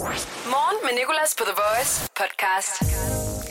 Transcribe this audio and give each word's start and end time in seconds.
Morgen 0.00 0.76
med 0.82 0.90
Nicolas 0.98 1.34
på 1.38 1.44
The 1.44 1.54
Voice 1.62 2.08
podcast. 2.16 2.84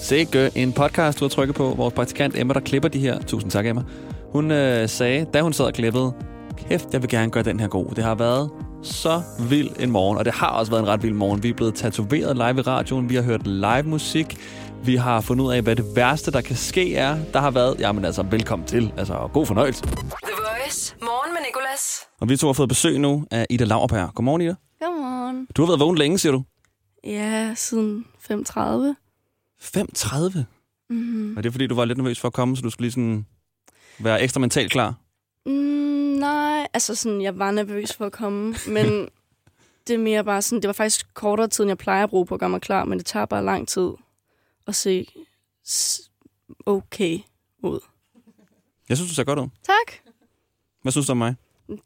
Sikke 0.03 0.52
en 0.56 0.73
podcast, 0.73 1.19
du 1.19 1.25
har 1.25 1.29
trykket 1.29 1.56
på. 1.56 1.73
Vores 1.77 1.94
praktikant 1.94 2.35
Emma, 2.37 2.53
der 2.53 2.60
klipper 2.60 2.90
de 2.90 2.99
her. 2.99 3.19
Tusind 3.22 3.52
tak, 3.52 3.65
Emma. 3.65 3.83
Hun 4.32 4.52
øh, 4.52 4.90
sagde, 4.90 5.26
da 5.34 5.42
hun 5.42 5.54
sad 5.54 5.66
og 5.66 5.74
klippede, 5.74 6.14
kæft, 6.58 6.86
jeg 6.94 7.02
vil 7.02 7.10
gerne 7.10 7.32
gøre 7.32 7.44
den 7.44 7.60
her 7.60 7.68
god. 7.68 7.86
Det 7.96 8.04
har 8.04 8.16
været 8.16 8.50
så 8.84 9.22
vild 9.50 9.70
en 9.80 9.92
morgen, 9.92 10.18
og 10.18 10.26
det 10.26 10.34
har 10.34 10.48
også 10.48 10.72
været 10.72 10.82
en 10.84 10.88
ret 10.88 11.04
vild 11.04 11.14
morgen. 11.14 11.44
Vi 11.44 11.50
er 11.50 11.54
blevet 11.54 11.76
tatoveret 11.76 12.35
live 12.35 12.60
i 12.60 12.62
radioen, 12.62 13.10
vi 13.10 13.16
har 13.16 13.24
hørt 13.24 13.47
live 13.47 13.84
musik, 13.84 14.38
vi 14.84 14.96
har 14.96 15.22
fundet 15.22 15.46
ud 15.46 15.54
af, 15.54 15.62
hvad 15.62 15.76
det 15.76 15.86
værste, 15.96 16.31
der 16.31 16.41
kan 16.41 16.55
ske 16.55 16.95
er. 16.95 17.18
Der 17.34 17.39
har 17.39 17.52
været, 17.52 17.75
jamen 17.79 18.05
altså, 18.05 18.23
velkommen 18.23 18.68
til. 18.68 18.93
Altså, 18.97 19.29
god 19.34 19.45
fornøjelse. 19.45 19.81
The 19.84 19.91
Voice. 20.38 20.95
Morgen 21.02 21.34
med 21.34 21.41
Nicolas. 21.47 22.07
Og 22.21 22.29
vi 22.29 22.38
to 22.38 22.47
har 22.47 22.54
fået 22.54 22.70
besøg 22.70 23.00
nu 23.00 23.25
af 23.31 23.45
Ida 23.50 23.63
Lauerberg. 23.63 24.09
Godmorgen, 24.16 24.41
Ida. 24.41 24.55
Godmorgen. 25.30 25.48
Du 25.55 25.61
har 25.61 25.68
været 25.68 25.80
vågen 25.80 25.98
længe, 25.98 26.20
siger 26.20 26.32
du? 26.32 26.43
Ja, 27.04 27.54
siden 27.55 28.05
5.30. 28.32 28.36
5.30? 29.61 30.39
Mm-hmm. 30.89 31.37
Er 31.37 31.42
det 31.42 31.51
fordi, 31.51 31.68
du 31.68 31.75
var 31.75 31.86
lidt 31.86 31.97
nervøs 31.97 32.20
for 32.20 32.28
at 32.28 32.34
komme, 32.34 32.58
så 32.58 32.62
du 32.62 32.70
skulle 32.70 32.86
lige 32.86 32.92
sådan 32.92 33.26
være 34.00 34.22
ekstra 34.22 34.40
mentalt 34.40 34.72
klar? 34.72 34.96
Mm, 35.46 35.52
nej, 36.20 36.68
altså 36.73 36.96
sådan, 36.96 37.22
jeg 37.22 37.40
var 37.40 37.52
nervøs 37.52 37.94
for 37.94 38.06
at 38.06 38.12
komme, 38.12 38.56
men 38.76 39.10
det 39.88 39.94
er 39.94 39.98
mere 39.98 40.23
bare 40.23 40.42
sådan, 40.42 40.62
det 40.62 40.68
var 40.68 40.73
faktisk 40.73 41.14
kortere 41.14 41.48
tid, 41.48 41.64
end 41.64 41.70
jeg 41.70 41.78
plejer 41.78 42.04
at 42.04 42.09
bruge 42.09 42.26
på 42.26 42.34
at 42.34 42.40
gøre 42.40 42.50
mig 42.50 42.62
klar, 42.62 42.86
men 42.86 42.98
det 42.98 43.06
tager 43.06 43.26
bare 43.26 43.46
lang 43.46 43.68
tid 43.68 43.90
at 44.68 44.76
se 44.76 45.08
okay 46.66 47.20
ud. 47.64 47.80
Jeg 48.90 48.98
synes, 48.98 49.12
du 49.12 49.16
ser 49.16 49.23
godt 49.23 49.40
ud. 49.40 49.48
Tak. 49.64 49.94
Hvad 50.82 50.92
synes 50.92 51.08
du 51.08 51.12
om 51.12 51.18
mig? 51.18 51.36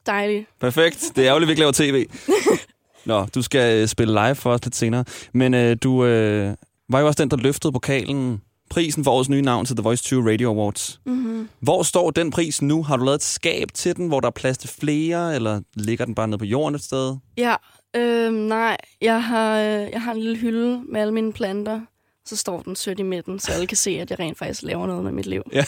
Dejligt. 0.06 0.50
Perfekt. 0.60 1.12
Det 1.16 1.24
er 1.24 1.28
ærgerligt, 1.28 1.48
vi 1.48 1.52
ikke 1.52 1.60
laver 1.60 1.72
tv. 1.72 2.06
Nå, 3.06 3.26
du 3.26 3.42
skal 3.42 3.82
øh, 3.82 3.88
spille 3.88 4.14
live 4.14 4.36
for 4.36 4.52
os 4.52 4.64
lidt 4.64 4.76
senere. 4.76 5.06
Men 5.34 5.54
øh, 5.54 5.78
du 5.84 6.06
øh, 6.06 6.56
var 6.90 7.00
jo 7.00 7.08
også 7.08 7.24
den, 7.24 7.32
der 7.32 7.38
løftede 7.38 7.74
pokalen, 7.74 8.42
prisen 8.70 9.04
for 9.04 9.12
årets 9.12 9.30
nye 9.30 9.42
navn 9.42 9.66
til 9.66 9.76
The 9.76 9.84
Voice 9.84 10.04
20 10.04 10.32
Radio 10.32 10.50
Awards. 10.50 11.02
Mm-hmm. 11.06 11.50
Hvor 11.60 11.84
står 11.84 12.12
den 12.12 12.32
pris 12.32 12.62
nu? 12.62 12.84
Har 12.84 12.98
du 12.98 13.06
lavet 13.06 13.16
et 13.16 13.24
skab 13.24 13.68
til 13.74 13.96
den, 13.96 14.08
hvor 14.08 14.20
der 14.20 14.28
er 14.28 14.32
plads 14.32 14.58
til 14.58 14.70
flere, 14.70 15.36
eller 15.36 15.62
ligger 15.76 16.06
den 16.06 16.16
bare 16.16 16.28
nede 16.28 16.38
på 16.38 16.46
jorden 16.46 16.76
et 16.76 16.84
sted? 16.84 17.18
Ja, 17.38 17.56
øh, 17.96 18.34
nej, 18.34 18.78
jeg 19.02 19.24
har, 19.24 19.60
øh, 19.60 19.90
jeg 19.92 20.02
har 20.02 20.12
en 20.12 20.20
lille 20.20 20.38
hylde 20.38 20.82
med 20.90 21.02
alle 21.02 21.14
mine 21.14 21.34
planter. 21.34 21.82
Så 22.26 22.36
står 22.38 22.62
den 22.62 22.76
sødt 22.76 23.00
i 23.00 23.04
midten, 23.04 23.40
så 23.40 23.52
alle 23.52 23.68
kan 23.68 23.78
se, 23.78 23.92
at 23.92 24.12
jeg 24.12 24.20
rent 24.20 24.38
faktisk 24.38 24.64
laver 24.64 24.88
noget 24.88 25.04
med 25.04 25.12
mit 25.12 25.26
liv. 25.26 25.42
Ja. 25.54 25.66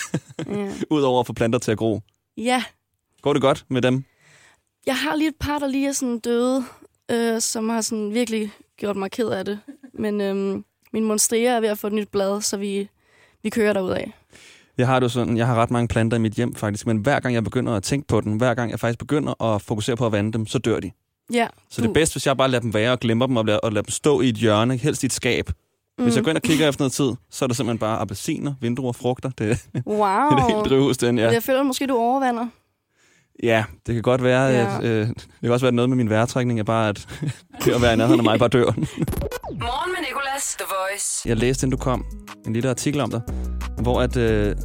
ja. 0.47 0.71
Udover 0.89 1.19
at 1.19 1.27
få 1.27 1.33
planter 1.33 1.59
til 1.59 1.71
at 1.71 1.77
gro. 1.77 2.01
ja 2.37 2.63
Går 3.21 3.33
det 3.33 3.41
godt 3.41 3.65
med 3.69 3.81
dem? 3.81 4.03
Jeg 4.85 4.97
har 4.97 5.15
lige 5.15 5.27
et 5.27 5.35
par, 5.39 5.59
der 5.59 5.67
lige 5.67 5.87
er 5.87 5.91
sådan 5.91 6.19
døde, 6.19 6.63
øh, 7.11 7.41
som 7.41 7.69
har 7.69 7.81
sådan 7.81 8.13
virkelig 8.13 8.51
gjort 8.77 8.95
mig 8.95 9.11
ked 9.11 9.27
af 9.29 9.45
det. 9.45 9.59
Men 9.93 10.21
øh, 10.21 10.61
min 10.93 11.03
monstera 11.03 11.51
er 11.55 11.59
ved 11.59 11.69
at 11.69 11.77
få 11.77 11.87
et 11.87 11.93
nyt 11.93 12.09
blad, 12.09 12.41
så 12.41 12.57
vi, 12.57 12.89
vi 13.43 13.49
kører 13.49 13.73
derud 13.73 13.91
af. 13.91 14.11
Jeg 14.77 14.87
har 14.87 14.99
det 14.99 15.11
sådan, 15.11 15.37
jeg 15.37 15.47
har 15.47 15.55
ret 15.55 15.71
mange 15.71 15.87
planter 15.87 16.17
i 16.17 16.19
mit 16.19 16.33
hjem 16.33 16.55
faktisk, 16.55 16.87
men 16.87 16.97
hver 16.97 17.19
gang 17.19 17.33
jeg 17.35 17.43
begynder 17.43 17.73
at 17.73 17.83
tænke 17.83 18.07
på 18.07 18.21
den, 18.21 18.33
hver 18.37 18.53
gang 18.53 18.71
jeg 18.71 18.79
faktisk 18.79 18.99
begynder 18.99 19.43
at 19.43 19.61
fokusere 19.61 19.95
på 19.95 20.05
at 20.05 20.11
vande 20.11 20.33
dem, 20.33 20.47
så 20.47 20.57
dør 20.59 20.79
de. 20.79 20.91
Ja, 21.33 21.47
Så 21.69 21.81
det 21.81 21.87
er 21.89 21.93
bedst, 21.93 22.13
hvis 22.13 22.27
jeg 22.27 22.37
bare 22.37 22.47
lader 22.49 22.61
dem 22.61 22.73
være 22.73 22.91
og 22.91 22.99
glemmer 22.99 23.27
dem 23.27 23.37
og 23.37 23.45
lader, 23.45 23.59
og 23.59 23.71
lader 23.71 23.81
dem 23.81 23.89
stå 23.91 24.21
i 24.21 24.29
et 24.29 24.35
hjørne, 24.35 24.77
helst 24.77 25.03
i 25.03 25.05
et 25.05 25.13
skab. 25.13 25.49
Mm. 25.97 26.03
Hvis 26.03 26.15
jeg 26.15 26.23
går 26.23 26.29
ind 26.29 26.37
og 26.37 26.41
kigger 26.41 26.67
efter 26.69 26.81
noget 26.81 26.93
tid, 26.93 27.11
så 27.29 27.45
er 27.45 27.47
der 27.47 27.53
simpelthen 27.55 27.79
bare 27.79 27.97
appelsiner, 27.99 28.53
vinduer, 28.61 28.91
frugter. 28.91 29.29
Det, 29.29 29.39
det 29.73 29.83
Wow. 29.85 29.97
er 30.05 30.35
det 30.35 30.55
helt 30.55 30.65
drivhus, 30.69 30.97
den, 30.97 31.17
ja. 31.17 31.31
Jeg 31.31 31.43
føler 31.43 31.63
måske, 31.63 31.87
du 31.87 31.95
overvander. 31.97 32.47
Ja, 33.43 33.63
det 33.87 33.93
kan 33.95 34.01
godt 34.01 34.23
være, 34.23 34.41
Ja. 34.43 34.77
at, 34.77 34.83
øh, 34.83 35.07
det 35.07 35.15
kan 35.43 35.51
også 35.51 35.65
være 35.65 35.71
noget 35.73 35.89
med 35.89 35.97
min 35.97 36.09
vejrtrækning, 36.09 36.59
er 36.59 36.63
bare, 36.63 36.89
at 36.89 37.07
det 37.65 37.71
at 37.73 37.81
være 37.81 37.93
i 37.93 37.95
nærheden 37.97 38.19
af 38.19 38.23
mig 38.23 38.39
bare 38.39 38.49
dør. 38.49 38.65
Morgen 38.65 39.91
med 39.91 40.07
Nicolas. 40.07 40.55
The 40.59 40.65
Voice. 40.69 41.29
Jeg 41.29 41.37
læste, 41.37 41.65
inden 41.65 41.77
du 41.77 41.83
kom, 41.83 42.05
en 42.45 42.53
lille 42.53 42.69
artikel 42.69 43.01
om 43.01 43.11
dig, 43.11 43.21
hvor 43.81 44.01
at 44.01 44.17
øh, 44.17 44.55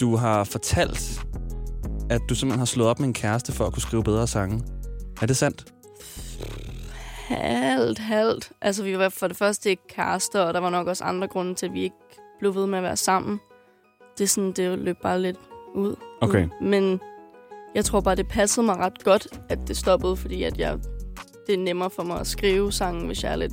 du 0.00 0.16
har 0.16 0.44
fortalt, 0.44 1.20
at 2.10 2.20
du 2.28 2.34
simpelthen 2.34 2.58
har 2.58 2.66
slået 2.66 2.90
op 2.90 3.00
med 3.00 3.08
en 3.08 3.14
kæreste 3.14 3.52
for 3.52 3.66
at 3.66 3.72
kunne 3.72 3.82
skrive 3.82 4.04
bedre 4.04 4.26
sange. 4.26 4.62
Er 5.22 5.26
det 5.26 5.36
sandt? 5.36 5.64
Halvt, 7.28 7.98
halvt. 7.98 8.52
Altså, 8.60 8.82
vi 8.82 8.98
var 8.98 9.08
for 9.08 9.28
det 9.28 9.36
første 9.36 9.70
ikke 9.70 9.82
kærester, 9.88 10.40
og 10.40 10.54
der 10.54 10.60
var 10.60 10.70
nok 10.70 10.86
også 10.86 11.04
andre 11.04 11.28
grunde 11.28 11.54
til, 11.54 11.66
at 11.66 11.72
vi 11.72 11.82
ikke 11.82 11.96
blev 12.38 12.54
ved 12.54 12.66
med 12.66 12.78
at 12.78 12.82
være 12.84 12.96
sammen. 12.96 13.40
Det 14.18 14.24
er 14.24 14.28
sådan, 14.28 14.52
det 14.52 14.78
løb 14.78 14.96
bare 15.02 15.20
lidt 15.22 15.36
ud. 15.74 15.94
Okay. 16.20 16.48
Men 16.60 17.00
jeg 17.74 17.84
tror 17.84 18.00
bare, 18.00 18.14
det 18.14 18.28
passede 18.28 18.66
mig 18.66 18.76
ret 18.76 19.04
godt, 19.04 19.26
at 19.48 19.58
det 19.68 19.76
stoppede, 19.76 20.16
fordi 20.16 20.42
at 20.42 20.58
jeg, 20.58 20.78
det 21.46 21.54
er 21.54 21.58
nemmere 21.58 21.90
for 21.90 22.02
mig 22.02 22.20
at 22.20 22.26
skrive 22.26 22.72
sangen, 22.72 23.06
hvis 23.06 23.24
jeg 23.24 23.32
er 23.32 23.36
lidt 23.36 23.52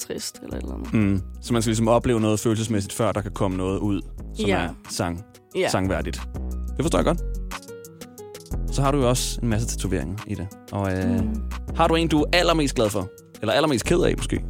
trist 0.00 0.40
eller 0.42 0.56
et 0.56 0.62
eller 0.62 0.74
andet. 0.74 0.94
Mm. 0.94 1.20
Så 1.40 1.52
man 1.52 1.62
skal 1.62 1.68
ligesom 1.70 1.88
opleve 1.88 2.20
noget 2.20 2.40
følelsesmæssigt, 2.40 2.92
før 2.94 3.12
der 3.12 3.20
kan 3.20 3.30
komme 3.32 3.56
noget 3.56 3.78
ud, 3.78 4.02
som 4.36 4.46
Ja. 4.46 4.56
er 4.58 4.68
sang, 4.90 5.24
Ja. 5.56 5.68
sangværdigt. 5.68 6.20
Det 6.76 6.84
forstår 6.84 6.98
jeg 6.98 7.04
godt. 7.06 7.20
Så 8.74 8.82
har 8.82 8.90
du 8.92 8.98
jo 8.98 9.08
også 9.08 9.40
en 9.42 9.48
masse 9.48 9.68
tatoveringer 9.68 10.18
i 10.26 10.34
det. 10.34 10.48
Og 10.72 10.92
øh, 10.92 11.20
Mm. 11.20 11.42
har 11.76 11.88
du 11.88 11.94
en, 11.94 12.08
du 12.08 12.20
er 12.22 12.26
allermest 12.32 12.74
glad 12.74 12.90
for? 12.90 13.08
Eller 13.40 13.52
allermest 13.52 13.84
ked 13.84 14.00
af, 14.00 14.14
måske? 14.16 14.44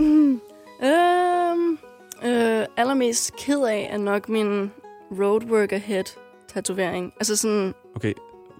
Mm. 0.00 0.40
Øhm, 0.84 1.78
øh, 2.24 2.66
allermest 2.76 3.36
ked 3.36 3.60
af 3.62 3.88
er 3.92 3.98
nok 3.98 4.28
min 4.28 4.70
Road 5.20 5.44
Worker 5.50 5.78
Head 5.78 6.04
tatovering. 6.54 7.12
Altså 7.16 7.36
sådan, 7.36 7.74
Okay, 7.96 8.12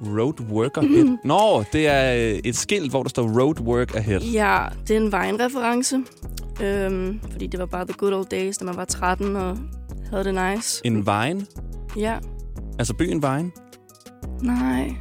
Road 0.06 0.40
Work 0.52 0.76
Ahead. 0.76 1.16
Nå, 1.24 1.64
det 1.72 1.86
er 1.88 2.14
øh, 2.34 2.40
et 2.44 2.56
skilt, 2.56 2.90
hvor 2.90 3.02
der 3.02 3.08
står 3.10 3.22
Road 3.40 3.60
Work 3.60 3.94
Ahead. 3.94 4.20
ja, 4.20 4.58
det 4.88 4.96
er 4.96 5.00
en 5.00 5.12
Vine-reference. 5.12 5.96
Øhm, 6.62 7.20
fordi 7.30 7.46
det 7.46 7.60
var 7.60 7.66
bare 7.66 7.84
the 7.84 7.94
good 7.98 8.12
old 8.12 8.26
days, 8.26 8.58
da 8.58 8.64
man 8.64 8.76
var 8.76 8.84
13 8.84 9.36
og 9.36 9.58
havde 10.10 10.24
det 10.24 10.34
nice. 10.54 10.80
En 10.84 10.94
Vine? 10.96 11.46
Ja, 11.96 12.14
Altså 12.78 12.94
byen 12.94 13.22
Vine? 13.22 13.50
nej. 14.42 14.94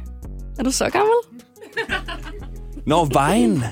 Er 0.58 0.62
du 0.62 0.70
så 0.70 0.84
gammel? 0.90 1.14
Nå, 2.86 3.04
Vine! 3.04 3.62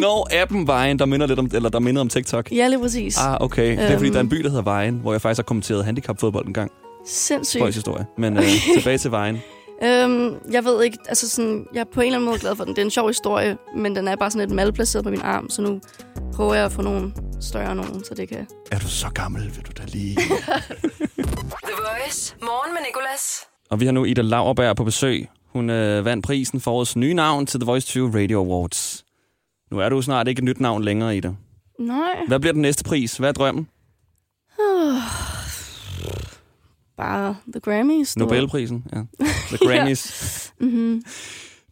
Nå, 0.00 0.26
appen 0.32 0.58
Vine, 0.60 0.98
der 0.98 1.04
minder 1.06 1.26
lidt 1.26 1.38
om, 1.38 1.50
eller 1.54 1.68
der 1.68 1.78
minder 1.78 2.00
om 2.00 2.08
TikTok. 2.08 2.52
Ja, 2.52 2.68
lige 2.68 2.80
præcis. 2.80 3.18
Ah, 3.18 3.36
okay. 3.40 3.70
Det 3.70 3.78
er 3.84 3.92
fordi, 3.92 4.04
Øhm. 4.06 4.12
der 4.12 4.18
er 4.18 4.22
en 4.22 4.28
by, 4.28 4.36
der 4.36 4.50
hedder 4.50 4.80
Vine, 4.82 4.98
hvor 4.98 5.12
jeg 5.12 5.20
faktisk 5.20 5.38
har 5.38 5.42
kommenteret 5.42 5.84
handicapfodbold 5.84 6.46
en 6.46 6.52
gang. 6.54 6.70
Sindssygt. 7.06 7.60
Spøjs 7.60 7.74
historie. 7.74 8.06
Men 8.18 8.36
øh, 8.36 8.42
tilbage 8.76 8.98
til 8.98 9.10
Vine. 9.10 9.40
Øhm, 9.82 10.34
jeg 10.52 10.64
ved 10.64 10.82
ikke, 10.82 10.98
altså 11.08 11.28
sådan, 11.28 11.66
jeg 11.74 11.80
er 11.80 11.84
på 11.84 12.00
en 12.00 12.06
eller 12.06 12.18
anden 12.18 12.28
måde 12.30 12.38
glad 12.40 12.56
for 12.56 12.64
den. 12.64 12.74
Det 12.74 12.80
er 12.80 12.84
en 12.84 12.90
sjov 12.90 13.08
historie, 13.08 13.56
men 13.76 13.96
den 13.96 14.08
er 14.08 14.16
bare 14.16 14.30
sådan 14.30 14.48
lidt 14.48 14.56
malplaceret 14.56 15.04
på 15.04 15.10
min 15.10 15.20
arm, 15.20 15.50
så 15.50 15.62
nu 15.62 15.80
prøver 16.32 16.54
jeg 16.54 16.64
at 16.64 16.72
få 16.72 16.82
nogle 16.82 17.12
større 17.40 17.74
nogen, 17.74 18.04
så 18.04 18.14
det 18.14 18.28
kan... 18.28 18.46
Er 18.72 18.78
du 18.78 18.88
så 18.88 19.08
gammel, 19.14 19.42
vil 19.42 19.64
du 19.66 19.72
da 19.78 19.82
lige... 19.86 20.16
The 21.70 21.76
Voice. 21.76 22.34
Morgen 22.42 22.72
med 22.74 22.80
Nicolas. 22.88 23.40
Og 23.70 23.80
vi 23.80 23.84
har 23.84 23.92
nu 23.92 24.04
Ida 24.04 24.22
Lauerberg 24.22 24.76
på 24.76 24.84
besøg. 24.84 25.28
Hun 25.52 25.70
øh, 25.70 26.04
vandt 26.04 26.26
prisen 26.26 26.60
for 26.60 26.70
årets 26.70 26.96
nye 26.96 27.14
navn 27.14 27.46
til 27.46 27.60
The 27.60 27.66
Voice 27.66 27.86
20 27.86 28.22
Radio 28.22 28.40
Awards. 28.40 29.04
Nu 29.70 29.78
er 29.78 29.88
du 29.88 30.02
snart 30.02 30.28
ikke 30.28 30.40
et 30.40 30.44
nyt 30.44 30.60
navn 30.60 30.84
længere, 30.84 31.16
Ida. 31.16 31.32
Nej. 31.78 32.16
Hvad 32.28 32.40
bliver 32.40 32.52
den 32.52 32.62
næste 32.62 32.84
pris? 32.84 33.16
Hvad 33.16 33.28
er 33.28 33.32
drømmen? 33.32 33.68
Bare 37.00 37.36
The 37.52 37.60
Grammys. 37.60 38.14
du. 38.14 38.20
Nobelprisen? 38.20 38.84
Ja. 38.92 39.02
The 39.48 39.56
Grammys. 39.66 40.06
Mhm. 40.60 41.02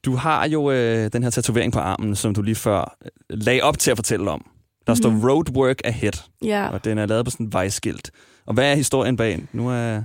Du 0.05 0.15
har 0.15 0.49
jo 0.49 0.71
øh, 0.71 1.13
den 1.13 1.23
her 1.23 1.31
tatovering 1.31 1.73
på 1.73 1.79
armen, 1.79 2.17
som 2.17 2.35
du 2.35 2.43
lige 2.43 2.55
før 2.55 2.97
øh, 3.05 3.11
lagde 3.31 3.61
op 3.63 3.79
til 3.79 3.91
at 3.91 3.97
fortælle 3.99 4.31
om. 4.31 4.45
Der 4.87 4.95
står 4.95 5.11
Mhm. 5.11 5.21
Road 5.25 5.51
Work 5.57 5.81
Ahead, 5.85 6.13
Ja. 6.43 6.69
og 6.69 6.85
den 6.85 6.99
er 6.99 7.07
lavet 7.07 7.25
på 7.25 7.31
sådan 7.31 7.47
en 7.47 7.53
vejskilt. 7.53 8.11
Og 8.47 8.55
hvad 8.55 8.71
er 8.73 8.75
historien 8.75 9.17
bag? 9.17 9.33
den? 9.33 9.49
Nu, 9.53 9.69
er, 9.71 10.03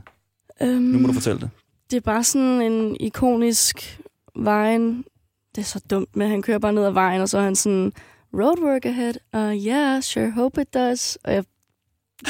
Øhm, 0.62 0.82
nu 0.82 1.00
må 1.00 1.08
du 1.08 1.14
fortælle 1.14 1.40
det. 1.42 1.50
Det 1.92 1.98
er 1.98 2.02
bare 2.02 2.24
sådan 2.24 2.62
en 2.62 2.98
ikonisk 3.00 4.00
vejen. 4.36 5.04
Det 5.56 5.62
er 5.62 5.66
så 5.66 5.80
dumt, 5.90 6.16
men 6.16 6.30
han 6.30 6.42
kører 6.42 6.60
bare 6.60 6.74
ned 6.74 6.86
ad 6.86 6.92
vejen, 6.92 7.22
og 7.22 7.30
så 7.30 7.38
er 7.38 7.42
han 7.44 7.56
sådan, 7.56 7.92
road 8.34 8.64
work 8.64 8.86
ahead. 8.86 9.14
Uh, 9.34 9.66
yeah, 9.68 10.02
sure, 10.04 10.32
hope 10.32 10.62
it 10.62 10.74
does. 10.74 11.18
Og 11.24 11.34
jeg, 11.34 11.44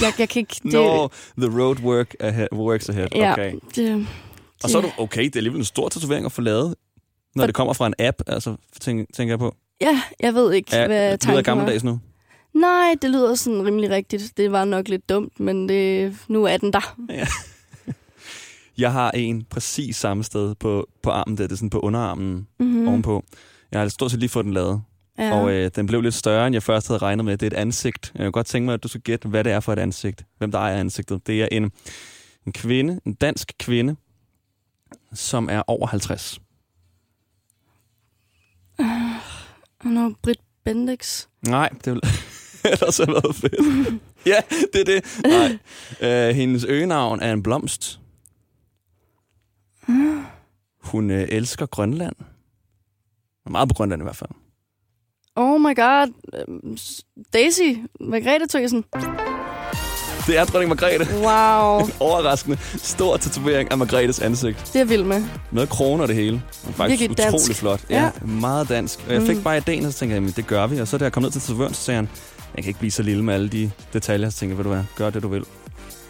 jeg, 0.01 0.13
jeg 0.19 0.29
kan 0.29 0.39
ikke... 0.39 0.55
Det, 0.63 0.73
Nå, 0.73 1.09
The 1.37 1.59
Road 1.61 1.79
Work 1.83 2.15
ahead, 2.19 2.47
Works 2.53 2.89
Ahead. 2.89 3.07
ja, 3.15 3.31
Okay. 3.31 3.53
det, 3.75 4.07
Og 4.63 4.69
så 4.69 4.77
er 4.77 4.81
du, 4.81 4.89
okay, 4.97 5.23
det 5.23 5.35
er 5.35 5.39
alligevel 5.39 5.59
en 5.59 5.65
stor 5.65 5.89
tatovering 5.89 6.25
at 6.25 6.31
få 6.31 6.41
lavet, 6.41 6.75
når 7.35 7.41
For- 7.43 7.45
det 7.45 7.55
kommer 7.55 7.73
fra 7.73 7.87
en 7.87 7.93
app, 7.99 8.21
altså, 8.27 8.55
tænker, 8.81 9.05
tænker 9.13 9.31
jeg 9.31 9.39
på. 9.39 9.55
Ja, 9.81 10.01
jeg 10.19 10.33
ved 10.33 10.53
ikke, 10.53 10.75
Ja, 10.75 10.87
hvad 10.87 10.97
det 10.99 11.05
lyder 11.09 11.17
tanken 11.17 11.35
var. 11.35 11.41
gammeldags 11.41 11.83
nu. 11.83 11.99
Nej, 12.53 12.95
det 13.01 13.09
lyder 13.09 13.35
sådan 13.35 13.65
rimelig 13.65 13.89
rigtigt. 13.89 14.33
Det 14.37 14.51
var 14.51 14.65
nok 14.65 14.87
lidt 14.87 15.09
dumt, 15.09 15.39
men 15.39 15.69
det, 15.69 16.15
nu 16.27 16.43
er 16.43 16.57
den 16.57 16.73
der. 16.73 16.95
Jeg 18.77 18.91
har 18.91 19.11
en 19.11 19.43
præcis 19.49 19.95
samme 19.95 20.23
sted 20.23 20.55
på, 20.55 20.87
på 21.03 21.09
armen, 21.09 21.37
der 21.37 21.43
det 21.43 21.51
er 21.51 21.55
sådan 21.55 21.69
på 21.69 21.79
underarmen 21.79 22.47
mm. 22.59 22.65
Mm-hmm. 22.65 22.87
ovenpå. 22.87 23.23
Jeg 23.71 23.79
har 23.81 23.87
stort 23.87 24.11
set 24.11 24.19
lige 24.19 24.29
fået 24.29 24.45
den 24.45 24.53
lavet, 24.53 24.81
Ja. 25.17 25.33
og 25.33 25.51
øh, 25.51 25.71
den 25.75 25.85
blev 25.85 26.01
lidt 26.01 26.13
større, 26.13 26.47
end 26.47 26.53
jeg 26.53 26.63
først 26.63 26.87
havde 26.87 26.97
regnet 26.97 27.25
med. 27.25 27.37
Det 27.37 27.53
er 27.53 27.57
et 27.57 27.61
ansigt. 27.61 28.11
Jeg 28.15 28.23
kunne 28.23 28.31
godt 28.31 28.47
tænke 28.47 28.65
mig, 28.65 28.73
at 28.73 28.83
du 28.83 28.87
skal 28.87 29.01
gætte, 29.01 29.27
hvad 29.27 29.43
det 29.43 29.51
er 29.51 29.59
for 29.59 29.73
et 29.73 29.79
ansigt. 29.79 30.25
Hvem 30.37 30.51
der 30.51 30.59
ejer 30.59 30.77
ansigtet. 30.77 31.27
Det 31.27 31.41
er 31.43 31.47
en, 31.51 31.71
en 32.45 32.53
kvinde, 32.53 32.99
en 33.05 33.13
dansk 33.13 33.53
kvinde, 33.59 33.95
som 35.13 35.49
er 35.49 35.63
over 35.67 35.87
50. 35.87 36.41
Og 39.79 39.89
nu 39.89 40.15
Britt 40.23 40.41
Bendix. 40.63 41.27
Nej, 41.41 41.69
det 41.69 41.87
er, 41.87 41.99
ellers 42.71 42.97
have 42.97 43.07
været 43.07 43.35
fedt. 43.35 44.01
ja, 44.25 44.41
det 44.73 44.81
er 44.81 44.85
det. 44.85 45.21
Nej. 46.01 46.29
Uh, 46.29 46.35
hendes 46.35 46.63
øgenavn 46.63 47.19
er 47.19 47.33
en 47.33 47.43
blomst. 47.43 47.99
Hun 50.79 51.09
uh, 51.09 51.17
elsker 51.17 51.65
Grønland. 51.65 52.15
Meget 53.49 53.69
på 53.69 53.73
Grønland 53.73 54.01
i 54.01 54.03
hvert 54.03 54.15
fald. 54.15 54.29
Oh 55.35 55.59
my 55.61 55.75
god. 55.75 56.13
Daisy. 57.33 57.61
Margrethe 57.99 58.47
Tøsen. 58.47 58.83
Det 60.27 60.37
er 60.37 60.45
dronning 60.45 60.69
Margrethe. 60.69 61.15
Wow. 61.15 61.89
Overraskende. 62.09 62.57
Stor 62.77 63.17
tatovering 63.17 63.71
af 63.71 63.77
Margrethes 63.77 64.19
ansigt. 64.19 64.57
Det 64.59 64.75
er 64.75 64.79
jeg 64.79 64.89
vild 64.89 65.03
med. 65.03 65.23
Med 65.51 65.67
kroner 65.67 66.05
det 66.05 66.15
hele. 66.15 66.41
Og 66.67 66.73
faktisk 66.73 67.01
Virkelig 67.01 67.11
utrolig 67.25 67.31
dansk. 67.47 67.59
flot. 67.59 67.79
Ja. 67.89 68.09
meget 68.21 68.69
dansk. 68.69 68.99
Og 69.07 69.13
jeg 69.13 69.21
fik 69.21 69.35
Mm. 69.37 69.43
bare 69.43 69.57
idéen, 69.57 69.85
og 69.85 69.93
så 69.93 69.99
tænkte 69.99 70.05
jeg, 70.13 70.15
jamen, 70.15 70.33
det 70.35 70.47
gør 70.47 70.67
vi. 70.67 70.79
Og 70.79 70.87
så 70.87 70.97
da 70.97 71.03
jeg 71.05 71.11
kom 71.11 71.23
ned 71.23 71.31
til 71.31 71.41
tatovøren, 71.41 71.73
så 71.73 71.81
sagde 71.81 71.95
han, 71.95 72.09
jeg 72.55 72.63
kan 72.63 72.69
ikke 72.69 72.79
blive 72.79 72.91
så 72.91 73.03
lille 73.03 73.23
med 73.23 73.33
alle 73.33 73.49
de 73.49 73.71
detaljer. 73.93 74.29
Så 74.29 74.37
tænkte 74.37 74.51
jeg, 74.51 74.57
ved 74.57 74.63
du 74.63 74.69
hvad, 74.69 74.83
gør 74.95 75.09
det 75.09 75.23
du 75.23 75.27
vil. 75.27 75.43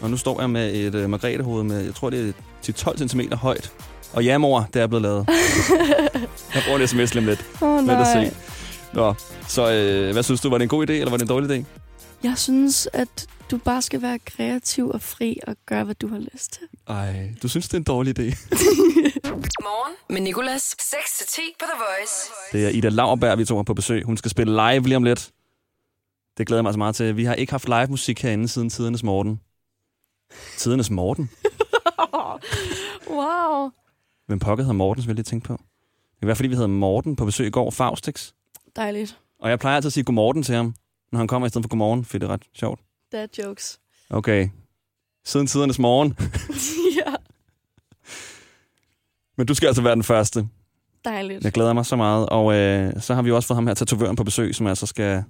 Og 0.00 0.10
nu 0.10 0.16
står 0.16 0.40
jeg 0.40 0.50
med 0.50 0.74
et 0.74 0.94
uh, 0.94 1.10
Margrethe-hoved 1.10 1.64
med, 1.64 1.84
jeg 1.84 1.94
tror 1.94 2.10
det 2.10 2.28
er 2.28 2.32
til 2.62 2.74
12 2.74 3.08
cm 3.08 3.20
højt. 3.32 3.72
Og 4.12 4.24
ja, 4.24 4.38
mor, 4.38 4.68
det 4.74 4.82
er 4.82 4.86
blevet 4.86 5.02
lavet. 5.02 5.28
jeg 6.54 6.62
bruger 6.66 6.78
en 6.80 6.86
sms 6.88 7.14
lidt. 7.14 7.44
Åh 7.62 7.68
oh, 7.68 7.80
Lidt 7.80 7.90
at 7.90 7.98
nej. 7.98 8.24
se. 8.24 8.34
Nå, 8.94 9.14
så 9.48 9.72
øh, 9.72 10.12
hvad 10.12 10.22
synes 10.22 10.40
du, 10.40 10.50
var 10.50 10.58
det 10.58 10.62
en 10.62 10.68
god 10.68 10.90
idé, 10.90 10.92
eller 10.92 11.10
var 11.10 11.16
det 11.16 11.22
en 11.22 11.28
dårlig 11.28 11.50
idé? 11.50 11.64
Jeg 12.22 12.38
synes, 12.38 12.88
at 12.92 13.26
du 13.50 13.56
bare 13.58 13.82
skal 13.82 14.02
være 14.02 14.18
kreativ 14.18 14.88
og 14.88 15.02
fri 15.02 15.38
og 15.46 15.56
gøre, 15.66 15.84
hvad 15.84 15.94
du 15.94 16.08
har 16.08 16.18
lyst 16.18 16.52
til. 16.52 16.62
Ej, 16.88 17.34
du 17.42 17.48
synes, 17.48 17.68
det 17.68 17.74
er 17.74 17.78
en 17.78 17.84
dårlig 17.84 18.18
idé. 18.18 18.22
Morgen 19.68 19.94
med 20.10 20.20
Nicolas. 20.20 20.62
6-10 20.62 21.40
på 21.60 21.64
The 21.72 21.78
Voice. 21.78 22.30
Det 22.52 22.64
er 22.64 22.68
Ida 22.68 22.88
Lauerberg, 22.88 23.38
vi 23.38 23.44
to 23.44 23.56
har 23.56 23.62
på 23.62 23.74
besøg. 23.74 24.04
Hun 24.04 24.16
skal 24.16 24.30
spille 24.30 24.52
live 24.52 24.82
lige 24.82 24.96
om 24.96 25.02
lidt. 25.04 25.30
Det 26.38 26.46
glæder 26.46 26.58
jeg 26.58 26.64
mig 26.64 26.72
så 26.72 26.78
meget 26.78 26.94
til. 26.94 27.16
Vi 27.16 27.24
har 27.24 27.34
ikke 27.34 27.52
haft 27.52 27.68
live 27.68 27.86
musik 27.86 28.22
herinde 28.22 28.48
siden 28.48 28.70
Tidernes 28.70 29.02
Morten. 29.02 29.40
Tidernes 30.58 30.90
Morten? 30.90 31.30
wow. 33.10 33.70
Hvem 34.26 34.38
pokker 34.38 34.64
hedder 34.64 34.76
Morten, 34.76 35.02
som 35.02 35.08
jeg 35.08 35.14
lige 35.14 35.24
tænke 35.24 35.46
på? 35.46 35.52
Det 35.52 36.20
kan 36.20 36.26
være, 36.26 36.36
fordi 36.36 36.48
vi 36.48 36.54
havde 36.54 36.68
Morten 36.68 37.16
på 37.16 37.24
besøg 37.24 37.46
i 37.46 37.50
går, 37.50 37.70
Faustix. 37.70 38.32
Dejligt. 38.76 39.18
Og 39.40 39.50
jeg 39.50 39.58
plejer 39.58 39.76
altid 39.76 39.88
at 39.88 39.92
sige 39.92 40.04
godmorgen 40.04 40.42
til 40.42 40.54
ham, 40.54 40.74
når 41.12 41.18
han 41.18 41.28
kommer 41.28 41.46
i 41.46 41.48
stedet 41.48 41.64
for 41.64 41.68
godmorgen, 41.68 42.04
for 42.04 42.18
det 42.18 42.26
er 42.26 42.32
ret 42.32 42.42
sjovt. 42.54 42.80
Dad 43.12 43.28
jokes. 43.38 43.80
Okay. 44.10 44.48
Siden 45.24 45.46
Tidernes 45.46 45.78
Morgen. 45.78 46.16
ja. 47.06 47.14
Men 49.36 49.46
du 49.46 49.54
skal 49.54 49.66
altså 49.66 49.82
være 49.82 49.94
den 49.94 50.02
første. 50.02 50.48
Dejligt. 51.04 51.44
Jeg 51.44 51.52
glæder 51.52 51.72
mig 51.72 51.86
så 51.86 51.96
meget. 51.96 52.28
Og 52.28 52.54
øh, 52.54 52.92
så 53.00 53.14
har 53.14 53.22
vi 53.22 53.30
også 53.30 53.46
fået 53.48 53.56
ham 53.56 53.66
her 53.66 53.74
tatovøren 53.74 54.16
på 54.16 54.24
besøg, 54.24 54.54
som 54.54 54.66
altså 54.66 54.86
skal 54.86 55.24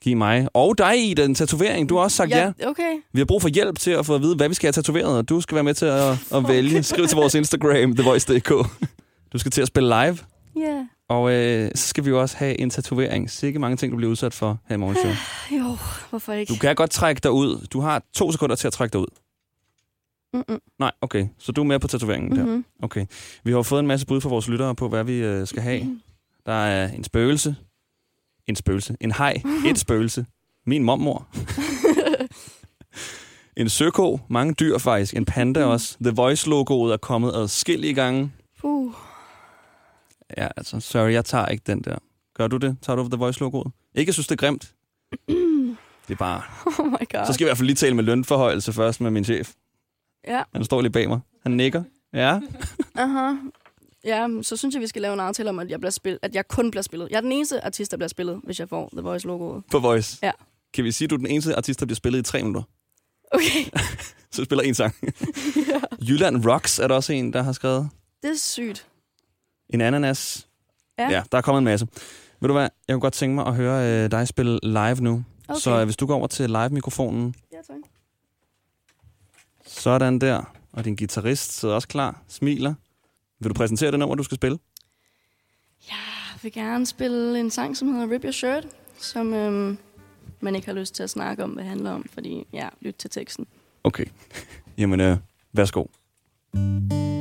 give 0.00 0.14
mig 0.14 0.48
og 0.54 0.78
dig 0.78 1.10
i 1.10 1.14
den 1.14 1.34
tatovering. 1.34 1.88
Du 1.88 1.96
har 1.96 2.02
også 2.02 2.16
sagt 2.16 2.30
ja. 2.30 2.52
Okay. 2.66 3.00
Vi 3.12 3.20
har 3.20 3.24
brug 3.24 3.42
for 3.42 3.48
hjælp 3.48 3.78
til 3.78 3.90
at 3.90 4.06
få 4.06 4.14
at 4.14 4.22
vide, 4.22 4.36
hvad 4.36 4.48
vi 4.48 4.54
skal 4.54 4.66
have 4.66 4.72
tatoveret, 4.72 5.18
og 5.18 5.28
du 5.28 5.40
skal 5.40 5.54
være 5.54 5.64
med 5.64 5.74
til 5.74 5.86
at, 5.86 6.34
at 6.34 6.48
vælge. 6.48 6.82
Skriv 6.82 7.06
til 7.06 7.16
vores 7.16 7.34
Instagram, 7.34 7.94
thevoice.dk. 7.96 8.50
Du 9.32 9.38
skal 9.38 9.52
til 9.52 9.62
at 9.62 9.68
spille 9.68 9.88
live, 9.88 10.18
Ja. 10.56 10.60
Yeah. 10.60 10.84
Og 11.10 11.32
øh, 11.32 11.70
så 11.74 11.88
skal 11.88 12.04
vi 12.04 12.10
jo 12.10 12.20
også 12.20 12.36
have 12.36 12.60
en 12.60 12.70
tatovering. 12.70 13.30
Sikke 13.30 13.58
mange 13.58 13.76
ting, 13.76 13.92
du 13.92 13.96
bliver 13.96 14.10
udsat 14.10 14.34
for 14.34 14.58
her 14.68 14.76
i 14.76 14.78
morgenshow. 14.78 15.10
Jo, 15.58 15.76
hvorfor 16.10 16.32
ikke? 16.32 16.54
Du 16.54 16.58
kan 16.58 16.74
godt 16.74 16.90
trække 16.90 17.20
dig 17.20 17.30
ud. 17.30 17.66
Du 17.72 17.80
har 17.80 18.02
to 18.12 18.32
sekunder 18.32 18.56
til 18.56 18.66
at 18.66 18.72
trække 18.72 18.92
dig 18.92 19.00
ud. 19.00 19.06
Mm-mm. 20.34 20.60
Nej, 20.78 20.92
okay. 21.00 21.26
Så 21.38 21.52
du 21.52 21.60
er 21.60 21.64
med 21.64 21.78
på 21.78 21.88
tatoveringen 21.88 22.36
der. 22.36 22.44
Mm-hmm. 22.44 22.64
Okay. 22.82 23.06
Vi 23.44 23.52
har 23.52 23.62
fået 23.62 23.80
en 23.80 23.86
masse 23.86 24.06
bud 24.06 24.20
fra 24.20 24.28
vores 24.28 24.48
lyttere 24.48 24.74
på, 24.74 24.88
hvad 24.88 25.04
vi 25.04 25.12
øh, 25.12 25.46
skal 25.46 25.62
have. 25.62 26.00
Der 26.46 26.52
er 26.52 26.88
en 26.88 27.04
spøgelse. 27.04 27.56
En 28.46 28.56
spøgelse. 28.56 28.96
En 29.00 29.12
hej. 29.12 29.42
Et 29.70 29.78
spøgelse. 29.78 30.26
Min 30.66 30.82
mormor. 30.82 31.28
en 33.62 33.68
søko. 33.68 34.20
Mange 34.28 34.54
dyr 34.54 34.78
faktisk. 34.78 35.14
En 35.14 35.24
panda 35.24 35.64
også. 35.64 35.96
The 36.00 36.10
Voice-logoet 36.10 36.92
er 36.92 36.96
kommet 36.96 37.32
adskillige 37.34 37.94
gange. 37.94 38.32
Puh. 38.60 38.94
Ja, 40.36 40.48
altså, 40.56 40.80
sorry, 40.80 41.12
jeg 41.12 41.24
tager 41.24 41.46
ikke 41.46 41.62
den 41.66 41.80
der. 41.80 41.96
Gør 42.34 42.46
du 42.46 42.56
det? 42.56 42.76
Tager 42.82 42.96
du 42.96 43.08
The 43.08 43.16
Voice-logoet? 43.16 43.72
Ikke, 43.94 44.08
jeg 44.08 44.14
synes, 44.14 44.26
det 44.26 44.32
er 44.32 44.46
grimt. 44.46 44.74
Det 46.08 46.14
er 46.14 46.18
bare... 46.18 46.42
Oh 46.78 46.86
my 46.86 47.12
god. 47.12 47.26
Så 47.26 47.32
skal 47.32 47.44
vi 47.44 47.48
i 47.48 47.48
hvert 47.48 47.56
fald 47.56 47.66
lige 47.66 47.76
tale 47.76 47.94
med 47.94 48.04
lønforhøjelse 48.04 48.72
først 48.72 49.00
med 49.00 49.10
min 49.10 49.24
chef. 49.24 49.52
Ja. 50.26 50.42
Han 50.52 50.64
står 50.64 50.80
lige 50.80 50.92
bag 50.92 51.08
mig. 51.08 51.20
Han 51.42 51.52
nikker. 51.52 51.82
Ja. 52.12 52.40
Aha. 52.94 53.34
Ja, 54.04 54.28
så 54.42 54.56
synes 54.56 54.74
jeg, 54.74 54.82
vi 54.82 54.86
skal 54.86 55.02
lave 55.02 55.14
en 55.14 55.20
aftale 55.20 55.48
om, 55.48 55.58
at 55.58 55.70
jeg, 55.70 55.80
bliver 55.80 55.90
spillet, 55.90 56.18
at 56.22 56.34
jeg 56.34 56.48
kun 56.48 56.70
bliver 56.70 56.82
spillet. 56.82 57.08
Jeg 57.10 57.16
er 57.16 57.20
den 57.20 57.32
eneste 57.32 57.64
artist, 57.64 57.90
der 57.90 57.96
bliver 57.96 58.08
spillet, 58.08 58.40
hvis 58.44 58.60
jeg 58.60 58.68
får 58.68 58.88
The 58.92 59.00
Voice-logoet. 59.00 59.62
På 59.70 59.78
Voice. 59.78 60.18
Ja. 60.22 60.30
Kan 60.74 60.84
vi 60.84 60.92
sige, 60.92 61.06
at 61.06 61.10
du 61.10 61.14
er 61.14 61.18
den 61.18 61.26
eneste 61.26 61.56
artist, 61.56 61.80
der 61.80 61.86
bliver 61.86 61.96
spillet 61.96 62.18
i 62.18 62.22
tre 62.22 62.42
minutter? 62.42 62.62
Okay. 63.32 63.78
Så 64.32 64.44
spiller 64.44 64.62
en 64.62 64.74
sang. 64.74 64.94
ja. 65.72 65.80
Jylland 66.08 66.46
Rocks 66.46 66.78
er 66.78 66.88
der 66.88 66.94
også 66.94 67.12
en, 67.12 67.32
der 67.32 67.42
har 67.42 67.52
skrevet. 67.52 67.88
Det 68.22 68.30
er 68.30 68.38
sygt. 68.38 68.86
En 69.74 69.80
ananas. 69.80 70.48
Ja. 70.98 71.10
ja 71.10 71.22
der 71.32 71.38
er 71.38 71.42
kommet 71.42 71.58
en 71.58 71.64
masse. 71.64 71.86
Ved 72.40 72.48
du 72.48 72.52
hvad, 72.52 72.68
jeg 72.88 72.94
kunne 72.94 73.00
godt 73.00 73.14
tænke 73.14 73.34
mig 73.34 73.46
at 73.46 73.54
høre 73.54 74.04
øh, 74.04 74.10
dig 74.10 74.28
spille 74.28 74.58
live 74.62 74.94
nu. 75.00 75.24
Okay. 75.48 75.60
Så 75.60 75.78
øh, 75.78 75.84
hvis 75.84 75.96
du 75.96 76.06
går 76.06 76.14
over 76.14 76.26
til 76.26 76.50
live-mikrofonen, 76.50 77.34
Ja, 77.52 77.56
tak. 77.56 77.76
sådan 79.66 80.18
der. 80.18 80.54
Og 80.72 80.84
din 80.84 80.96
guitarist 80.96 81.52
sidder 81.52 81.74
også 81.74 81.88
klar, 81.88 82.22
smiler. 82.28 82.74
Vil 83.38 83.48
du 83.48 83.54
præsentere 83.54 83.90
det 83.90 83.98
nummer, 83.98 84.14
du 84.16 84.22
skal 84.22 84.34
spille? 84.36 84.58
Jeg 85.88 85.96
vil 86.42 86.52
gerne 86.52 86.86
spille 86.86 87.40
en 87.40 87.50
sang, 87.50 87.76
som 87.76 87.92
hedder 87.94 88.14
Rip 88.14 88.24
Your 88.24 88.30
Shirt, 88.30 88.66
som 88.98 89.34
øhm, 89.34 89.78
man 90.40 90.54
ikke 90.54 90.66
har 90.66 90.74
lyst 90.74 90.94
til 90.94 91.02
at 91.02 91.10
snakke 91.10 91.44
om, 91.44 91.50
hvad 91.50 91.62
det 91.64 91.70
handler 91.70 91.90
om, 91.90 92.04
fordi, 92.12 92.46
ja, 92.52 92.68
lyt 92.80 92.94
til 92.94 93.10
teksten. 93.10 93.46
Okay. 93.84 94.04
Jamen, 94.78 95.00
øh, 95.00 95.16
værsgo. 95.52 95.84
Mm. 96.54 97.19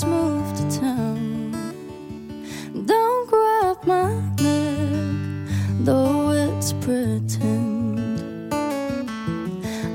Just 0.00 0.06
moved 0.06 0.56
to 0.56 0.80
town. 0.80 1.52
Don't 2.86 3.28
grab 3.28 3.76
my 3.86 4.08
neck, 4.40 5.48
though 5.80 6.30
it's 6.30 6.72
pretend. 6.84 8.54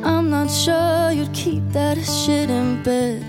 I'm 0.03 0.29
not 0.29 0.51
sure 0.51 1.11
you'd 1.11 1.33
keep 1.33 1.63
that 1.71 1.97
shit 1.97 2.49
in 2.49 2.83
bed. 2.83 3.23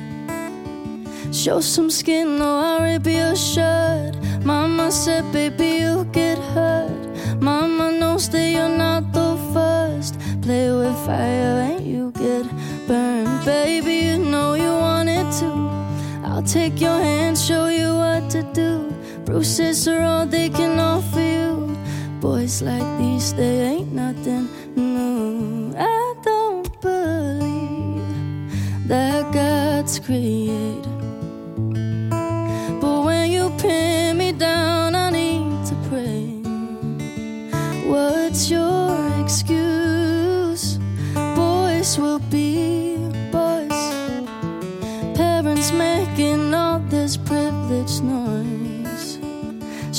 Show 1.34 1.60
some 1.60 1.90
skin, 1.90 2.42
or 2.42 2.58
I'll 2.68 2.82
rip 2.82 3.06
your 3.06 3.36
shirt. 3.36 4.14
Mama 4.44 4.90
said, 4.90 5.24
baby, 5.32 5.78
you'll 5.80 6.04
get 6.04 6.38
hurt. 6.54 7.08
Mama 7.40 7.92
knows 7.92 8.28
that 8.30 8.50
you're 8.50 8.76
not 8.76 9.12
the 9.12 9.36
first. 9.54 10.18
Play 10.42 10.70
with 10.70 10.96
fire 11.06 11.72
and 11.72 11.86
you 11.86 12.12
get 12.12 12.44
burned. 12.86 13.44
Baby, 13.46 14.05
take 16.46 16.80
your 16.80 16.98
hand, 16.98 17.36
show 17.36 17.66
you 17.66 17.94
what 17.94 18.30
to 18.30 18.42
do. 18.52 18.92
Bruises 19.24 19.88
are 19.88 20.02
all 20.02 20.26
they 20.26 20.48
can 20.48 20.78
offer 20.78 21.20
you. 21.20 21.76
Boys 22.20 22.62
like 22.62 22.86
these, 22.98 23.34
they 23.34 23.60
ain't 23.62 23.92
nothing 23.92 24.48
new. 24.76 25.74
I 25.76 26.14
don't 26.22 26.80
believe 26.80 28.02
that 28.86 29.32
God's 29.32 29.98
created. 29.98 30.75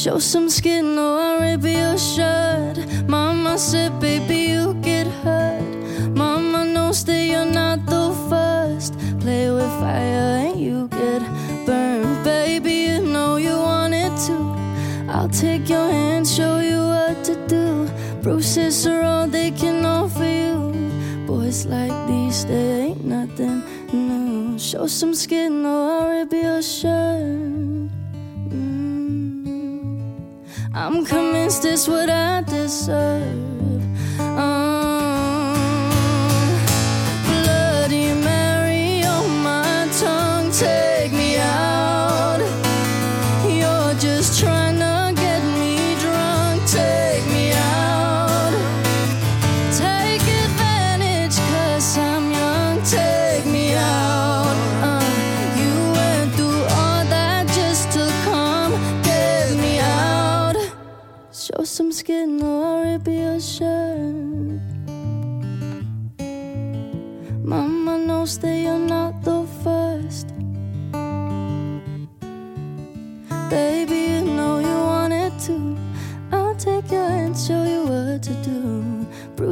Show 0.07 0.19
some 0.19 0.49
skin 0.49 0.97
or 0.97 1.41
rip 1.41 1.63
your 1.63 1.97
shirt. 1.97 2.77
Mama 3.09 3.57
said, 3.57 3.99
baby, 3.99 4.53
you 4.53 4.73
get 4.75 5.05
hurt. 5.05 5.61
Mama 6.15 6.63
knows 6.63 7.03
that 7.03 7.25
you're 7.25 7.43
not 7.43 7.85
the 7.87 8.15
first. 8.29 8.93
Play 9.19 9.51
with 9.51 9.69
fire 9.81 10.47
and 10.47 10.57
you 10.57 10.87
get 10.87 11.21
burned. 11.65 12.23
Baby, 12.23 12.73
you 12.87 13.01
know 13.01 13.35
you 13.35 13.57
wanted 13.57 14.15
to. 14.27 14.37
I'll 15.11 15.27
take 15.27 15.67
your 15.67 15.91
hand, 15.91 16.25
show 16.25 16.61
you 16.61 16.79
what 16.87 17.25
to 17.25 17.35
do. 17.47 17.89
Bruises 18.21 18.87
are 18.87 19.03
all 19.03 19.27
they 19.27 19.51
can 19.51 19.83
offer 19.83 20.23
you. 20.23 20.71
Boys 21.27 21.65
like 21.65 22.07
these, 22.07 22.45
they 22.45 22.91
ain't 22.91 23.03
nothing 23.03 23.61
new. 23.91 24.57
Show 24.57 24.87
some 24.87 25.13
skin 25.13 25.65
or 25.65 26.11
rip 26.11 26.31
your 26.31 26.61
shirt. 26.61 27.56
I'm 30.79 31.03
convinced 31.03 31.65
it's 31.65 31.88
what 31.88 32.07
I 32.07 32.43
deserve. 32.43 33.34
Um, 34.19 34.66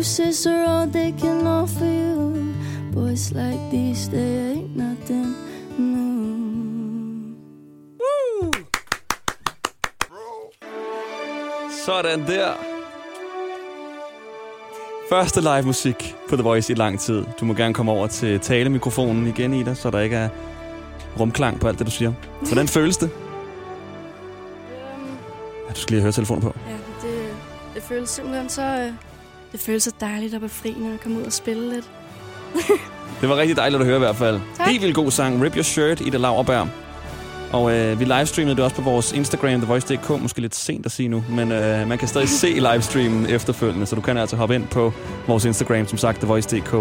Bruises 0.06 0.46
are 0.46 0.66
all 0.66 0.88
they 0.88 1.12
can 1.20 1.48
offer 1.48 1.86
you. 1.86 2.54
Boys 2.94 3.32
like 3.32 3.72
these, 3.72 4.10
they 4.10 4.54
ain't 4.54 4.76
nothing 4.76 5.36
new. 5.78 6.92
Sådan 11.86 12.28
der. 12.28 12.54
Første 15.10 15.42
live 15.42 15.64
musik 15.64 16.16
på 16.30 16.36
The 16.36 16.44
Voice 16.44 16.74
i 16.74 16.76
lang 16.76 17.00
tid. 17.00 17.24
Du 17.40 17.46
må 17.46 17.54
gerne 17.54 17.74
komme 17.74 17.92
over 17.92 18.08
til 18.08 18.40
talemikrofonen 18.40 19.28
igen, 19.28 19.54
Ida, 19.54 19.74
så 19.74 19.92
der 19.92 20.00
ikke 20.00 20.16
er 20.16 20.30
rumklang 21.20 21.60
på 21.60 21.68
alt 21.68 21.80
det, 21.80 21.88
du 21.88 21.92
siger. 21.92 22.14
Hvordan 22.42 22.68
føles 22.68 22.98
det? 22.98 23.10
Ja, 25.68 25.74
du 25.74 25.80
skal 25.80 25.92
lige 25.92 26.02
have 26.02 26.04
høretelefonen 26.04 26.42
på. 26.42 26.56
Ja, 26.70 27.08
det, 27.08 27.34
det 27.76 27.84
føles 27.84 28.10
simpelthen 28.10 28.50
så... 28.50 28.62
øh, 28.62 29.15
Det 29.56 29.64
føles 29.64 29.84
så 29.84 29.92
dejligt 30.00 30.34
og 30.34 30.42
befriende 30.42 30.94
at 30.94 31.02
komme 31.02 31.20
ud 31.20 31.24
og 31.24 31.34
spille 31.34 31.74
lidt. 31.74 31.90
Det 33.22 33.30
var 33.30 33.36
rigtig 33.38 33.56
dejligt 33.56 33.82
at 33.82 33.88
høre 33.88 33.96
i 33.96 34.00
hvert 34.00 34.16
fald. 34.16 34.40
Tak. 34.58 34.68
Helt 34.68 34.82
vildt 34.82 34.96
god 34.96 35.12
sang. 35.12 35.44
Rip 35.44 35.56
Your 35.56 35.64
Shirt, 35.64 36.02
Ida 36.02 36.18
Lauerberg. 36.18 36.68
Og 37.54 37.72
øh, 37.74 38.00
vi 38.00 38.06
livestreamede 38.06 38.56
det 38.56 38.64
også 38.64 38.76
på 38.76 38.82
vores 38.82 39.12
Instagram, 39.12 39.60
TheVoice.dk. 39.62 40.10
Måske 40.22 40.42
lidt 40.42 40.56
sent 40.56 40.86
at 40.86 40.92
sige 40.92 41.10
nu, 41.10 41.24
men 41.30 41.52
øh, 41.52 41.88
man 41.88 41.98
kan 41.98 42.08
stadig 42.08 42.30
se 42.30 42.48
livestreamen 42.48 43.26
efterfølgende, 43.26 43.86
så 43.86 43.96
du 43.96 44.02
kan 44.02 44.18
altså 44.18 44.36
hoppe 44.36 44.56
ind 44.56 44.68
på 44.68 44.94
vores 45.28 45.46
Instagram, 45.46 45.88
som 45.88 45.98
sagt, 45.98 46.18
TheVoice.dk, 46.18 46.74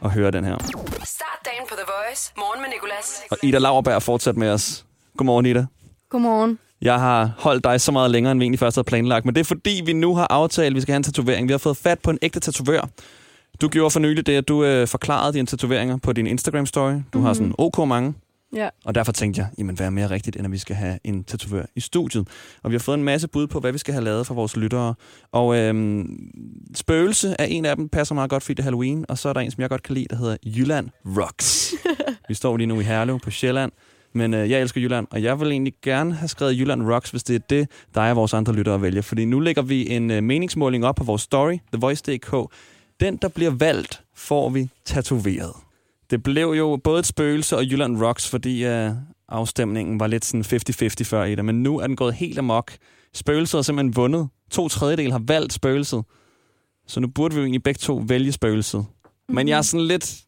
og 0.00 0.12
høre 0.12 0.30
den 0.30 0.44
her. 0.44 0.56
Start 1.04 1.38
dagen 1.44 1.66
på 1.68 1.74
The 1.74 1.86
Voice. 1.86 2.32
Morgen 2.36 2.60
med 2.62 2.68
Nicolas. 2.70 3.22
Og 3.30 3.38
Ida 3.42 3.58
Lauerberg 3.58 3.94
er 3.94 3.98
fortsat 3.98 4.36
med 4.36 4.50
os. 4.50 4.84
Godmorgen, 5.16 5.46
Ida. 5.46 5.66
Godmorgen. 6.10 6.58
Jeg 6.82 7.00
har 7.00 7.30
holdt 7.38 7.64
dig 7.64 7.80
så 7.80 7.92
meget 7.92 8.10
længere, 8.10 8.32
end 8.32 8.38
vi 8.38 8.44
egentlig 8.44 8.58
først 8.58 8.76
havde 8.76 8.84
planlagt, 8.84 9.24
men 9.24 9.34
det 9.34 9.40
er 9.40 9.44
fordi, 9.44 9.82
vi 9.86 9.92
nu 9.92 10.14
har 10.14 10.26
aftalt, 10.30 10.66
at 10.66 10.74
vi 10.74 10.80
skal 10.80 10.92
have 10.92 10.96
en 10.96 11.02
tatovering. 11.02 11.48
Vi 11.48 11.52
har 11.52 11.58
fået 11.58 11.76
fat 11.76 11.98
på 11.98 12.10
en 12.10 12.18
ægte 12.22 12.40
tatovør. 12.40 12.88
Du 13.60 13.68
gjorde 13.68 13.90
for 13.90 14.00
nylig 14.00 14.26
det, 14.26 14.32
at 14.32 14.48
du 14.48 14.64
øh, 14.64 14.88
forklarede 14.88 15.32
dine 15.32 15.46
tatoveringer 15.46 15.96
på 15.96 16.12
din 16.12 16.26
Instagram-story. 16.26 16.78
Du 16.78 16.94
mm-hmm. 16.94 17.22
har 17.22 17.34
sådan 17.34 17.54
ok 17.58 17.88
mange. 17.88 18.14
Ja. 18.56 18.68
Og 18.84 18.94
derfor 18.94 19.12
tænkte 19.12 19.40
jeg, 19.40 19.48
jamen 19.58 19.76
hvad 19.76 19.86
er 19.86 19.90
mere 19.90 20.10
rigtigt, 20.10 20.36
end 20.36 20.44
at 20.44 20.52
vi 20.52 20.58
skal 20.58 20.76
have 20.76 20.98
en 21.04 21.24
tatovør 21.24 21.64
i 21.76 21.80
studiet. 21.80 22.28
Og 22.62 22.70
vi 22.70 22.74
har 22.74 22.78
fået 22.78 22.98
en 22.98 23.04
masse 23.04 23.28
bud 23.28 23.46
på, 23.46 23.60
hvad 23.60 23.72
vi 23.72 23.78
skal 23.78 23.94
have 23.94 24.04
lavet 24.04 24.26
for 24.26 24.34
vores 24.34 24.56
lyttere. 24.56 24.94
Og 25.32 25.56
øhm, 25.56 26.18
Spøgelse 26.74 27.36
er 27.38 27.44
en 27.44 27.64
af 27.64 27.76
dem, 27.76 27.88
passer 27.88 28.14
meget 28.14 28.30
godt, 28.30 28.42
fordi 28.42 28.54
det 28.54 28.60
er 28.60 28.64
Halloween. 28.64 29.04
Og 29.08 29.18
så 29.18 29.28
er 29.28 29.32
der 29.32 29.40
en, 29.40 29.50
som 29.50 29.60
jeg 29.60 29.70
godt 29.70 29.82
kan 29.82 29.94
lide, 29.94 30.06
der 30.10 30.16
hedder 30.16 30.36
Jylland 30.46 30.88
Rocks. 31.06 31.74
vi 32.28 32.34
står 32.34 32.56
lige 32.56 32.66
nu 32.66 32.80
i 32.80 32.82
Herlev 32.82 33.20
på 33.20 33.30
Sjælland. 33.30 33.72
Men 34.12 34.34
øh, 34.34 34.50
jeg 34.50 34.60
elsker 34.60 34.80
Jylland, 34.80 35.06
og 35.10 35.22
jeg 35.22 35.40
vil 35.40 35.50
egentlig 35.50 35.74
gerne 35.82 36.14
have 36.14 36.28
skrevet 36.28 36.58
Jylland 36.58 36.82
Rocks, 36.92 37.10
hvis 37.10 37.22
det 37.22 37.34
er 37.34 37.40
det, 37.50 37.68
der 37.94 38.00
er 38.00 38.14
vores 38.14 38.34
andre 38.34 38.52
lyttere 38.52 38.82
vælger. 38.82 39.02
Fordi 39.02 39.24
nu 39.24 39.40
lægger 39.40 39.62
vi 39.62 39.90
en 39.90 40.10
øh, 40.10 40.22
meningsmåling 40.22 40.84
op 40.84 40.94
på 40.94 41.04
vores 41.04 41.22
story, 41.22 41.58
TheVoice.dk. 41.72 42.54
Den, 43.00 43.16
der 43.16 43.28
bliver 43.28 43.50
valgt, 43.50 44.02
får 44.14 44.48
vi 44.48 44.68
tatoveret. 44.84 45.52
Det 46.10 46.22
blev 46.22 46.48
jo 46.48 46.80
både 46.84 46.98
et 46.98 47.06
spøgelse 47.06 47.56
og 47.56 47.64
Jylland 47.64 48.02
Rocks, 48.02 48.28
fordi 48.28 48.64
øh, 48.64 48.90
afstemningen 49.28 50.00
var 50.00 50.06
lidt 50.06 50.24
sådan 50.24 50.44
50-50 50.44 51.04
før 51.04 51.24
i 51.24 51.34
det. 51.34 51.44
Men 51.44 51.62
nu 51.62 51.78
er 51.78 51.86
den 51.86 51.96
gået 51.96 52.14
helt 52.14 52.38
amok. 52.38 52.72
Spøgelset 53.14 53.58
har 53.58 53.62
simpelthen 53.62 53.96
vundet. 53.96 54.28
To 54.50 54.68
tredjedel 54.68 55.12
har 55.12 55.22
valgt 55.26 55.52
spøgelset. 55.52 56.04
Så 56.86 57.00
nu 57.00 57.08
burde 57.08 57.34
vi 57.34 57.40
jo 57.40 57.44
egentlig 57.44 57.62
begge 57.62 57.78
to 57.78 58.04
vælge 58.08 58.32
spøgelset. 58.32 58.86
Men 59.28 59.48
jeg 59.48 59.58
er 59.58 59.62
sådan 59.62 59.86
lidt 59.86 60.20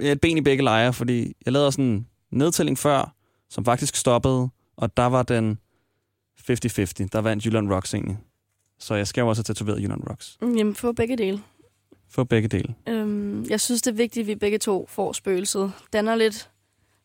et 0.00 0.20
ben 0.20 0.38
i 0.38 0.40
begge 0.40 0.64
lejre, 0.64 0.92
fordi 0.92 1.32
jeg 1.44 1.52
lavede 1.52 1.72
sådan 1.72 2.06
nedtælling 2.32 2.78
før, 2.78 3.14
som 3.50 3.64
faktisk 3.64 3.96
stoppede, 3.96 4.48
og 4.76 4.96
der 4.96 5.06
var 5.06 5.22
den 5.22 5.58
50-50. 6.40 7.08
Der 7.12 7.18
vandt 7.20 7.44
Jylland 7.46 7.72
Rocks 7.72 7.94
egentlig. 7.94 8.18
Så 8.78 8.94
jeg 8.94 9.06
skal 9.06 9.20
jo 9.22 9.28
også 9.28 9.40
have 9.40 9.54
tatoveret 9.54 9.82
Jylland 9.82 10.00
Rocks. 10.10 10.36
Mm, 10.42 10.56
Jamen, 10.56 10.74
få 10.74 10.92
begge 10.92 11.16
dele. 11.16 11.40
For 12.10 12.24
begge 12.24 12.48
dele. 12.48 12.74
Øhm, 12.88 13.44
jeg 13.50 13.60
synes, 13.60 13.82
det 13.82 13.90
er 13.90 13.94
vigtigt, 13.94 14.24
at 14.24 14.26
vi 14.26 14.34
begge 14.34 14.58
to 14.58 14.86
får 14.90 15.12
spøgelset. 15.12 15.72
Danner 15.92 16.14
lidt, 16.14 16.50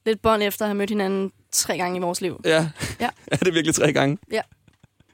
lidt 0.05 0.21
bånd 0.21 0.43
efter 0.43 0.65
at 0.65 0.69
have 0.69 0.75
mødt 0.77 0.89
hinanden 0.89 1.31
tre 1.51 1.77
gange 1.77 1.97
i 1.97 2.01
vores 2.01 2.21
liv. 2.21 2.41
Ja. 2.45 2.69
Ja. 2.99 3.09
er 3.31 3.35
det 3.37 3.53
virkelig 3.53 3.75
tre 3.75 3.93
gange? 3.93 4.17
Ja. 4.31 4.41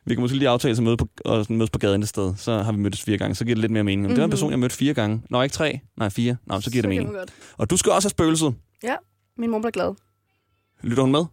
Vi 0.06 0.14
kan 0.16 0.22
måske 0.22 0.38
lige 0.38 0.50
aftale 0.50 0.72
at 0.78 0.84
møde 0.84 0.98
på, 0.98 1.08
og 1.26 1.46
mødes 1.50 1.70
på 1.70 1.80
gaden 1.80 2.02
et 2.04 2.10
sted. 2.10 2.34
Så 2.38 2.58
har 2.64 2.72
vi 2.72 2.78
mødtes 2.78 3.02
fire 3.04 3.18
gange. 3.18 3.36
Så 3.36 3.46
giver 3.46 3.56
det 3.56 3.62
lidt 3.62 3.72
mere 3.72 3.84
mening. 3.84 4.02
Mm-hmm. 4.02 4.16
Det 4.16 4.18
var 4.22 4.24
en 4.26 4.28
Mhm. 4.28 4.32
person, 4.32 4.52
jeg 4.52 4.60
mødte 4.60 4.76
fire 4.76 4.94
gange. 4.94 5.22
Nå, 5.30 5.42
ikke 5.42 5.54
tre. 5.54 5.80
Nej, 5.98 6.10
fire. 6.10 6.38
Nå, 6.46 6.62
så 6.62 6.72
giver 6.72 6.82
det 6.82 6.92
kan 6.92 7.04
mening. 7.06 7.18
Og 7.58 7.70
du 7.70 7.78
skal 7.78 7.92
også 7.92 8.06
have 8.06 8.10
spøgelset. 8.12 8.56
Ja, 8.84 8.96
min 9.38 9.50
mor 9.50 9.60
bliver 9.60 9.72
glad. 9.72 9.94
Lytter 10.82 11.04
hun 11.04 11.12
med? 11.12 11.26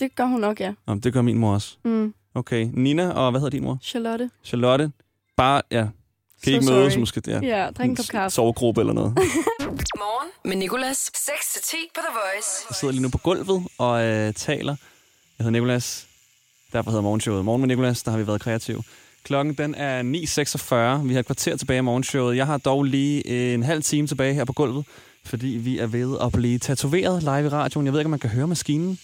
Det 0.00 0.14
gør 0.14 0.24
hun 0.24 0.40
nok, 0.40 0.60
ja. 0.60 0.72
Nå, 0.86 0.94
det 0.94 1.12
gør 1.12 1.22
min 1.22 1.38
mor 1.38 1.54
også. 1.54 1.76
Mm. 1.84 2.14
Okay. 2.34 2.68
Nina, 2.72 3.10
og 3.10 3.30
hvad 3.30 3.40
hedder 3.40 3.50
din 3.50 3.62
mor? 3.62 3.78
Charlotte. 3.82 4.30
Charlotte. 4.44 4.92
Bare, 5.36 5.62
ja. 5.70 5.86
Kan 6.44 6.52
I 6.52 6.56
So 6.56 6.60
ikke 6.60 6.72
mødes 6.72 6.96
måske? 6.96 7.22
Ja. 7.26 7.40
Ja, 7.42 7.70
drik 7.70 7.88
en 7.90 7.96
kop 7.96 8.06
kaffe. 8.10 8.34
Sovegruppe 8.34 8.80
eller 8.80 8.92
noget. 8.92 9.12
Morgen 10.02 10.30
med 10.44 10.56
Nicolas. 10.56 11.10
6-10 11.16 11.76
på 11.94 12.00
The 12.00 12.12
Voice. 12.12 12.66
Jeg 12.70 12.76
sidder 12.76 12.92
lige 12.92 13.02
nu 13.02 13.08
på 13.08 13.18
gulvet 13.18 13.66
og 13.78 14.04
øh, 14.04 14.34
taler. 14.34 14.76
Jeg 15.38 15.44
hedder 15.44 15.50
Nikolas. 15.50 16.06
Derfor 16.72 16.90
hedder 16.90 17.02
morgenshowet 17.02 17.44
Morgen 17.44 17.60
med 17.60 17.68
Nikolas. 17.68 18.02
Der 18.02 18.10
har 18.10 18.18
vi 18.18 18.26
været 18.26 18.40
kreative. 18.40 18.82
Klokken 19.24 19.54
den 19.54 19.74
er 19.74 20.02
9.46. 21.02 21.06
Vi 21.06 21.12
har 21.12 21.20
et 21.20 21.26
kvarter 21.26 21.56
tilbage 21.56 21.78
i 21.78 21.80
morgenshowet. 21.80 22.36
Jeg 22.36 22.46
har 22.46 22.58
dog 22.58 22.84
lige 22.84 23.26
en 23.54 23.62
halv 23.62 23.82
time 23.82 24.06
tilbage 24.06 24.34
her 24.34 24.44
på 24.44 24.52
gulvet, 24.52 24.84
fordi 25.26 25.46
vi 25.46 25.78
er 25.78 25.86
ved 25.86 26.18
at 26.22 26.32
blive 26.32 26.58
tatoveret 26.58 27.22
live 27.22 27.46
i 27.46 27.48
radioen. 27.48 27.86
Jeg 27.86 27.92
ved 27.92 28.00
ikke, 28.00 28.06
om 28.06 28.10
man 28.10 28.20
kan 28.20 28.30
høre 28.30 28.46
maskinen. 28.46 28.98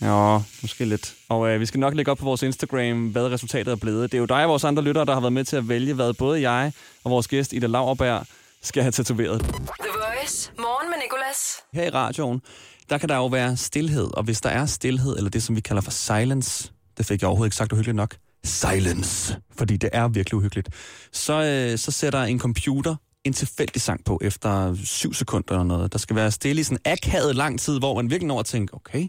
Ja, 0.00 0.38
måske 0.62 0.84
lidt. 0.84 1.14
Og 1.28 1.48
øh, 1.48 1.60
vi 1.60 1.66
skal 1.66 1.80
nok 1.80 1.94
lægge 1.94 2.10
op 2.10 2.18
på 2.18 2.24
vores 2.24 2.42
Instagram, 2.42 3.08
hvad 3.08 3.26
resultatet 3.26 3.72
er 3.72 3.76
blevet. 3.76 4.12
Det 4.12 4.18
er 4.18 4.20
jo 4.20 4.26
dig 4.26 4.42
og 4.42 4.48
vores 4.48 4.64
andre 4.64 4.82
lyttere, 4.82 5.04
der 5.04 5.14
har 5.14 5.20
været 5.20 5.32
med 5.32 5.44
til 5.44 5.56
at 5.56 5.68
vælge, 5.68 5.94
hvad 5.94 6.12
både 6.12 6.50
jeg 6.50 6.72
og 7.04 7.10
vores 7.10 7.28
gæst 7.28 7.52
Ida 7.52 7.66
Lauerberg 7.66 8.26
skal 8.62 8.82
have 8.82 8.92
tatoveret. 8.92 9.40
The 9.40 9.52
Voice. 9.80 10.52
Morgen 10.58 10.90
med 10.90 10.98
Nicolas. 11.04 11.56
Her 11.72 11.82
i 11.82 11.90
radioen, 11.90 12.42
der 12.90 12.98
kan 12.98 13.08
der 13.08 13.16
jo 13.16 13.26
være 13.26 13.56
stillhed, 13.56 14.10
og 14.16 14.22
hvis 14.22 14.40
der 14.40 14.50
er 14.50 14.66
stillhed, 14.66 15.16
eller 15.16 15.30
det, 15.30 15.42
som 15.42 15.56
vi 15.56 15.60
kalder 15.60 15.82
for 15.82 15.90
silence, 15.90 16.72
det 16.98 17.06
fik 17.06 17.20
jeg 17.20 17.28
overhovedet 17.28 17.48
ikke 17.48 17.56
sagt 17.56 17.72
uhyggeligt 17.72 17.96
nok, 17.96 18.16
silence, 18.44 19.36
fordi 19.56 19.76
det 19.76 19.90
er 19.92 20.08
virkelig 20.08 20.34
uhyggeligt, 20.34 20.68
så, 21.12 21.42
øh, 21.42 21.78
så 21.78 21.90
sætter 21.90 22.22
en 22.22 22.40
computer 22.40 22.96
en 23.26 23.32
tilfældig 23.32 23.82
sang 23.82 24.04
på 24.04 24.20
efter 24.24 24.76
syv 24.84 25.14
sekunder 25.14 25.52
eller 25.52 25.64
noget. 25.64 25.92
Der 25.92 25.98
skal 25.98 26.16
være 26.16 26.30
stille 26.30 26.60
i 26.60 26.62
sådan 26.62 26.78
akavet 26.84 27.36
lang 27.36 27.60
tid, 27.60 27.78
hvor 27.78 27.94
man 27.94 28.10
virkelig 28.10 28.26
når 28.28 28.40
at 28.40 28.46
tænke, 28.46 28.74
okay, 28.74 29.08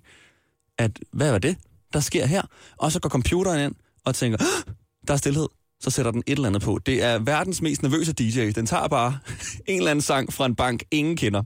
at, 0.77 0.99
hvad 1.13 1.31
var 1.31 1.37
det, 1.39 1.57
der 1.93 1.99
sker 1.99 2.25
her? 2.25 2.41
Og 2.77 2.91
så 2.91 2.99
går 2.99 3.09
computeren 3.09 3.65
ind 3.65 3.75
og 4.05 4.15
tænker, 4.15 4.37
"Åh, 4.41 4.73
der 5.07 5.13
er 5.13 5.17
stillhed. 5.17 5.47
Så 5.79 5.89
sætter 5.89 6.11
den 6.11 6.23
et 6.27 6.31
eller 6.35 6.47
andet 6.47 6.61
på. 6.61 6.79
Det 6.85 7.03
er 7.03 7.19
verdens 7.19 7.61
mest 7.61 7.81
nervøse 7.83 8.13
DJ. 8.13 8.51
Den 8.51 8.65
tager 8.65 8.87
bare 8.87 9.17
en 9.67 9.77
eller 9.77 9.91
anden 9.91 10.01
sang 10.01 10.33
fra 10.33 10.45
en 10.45 10.55
bank, 10.55 10.83
ingen 10.91 11.15
kender. 11.17 11.43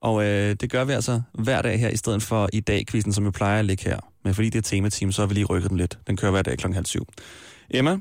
Og 0.00 0.24
øh, 0.24 0.56
det 0.60 0.70
gør 0.70 0.84
vi 0.84 0.92
altså 0.92 1.22
hver 1.34 1.62
dag 1.62 1.80
her, 1.80 1.88
i 1.88 1.96
stedet 1.96 2.22
for 2.22 2.48
i 2.52 2.60
dag 2.60 2.84
quizzen, 2.90 3.12
som 3.12 3.24
jo 3.24 3.30
plejer 3.30 3.58
at 3.58 3.64
ligge 3.64 3.84
her. 3.84 3.98
Men 4.24 4.34
fordi 4.34 4.48
det 4.50 4.58
er 4.58 4.62
temateam, 4.62 5.12
så 5.12 5.22
har 5.22 5.26
vi 5.26 5.34
lige 5.34 5.44
rykket 5.44 5.70
den 5.70 5.78
lidt. 5.78 5.98
Den 6.06 6.16
kører 6.16 6.30
hver 6.32 6.42
dag 6.42 6.58
klokken 6.58 6.74
halv 6.74 6.86
syv. 6.86 7.06
Emma, 7.70 7.98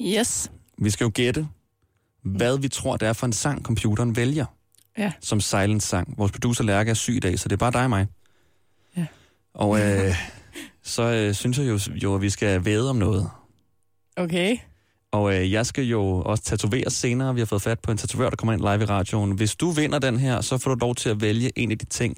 Yes. 0.00 0.50
vi 0.78 0.90
skal 0.90 1.04
jo 1.04 1.10
gætte, 1.14 1.48
hvad 2.24 2.58
vi 2.58 2.68
tror, 2.68 2.96
det 2.96 3.08
er 3.08 3.12
for 3.12 3.26
en 3.26 3.32
sang, 3.32 3.62
computeren 3.62 4.16
vælger. 4.16 4.46
Ja. 4.98 5.12
Som 5.20 5.40
silence-sang. 5.40 6.14
Vores 6.18 6.32
producer 6.32 6.64
Lærke 6.64 6.90
er 6.90 6.94
syg 6.94 7.16
i 7.16 7.20
dag, 7.20 7.38
så 7.38 7.48
det 7.48 7.52
er 7.52 7.58
bare 7.58 7.72
dig 7.72 7.84
og 7.84 7.90
mig. 7.90 8.06
Ja. 8.96 9.06
Og 9.54 9.80
øh, 9.80 10.14
så 10.82 11.02
øh, 11.02 11.34
synes 11.34 11.58
jeg 11.58 11.68
jo, 11.68 11.78
jo, 12.02 12.14
at 12.14 12.22
vi 12.22 12.30
skal 12.30 12.64
væde 12.64 12.90
om 12.90 12.96
noget. 12.96 13.30
Okay. 14.16 14.56
Og 15.12 15.34
øh, 15.34 15.52
jeg 15.52 15.66
skal 15.66 15.84
jo 15.84 16.22
også 16.22 16.44
tatoveres 16.44 16.92
senere. 16.92 17.34
Vi 17.34 17.40
har 17.40 17.46
fået 17.46 17.62
fat 17.62 17.80
på 17.80 17.90
en 17.90 17.98
tatovør, 17.98 18.28
der 18.30 18.36
kommer 18.36 18.52
ind 18.52 18.60
live 18.60 18.82
i 18.82 18.84
radioen. 18.84 19.32
Hvis 19.32 19.56
du 19.56 19.70
vinder 19.70 19.98
den 19.98 20.18
her, 20.18 20.40
så 20.40 20.58
får 20.58 20.74
du 20.74 20.78
lov 20.80 20.94
til 20.94 21.08
at 21.08 21.20
vælge 21.20 21.58
en 21.58 21.70
af 21.70 21.78
de 21.78 21.84
ting, 21.84 22.16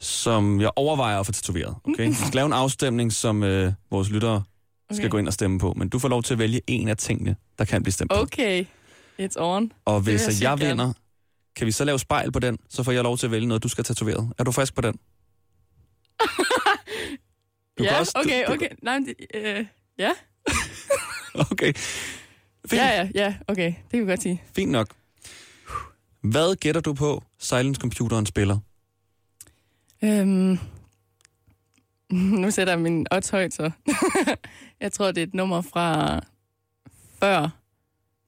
som 0.00 0.60
jeg 0.60 0.70
overvejer 0.76 1.20
at 1.20 1.26
få 1.26 1.32
tatoveret. 1.32 1.74
Okay? 1.84 2.08
Vi 2.08 2.14
skal 2.26 2.34
lave 2.34 2.46
en 2.46 2.52
afstemning, 2.52 3.12
som 3.12 3.42
øh, 3.42 3.72
vores 3.90 4.10
lyttere 4.10 4.42
skal 4.90 5.02
Okay. 5.04 5.10
gå 5.10 5.18
ind 5.18 5.26
og 5.26 5.32
stemme 5.32 5.58
på. 5.58 5.72
Men 5.76 5.88
du 5.88 5.98
får 5.98 6.08
lov 6.08 6.22
til 6.22 6.34
at 6.34 6.38
vælge 6.38 6.60
en 6.66 6.88
af 6.88 6.96
tingene, 6.96 7.36
der 7.58 7.64
kan 7.64 7.82
blive 7.82 7.92
stemt 7.92 8.10
på. 8.10 8.20
Okay, 8.20 8.64
it's 9.20 9.36
on. 9.38 9.72
Og 9.84 10.00
hvis 10.00 10.26
jeg 10.26 10.42
jeg, 10.42 10.58
gerne. 10.58 10.70
vinder, 10.70 10.92
kan 11.56 11.66
vi 11.66 11.72
så 11.72 11.84
lave 11.84 11.98
spejl 11.98 12.32
på 12.32 12.38
den, 12.38 12.58
så 12.68 12.82
får 12.82 12.92
jeg 12.92 13.02
lov 13.02 13.18
til 13.18 13.26
at 13.26 13.30
vælge 13.32 13.46
noget, 13.46 13.62
du 13.62 13.68
skal 13.68 13.84
tatoveret. 13.84 14.32
Er 14.38 14.44
du 14.44 14.52
frisk 14.52 14.74
på 14.74 14.80
den? 14.80 14.98
Du 17.78 17.84
ja, 17.84 17.98
også- 17.98 18.12
du- 18.16 18.20
okay, 18.20 18.46
du- 18.46 18.52
okay. 18.52 18.68
Nej, 18.82 18.98
men 18.98 19.14
øh, 19.34 19.66
ja. 19.98 20.10
Okay. 21.50 21.72
Fint. 22.66 22.72
ja, 22.72 22.86
ja, 23.02 23.08
ja, 23.14 23.34
okay. 23.48 23.66
Det 23.66 23.90
kan 23.90 24.00
vi 24.00 24.10
godt 24.10 24.22
sige. 24.22 24.42
Fint 24.56 24.70
nok. 24.72 24.88
Hvad 26.20 26.56
gætter 26.56 26.80
du 26.80 26.94
på, 26.94 27.22
Silence-computeren 27.38 28.26
spiller? 28.26 28.58
Øhm, 30.04 30.58
nu 32.42 32.50
sætter 32.50 32.72
jeg 32.72 32.80
min 32.80 33.06
odds 33.10 33.30
højt, 33.30 33.54
så. 33.54 33.70
jeg 34.80 34.92
tror, 34.92 35.12
det 35.12 35.22
er 35.22 35.26
et 35.26 35.34
nummer 35.34 35.60
fra 35.62 36.20
før 37.20 37.48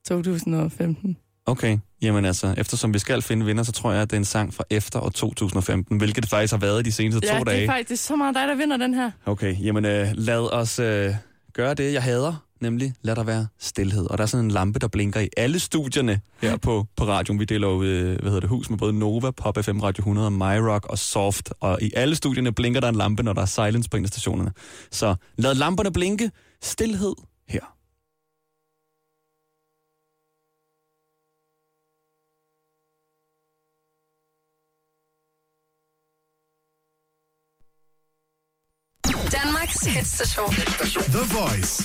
2015. 0.09 1.17
Okay, 1.47 1.79
jamen 2.03 2.25
altså, 2.25 2.55
eftersom 2.59 2.95
vi 2.95 2.99
skal 2.99 3.23
finde 3.23 3.47
vinder, 3.47 3.63
så 3.63 3.73
tror 3.73 3.93
jeg, 3.93 4.03
at 4.03 4.11
det 4.11 4.17
er 4.17 4.21
en 4.21 4.25
sang 4.25 4.55
fra 4.55 4.65
efter 4.71 5.01
år 5.01 5.09
2015, 5.09 5.97
hvilket 5.97 6.23
det 6.23 6.31
faktisk 6.31 6.53
har 6.53 6.59
været 6.59 6.85
de 6.85 6.93
seneste 6.93 7.21
Ja, 7.27 7.39
to 7.39 7.45
det 7.45 7.53
er 7.53 7.57
dage. 7.57 7.69
faktisk 7.69 7.89
det 7.89 7.95
er 7.95 7.99
så 8.09 8.17
meget 8.17 8.35
dig, 8.35 8.49
der 8.49 8.55
vinder 8.55 8.77
den 8.77 8.95
her. 8.95 9.11
Okay, 9.27 9.57
jamen 9.65 9.85
øh, 9.85 10.09
lad 10.15 10.55
os 10.55 10.79
øh, 10.79 11.15
gøre 11.55 11.75
det, 11.75 11.93
jeg 11.93 12.03
hader, 12.03 12.45
nemlig 12.61 12.95
lad 13.03 13.17
der 13.17 13.23
være 13.25 13.47
stillhed. 13.61 14.07
Og 14.11 14.19
der 14.19 14.23
er 14.23 14.27
sådan 14.27 14.45
en 14.45 14.51
lampe, 14.51 14.79
der 14.79 14.89
blinker 14.89 15.21
i 15.21 15.29
alle 15.37 15.59
studierne 15.59 16.21
her 16.43 16.57
på, 16.57 16.87
på 16.97 17.05
radioen. 17.05 17.41
Vi 17.41 17.45
deler 17.45 17.69
jo, 17.69 17.83
øh, 17.83 18.05
hvad 18.05 18.25
hedder 18.25 18.41
det, 18.41 18.49
hus 18.49 18.71
med 18.71 18.79
både 18.79 18.93
Nova, 18.93 19.31
Pop 19.31 19.59
FM 19.65 19.81
Radio 19.81 20.01
100, 20.03 20.31
MyRock 20.31 20.87
og 20.87 20.99
Soft. 20.99 21.53
Og 21.61 21.83
i 21.83 21.91
alle 21.97 22.15
studierne 22.17 22.53
blinker 22.53 22.81
der 22.81 22.89
en 22.89 22.95
lampe, 22.97 23.23
når 23.23 23.33
der 23.33 23.43
er 23.43 23.47
silence 23.47 23.91
på 23.91 23.97
en 23.97 24.05
af 24.05 24.09
stationerne. 24.09 24.53
Så 24.91 25.15
lad 25.37 25.55
lamperne 25.55 25.93
blinke. 25.93 26.31
Stilhed 26.63 27.13
Danmarks 39.71 39.87
hitstation. 39.87 40.49
The 41.13 41.25
Voice. 41.27 41.83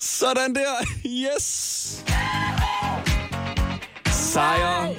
Sådan 0.00 0.54
der. 0.54 0.62
Yes! 1.04 2.04
Sejr. 4.10 4.94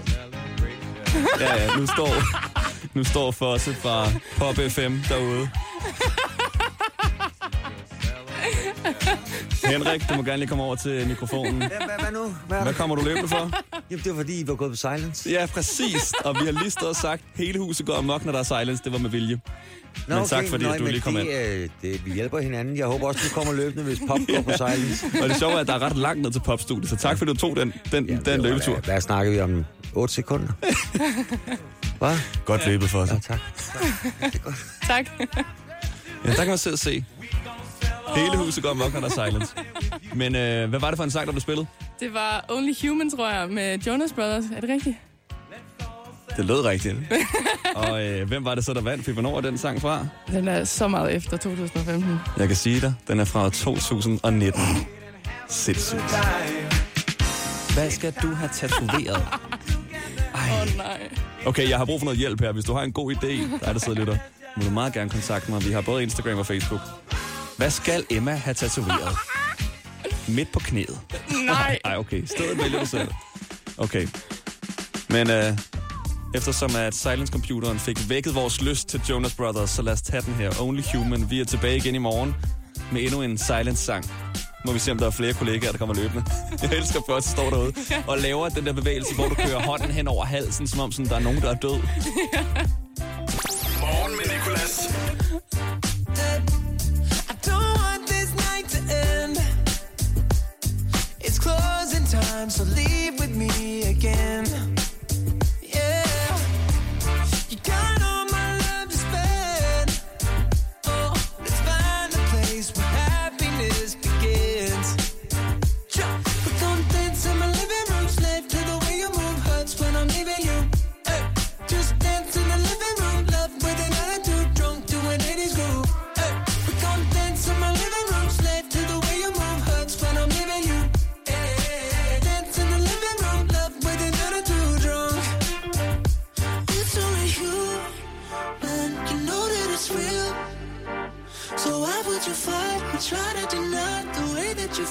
Ja, 1.40 1.56
ja, 1.56 1.76
nu 1.76 1.88
står, 1.88 2.14
nu 2.94 3.04
står 3.04 3.32
Fosse 3.32 3.76
fra 3.76 4.08
Pop 4.38 4.56
FM 4.56 4.98
derude. 5.10 5.50
Henrik, 9.70 10.10
du 10.10 10.16
må 10.16 10.22
gerne 10.24 10.38
lige 10.38 10.48
komme 10.48 10.64
over 10.64 10.76
til 10.76 11.08
mikrofonen. 11.08 11.62
Ja, 11.62 11.68
hvad, 11.68 11.78
hvad 12.00 12.12
nu? 12.12 12.36
Hvad, 12.48 12.58
er 12.58 12.64
Hvad 12.64 12.74
kommer 12.74 12.96
du 12.96 13.02
løbende 13.06 13.28
for? 13.28 13.52
Jamen, 13.92 14.04
det 14.04 14.12
var 14.12 14.18
fordi, 14.18 14.40
I 14.42 14.48
var 14.48 14.56
gået 14.56 14.72
på 14.72 14.76
silence. 14.76 15.30
Ja, 15.30 15.46
præcis. 15.46 16.14
Og 16.26 16.36
vi 16.40 16.46
har 16.46 16.52
lige 16.52 16.70
stået 16.70 16.90
og 16.90 16.96
sagt, 16.96 17.22
hele 17.36 17.60
huset 17.60 17.86
går 17.86 17.96
amok, 17.98 18.26
når 18.26 18.32
der 18.32 18.40
er 18.40 18.44
silence. 18.44 18.84
Det 18.84 18.92
var 18.92 18.98
med 18.98 19.10
vilje. 19.10 19.40
Men 20.08 20.26
tak, 20.28 20.46
fordi 20.50 20.64
Nå, 20.66 20.72
at 20.72 20.80
du 20.80 20.86
lige 20.86 21.02
kom 21.02 21.14
det, 21.14 21.22
ind. 21.22 21.30
øh, 21.32 21.70
det, 21.82 22.06
vi 22.06 22.14
hjælper 22.14 22.40
hinanden. 22.40 22.78
Jeg 22.78 22.86
håber 22.86 23.08
også, 23.08 23.20
du 23.30 23.34
kommer 23.34 23.54
løbende, 23.54 23.84
hvis 23.84 24.00
pop 24.08 24.20
går 24.28 24.42
på 24.42 24.52
silence. 24.74 25.06
Og 25.24 25.30
det 25.30 25.38
sjove 25.38 25.54
er, 25.54 25.58
at 25.58 25.68
der 25.68 25.74
er 25.74 25.80
ret 25.82 25.98
langt 25.98 26.22
ned 26.22 26.32
til 26.32 26.40
popstudiet, 26.40 26.90
så 26.90 26.96
tak 26.96 27.18
fordi 27.18 27.32
du 27.34 27.38
tog 27.38 27.56
den, 27.56 27.74
den, 27.92 28.06
Jamen, 28.06 28.26
den 28.26 28.26
det 28.26 28.42
løbetur. 28.42 28.76
da- 28.76 28.82
Hvad 28.92 29.02
snakker 29.02 29.32
vi 29.32 29.40
om? 29.40 29.66
8 29.94 30.14
sekunder? 30.14 30.48
Hvad? 32.00 32.18
Godt 32.46 32.66
løbet 32.68 32.90
for 32.90 33.00
os. 33.00 33.10
Ja, 33.10 33.16
tak. 33.20 33.40
Tak. 34.88 35.06
Ja, 36.26 36.30
der 36.30 36.36
kan 36.36 36.48
man 36.48 36.58
selv 36.58 36.78
se. 36.78 37.06
Hele 38.16 38.38
huset 38.38 38.64
går 38.64 38.70
amok, 38.70 38.94
når 38.94 39.00
der 39.00 39.08
er 39.08 39.26
silence. 39.30 39.56
Men 40.16 40.36
øh, 40.36 40.70
hvad 40.70 40.80
var 40.80 40.90
det 40.90 40.98
for 40.98 41.04
en 41.04 41.12
sang, 41.12 41.26
der 41.26 41.32
blev 41.32 41.42
spillet? 41.42 41.68
Det 42.00 42.14
var 42.14 42.46
Only 42.50 42.74
Human, 42.82 43.10
tror 43.10 43.30
jeg, 43.30 43.50
med 43.50 43.78
Jonas 43.80 44.14
Brothers. 44.14 44.44
Er 44.56 44.62
det 44.62 44.70
rigtigt? 44.70 44.96
Det 46.38 46.46
lød 46.46 46.66
rigtigt. 46.66 46.96
Og 47.76 48.06
øh, 48.06 48.28
hvem 48.28 48.46
var 48.46 48.56
det 48.56 48.66
så, 48.66 48.74
der 48.74 48.82
vandt? 48.82 49.06
Fik 49.06 49.14
hvornår 49.14 49.38
er 49.38 49.42
den 49.42 49.58
sang 49.58 49.82
fra? 49.82 50.08
Den 50.28 50.48
er 50.48 50.64
så 50.64 50.88
meget 50.88 51.16
efter 51.16 51.38
2015. 51.38 52.16
Jeg 52.38 52.48
kan 52.48 52.58
sige 52.58 52.82
dig, 52.82 52.94
den 53.08 53.20
er 53.20 53.26
fra 53.26 53.50
2019. 53.50 54.62
Sindssygt. 55.48 56.02
Hvad 57.74 57.92
skal 57.92 58.14
du 58.22 58.28
have 58.34 58.50
tatoveret? 58.54 59.28
Åh 60.36 60.62
oh, 60.62 60.78
nej. 60.78 61.10
Okay, 61.46 61.70
jeg 61.70 61.78
har 61.78 61.86
brug 61.86 62.00
for 62.00 62.06
noget 62.06 62.20
hjælp 62.20 62.42
her. 62.42 62.52
Hvis 62.52 62.66
du 62.66 62.74
har 62.74 62.82
en 62.84 62.92
god 62.92 63.12
idé, 63.16 63.60
der 63.60 63.68
er 63.68 63.74
der 63.74 63.80
sidder 63.80 64.00
lytter, 64.00 64.18
må 64.58 64.64
du 64.64 64.70
meget 64.70 64.94
gerne 64.94 65.10
kontakte 65.10 65.52
mig. 65.52 65.66
Vi 65.66 65.72
har 65.72 65.82
både 65.82 66.04
Instagram 66.04 66.38
og 66.40 66.46
Facebook. 66.46 66.82
Hvad 67.60 67.70
skal 67.70 68.06
Emma 68.10 68.32
have 68.32 68.54
tatoveret? 68.54 69.18
Midt 70.38 70.52
på 70.52 70.60
knæet. 70.60 71.00
Nej. 71.46 71.80
Ej, 71.86 71.98
okay. 71.98 72.26
Stedet 72.26 72.58
vælger 72.58 72.80
du 72.80 72.86
selv. 72.86 73.12
Okay. 73.78 74.08
Men 75.10 75.30
øh, 75.30 75.58
eftersom 76.36 76.76
at 76.76 76.96
Silence-computeren 76.96 77.80
fik 77.80 78.10
vækket 78.10 78.36
vores 78.36 78.62
lyst 78.62 78.90
til 78.90 79.02
Jonas 79.10 79.36
Brothers, 79.36 79.70
så 79.70 79.82
lad 79.82 79.94
os 79.94 80.02
tage 80.02 80.22
den 80.22 80.34
her. 80.34 80.52
Only 80.62 80.82
Human. 80.94 81.30
Vi 81.30 81.40
er 81.40 81.46
tilbage 81.46 81.78
igen 81.78 81.96
i 81.96 81.98
morgen 81.98 82.36
med 82.92 83.02
endnu 83.02 83.22
en 83.22 83.38
Silence-sang. 83.38 84.12
Må 84.66 84.72
vi 84.74 84.80
se, 84.80 84.92
om 84.92 84.98
der 84.98 85.06
er 85.06 85.12
flere 85.12 85.34
kollegaer, 85.34 85.72
der 85.72 85.78
kommer 85.78 85.96
løbende. 85.96 86.24
Jeg 86.62 86.74
elsker 86.74 87.00
først, 87.10 87.28
at 87.28 87.32
står 87.32 87.50
derude 87.50 87.74
og 88.08 88.18
laver 88.18 88.50
den 88.50 88.66
der 88.66 88.74
bevægelse, 88.74 89.16
hvor 89.16 89.28
du 89.28 89.36
kører 89.36 89.60
hånden 89.60 89.92
hen 89.92 90.08
over 90.08 90.26
halsen, 90.26 90.68
som 90.68 90.80
om 90.80 90.92
sådan, 90.92 91.10
der 91.10 91.16
er 91.16 91.20
nogen, 91.20 91.42
der 91.42 91.50
er 91.50 91.56
død. 91.56 91.80
closing 102.50 102.66
time, 102.66 102.68
so 102.68 102.82
leave 102.82 102.99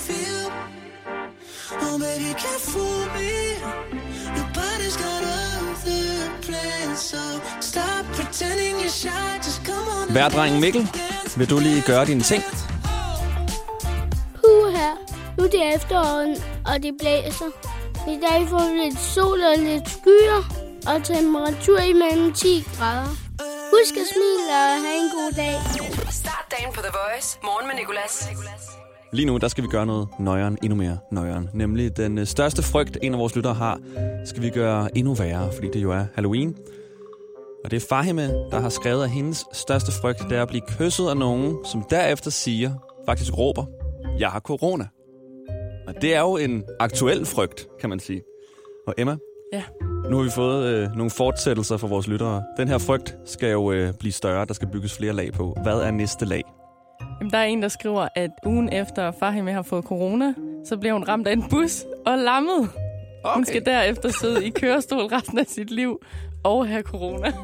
feel? 0.08 0.44
Oh, 1.84 1.96
baby, 2.04 2.30
can't 2.44 2.62
fool 2.72 3.02
me. 3.16 3.32
Nobody's 4.38 4.96
got 5.04 5.20
other 5.40 6.30
plans, 6.46 6.98
so 7.12 7.22
stop 7.60 8.02
pretending 8.16 8.74
you're 8.82 8.96
shy. 9.02 9.28
Just 9.46 9.60
come 9.68 9.86
on. 9.96 10.14
Værdrengen 10.14 10.60
Mikkel, 10.60 10.88
vil 11.36 11.50
du 11.50 11.58
lige 11.58 11.82
gøre 11.82 12.06
dine 12.06 12.22
ting? 12.22 12.42
Puha, 14.34 14.90
nu 15.38 15.44
er 15.44 15.48
det 15.48 15.74
efteråret, 15.74 16.44
og 16.66 16.82
det 16.82 16.94
blæser. 17.00 17.50
I 18.08 18.18
dag 18.26 18.48
får 18.48 18.72
vi 18.72 18.78
lidt 18.84 18.98
sol 19.00 19.40
og 19.40 19.58
lidt 19.58 19.88
skyer, 19.88 20.42
og 20.86 21.04
temperatur 21.04 21.78
imellem 21.78 22.32
10 22.32 22.64
grader. 22.78 23.08
Husk 23.72 23.94
at 23.96 24.06
smile 24.14 24.50
og 24.62 24.74
have 24.84 24.98
en 25.02 25.10
god 25.16 25.32
dag. 25.36 25.54
Start 26.10 26.46
dagen 26.50 26.72
på 26.74 26.80
The 26.80 26.92
Voice. 27.00 27.38
Morgen 27.42 27.66
med 27.66 27.74
Nicolas. 27.74 28.14
Lige 29.12 29.26
nu, 29.26 29.36
der 29.36 29.48
skal 29.48 29.64
vi 29.64 29.68
gøre 29.68 29.86
noget 29.86 30.08
nøjeren, 30.18 30.58
endnu 30.62 30.76
mere 30.76 30.98
nøjeren. 31.12 31.48
Nemlig 31.54 31.96
den 31.96 32.18
øh, 32.18 32.26
største 32.26 32.62
frygt, 32.62 32.98
en 33.02 33.12
af 33.12 33.18
vores 33.18 33.36
lyttere 33.36 33.54
har, 33.54 33.80
skal 34.24 34.42
vi 34.42 34.50
gøre 34.50 34.98
endnu 34.98 35.14
værre, 35.14 35.52
fordi 35.52 35.66
det 35.72 35.82
jo 35.82 35.90
er 35.90 36.04
Halloween. 36.14 36.56
Og 37.64 37.70
det 37.70 37.82
er 37.82 37.86
Fahime, 37.88 38.22
der 38.22 38.60
har 38.60 38.68
skrevet, 38.68 39.04
at 39.04 39.10
hendes 39.10 39.44
største 39.52 39.92
frygt, 39.92 40.18
det 40.28 40.38
er 40.38 40.42
at 40.42 40.48
blive 40.48 40.62
kysset 40.78 41.08
af 41.08 41.16
nogen, 41.16 41.56
som 41.64 41.84
derefter 41.90 42.30
siger, 42.30 42.72
faktisk 43.06 43.38
råber, 43.38 43.64
jeg 44.18 44.28
har 44.28 44.40
corona. 44.40 44.86
Og 45.86 45.94
det 46.02 46.14
er 46.14 46.20
jo 46.20 46.36
en 46.36 46.64
aktuel 46.80 47.26
frygt, 47.26 47.66
kan 47.80 47.90
man 47.90 48.00
sige. 48.00 48.22
Og 48.86 48.94
Emma, 48.98 49.16
Ja. 49.52 49.62
nu 50.10 50.16
har 50.16 50.22
vi 50.24 50.30
fået 50.30 50.66
øh, 50.66 50.88
nogle 50.96 51.10
fortsættelser 51.10 51.76
fra 51.76 51.86
vores 51.86 52.08
lyttere. 52.08 52.42
Den 52.56 52.68
her 52.68 52.78
frygt 52.78 53.16
skal 53.24 53.50
jo 53.50 53.72
øh, 53.72 53.92
blive 54.00 54.12
større, 54.12 54.44
der 54.44 54.54
skal 54.54 54.68
bygges 54.68 54.96
flere 54.96 55.12
lag 55.12 55.32
på. 55.32 55.56
Hvad 55.62 55.78
er 55.80 55.90
næste 55.90 56.24
lag? 56.24 56.42
Jamen, 57.20 57.30
der 57.30 57.38
er 57.38 57.44
en, 57.44 57.62
der 57.62 57.68
skriver, 57.68 58.08
at 58.14 58.30
ugen 58.46 58.72
efter 58.72 59.10
Fahime 59.10 59.52
har 59.52 59.62
fået 59.62 59.84
corona, 59.84 60.34
så 60.64 60.76
bliver 60.76 60.92
hun 60.92 61.04
ramt 61.04 61.26
af 61.26 61.32
en 61.32 61.48
bus 61.50 61.84
og 62.06 62.18
lammet. 62.18 62.70
Okay. 63.24 63.34
Hun 63.34 63.44
skal 63.44 63.64
derefter 63.66 64.08
sidde 64.20 64.46
i 64.46 64.50
kørestol 64.50 65.04
resten 65.04 65.38
af 65.38 65.46
sit 65.46 65.70
liv 65.70 65.98
og 66.44 66.68
have 66.68 66.82
corona. 66.82 67.32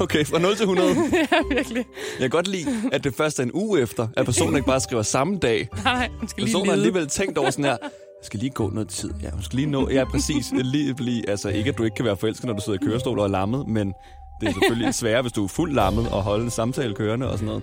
Okay, 0.00 0.24
fra 0.24 0.38
0 0.38 0.56
til 0.56 0.62
100. 0.62 0.90
ja, 1.32 1.54
virkelig. 1.54 1.84
Jeg 2.20 2.20
kan 2.20 2.30
godt 2.30 2.48
lide, 2.48 2.66
at 2.92 3.04
det 3.04 3.14
først 3.14 3.38
er 3.38 3.42
en 3.42 3.50
uge 3.54 3.80
efter, 3.80 4.08
at 4.16 4.24
personen 4.24 4.56
ikke 4.56 4.66
bare 4.66 4.80
skriver 4.80 5.02
samme 5.02 5.38
dag. 5.38 5.68
Nej, 5.84 6.08
hun 6.18 6.28
skal 6.28 6.42
lige 6.42 6.52
Personen 6.52 6.66
har 6.66 6.72
alligevel 6.72 7.06
tænkt 7.08 7.38
over 7.38 7.50
sådan 7.50 7.64
her, 7.64 7.76
jeg 7.82 7.90
skal 8.22 8.40
lige 8.40 8.50
gå 8.50 8.70
noget 8.70 8.88
tid. 8.88 9.10
Ja, 9.22 9.30
hun 9.30 9.42
skal 9.42 9.56
lige 9.56 9.70
nå, 9.70 9.90
ja 9.90 10.04
præcis, 10.04 10.52
lige 10.52 10.94
blive, 10.94 11.30
altså 11.30 11.48
ikke 11.48 11.70
at 11.70 11.78
du 11.78 11.84
ikke 11.84 11.94
kan 11.94 12.04
være 12.04 12.16
forelsket, 12.16 12.46
når 12.46 12.54
du 12.54 12.60
sidder 12.60 12.78
i 12.82 12.86
kørestol 12.86 13.18
og 13.18 13.24
er 13.24 13.28
lammet, 13.28 13.68
men 13.68 13.92
det 14.40 14.48
er 14.48 14.52
selvfølgelig 14.52 14.94
sværere, 15.00 15.22
hvis 15.22 15.32
du 15.32 15.44
er 15.44 15.48
fuldt 15.48 15.74
lammet 15.74 16.08
og 16.12 16.22
holde 16.22 16.44
en 16.44 16.50
samtale 16.50 16.94
kørende 16.94 17.30
og 17.30 17.38
sådan 17.38 17.46
noget. 17.46 17.62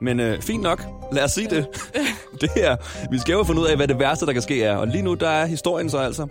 Men 0.00 0.20
øh, 0.20 0.42
fint 0.42 0.62
nok, 0.62 0.82
lad 1.12 1.24
os 1.24 1.32
sige 1.32 1.50
det. 1.50 1.66
det 2.40 2.50
her, 2.56 2.76
vi 3.10 3.18
skal 3.18 3.32
jo 3.32 3.44
finde 3.44 3.60
ud 3.60 3.66
af, 3.66 3.76
hvad 3.76 3.88
det 3.88 3.98
værste, 3.98 4.26
der 4.26 4.32
kan 4.32 4.42
ske 4.42 4.62
er. 4.62 4.76
Og 4.76 4.88
lige 4.88 5.02
nu, 5.02 5.14
der 5.14 5.28
er 5.28 5.46
historien 5.46 5.90
så 5.90 5.98
altså. 5.98 6.26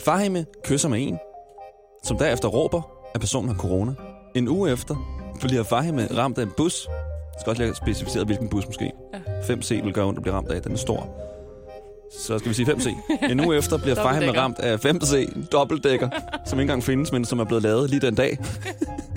Fahime 0.00 0.46
kysser 0.64 0.88
med 0.88 1.06
en, 1.08 1.18
som 2.04 2.18
derefter 2.18 2.48
råber, 2.48 2.82
at 3.14 3.20
personen 3.20 3.48
har 3.48 3.56
corona. 3.56 3.94
En 4.34 4.48
uge 4.48 4.72
efter 4.72 5.22
bliver 5.40 5.62
Fahime 5.62 6.08
ramt 6.16 6.38
af 6.38 6.42
en 6.42 6.52
bus. 6.56 6.88
Jeg 6.88 7.40
skal 7.40 7.50
også 7.50 7.62
lige 7.62 7.68
have 7.68 7.74
specificeret, 7.74 8.26
hvilken 8.26 8.48
bus 8.48 8.66
måske. 8.66 8.92
Ja. 9.14 9.18
5C 9.54 9.84
vil 9.84 9.92
gøre 9.92 10.06
ondt 10.06 10.18
at 10.18 10.22
blive 10.22 10.34
ramt 10.34 10.50
af, 10.50 10.62
den 10.62 10.72
er 10.72 10.76
stor. 10.76 11.08
Så 12.12 12.38
skal 12.38 12.48
vi 12.48 12.54
sige 12.54 12.72
5C. 12.72 12.90
En 13.30 13.40
uge 13.40 13.56
efter 13.56 13.78
bliver 13.78 13.94
Fahime 13.94 14.38
ramt 14.38 14.58
af 14.58 14.84
5C, 14.84 15.46
dobbeltdækker, 15.52 16.08
som 16.46 16.58
ikke 16.58 16.62
engang 16.62 16.84
findes, 16.84 17.12
men 17.12 17.24
som 17.24 17.38
er 17.38 17.44
blevet 17.44 17.62
lavet 17.62 17.90
lige 17.90 18.00
den 18.00 18.14
dag. 18.14 18.38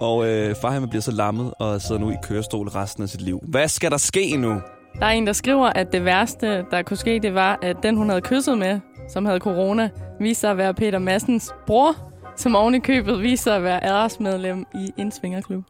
og 0.00 0.28
øh, 0.28 0.54
Fahime 0.60 0.88
bliver 0.88 1.02
så 1.02 1.12
lammet 1.12 1.54
og 1.58 1.80
sidder 1.80 2.00
nu 2.00 2.10
i 2.10 2.14
kørestol 2.22 2.68
resten 2.68 3.02
af 3.02 3.08
sit 3.08 3.20
liv. 3.20 3.40
Hvad 3.48 3.68
skal 3.68 3.90
der 3.90 3.96
ske 3.96 4.36
nu? 4.36 4.60
Der 4.98 5.06
er 5.06 5.10
en, 5.10 5.26
der 5.26 5.32
skriver, 5.32 5.66
at 5.66 5.92
det 5.92 6.04
værste, 6.04 6.64
der 6.70 6.82
kunne 6.82 6.96
ske, 6.96 7.20
det 7.22 7.34
var, 7.34 7.58
at 7.62 7.76
den, 7.82 7.96
hun 7.96 8.08
havde 8.08 8.20
kysset 8.20 8.58
med, 8.58 8.80
som 9.08 9.24
havde 9.24 9.38
corona, 9.38 9.90
viste 10.20 10.40
sig 10.40 10.50
at 10.50 10.56
være 10.56 10.74
Peter 10.74 10.98
Massens 10.98 11.52
bror, 11.66 11.96
som 12.36 12.56
oven 12.56 12.74
i 12.74 12.78
købet 12.78 13.22
viste 13.22 13.44
sig 13.44 13.56
at 13.56 13.62
være 13.62 13.80
æresmedlem 13.82 14.66
i 14.74 14.92
en 14.96 15.12
svingerklub. 15.12 15.64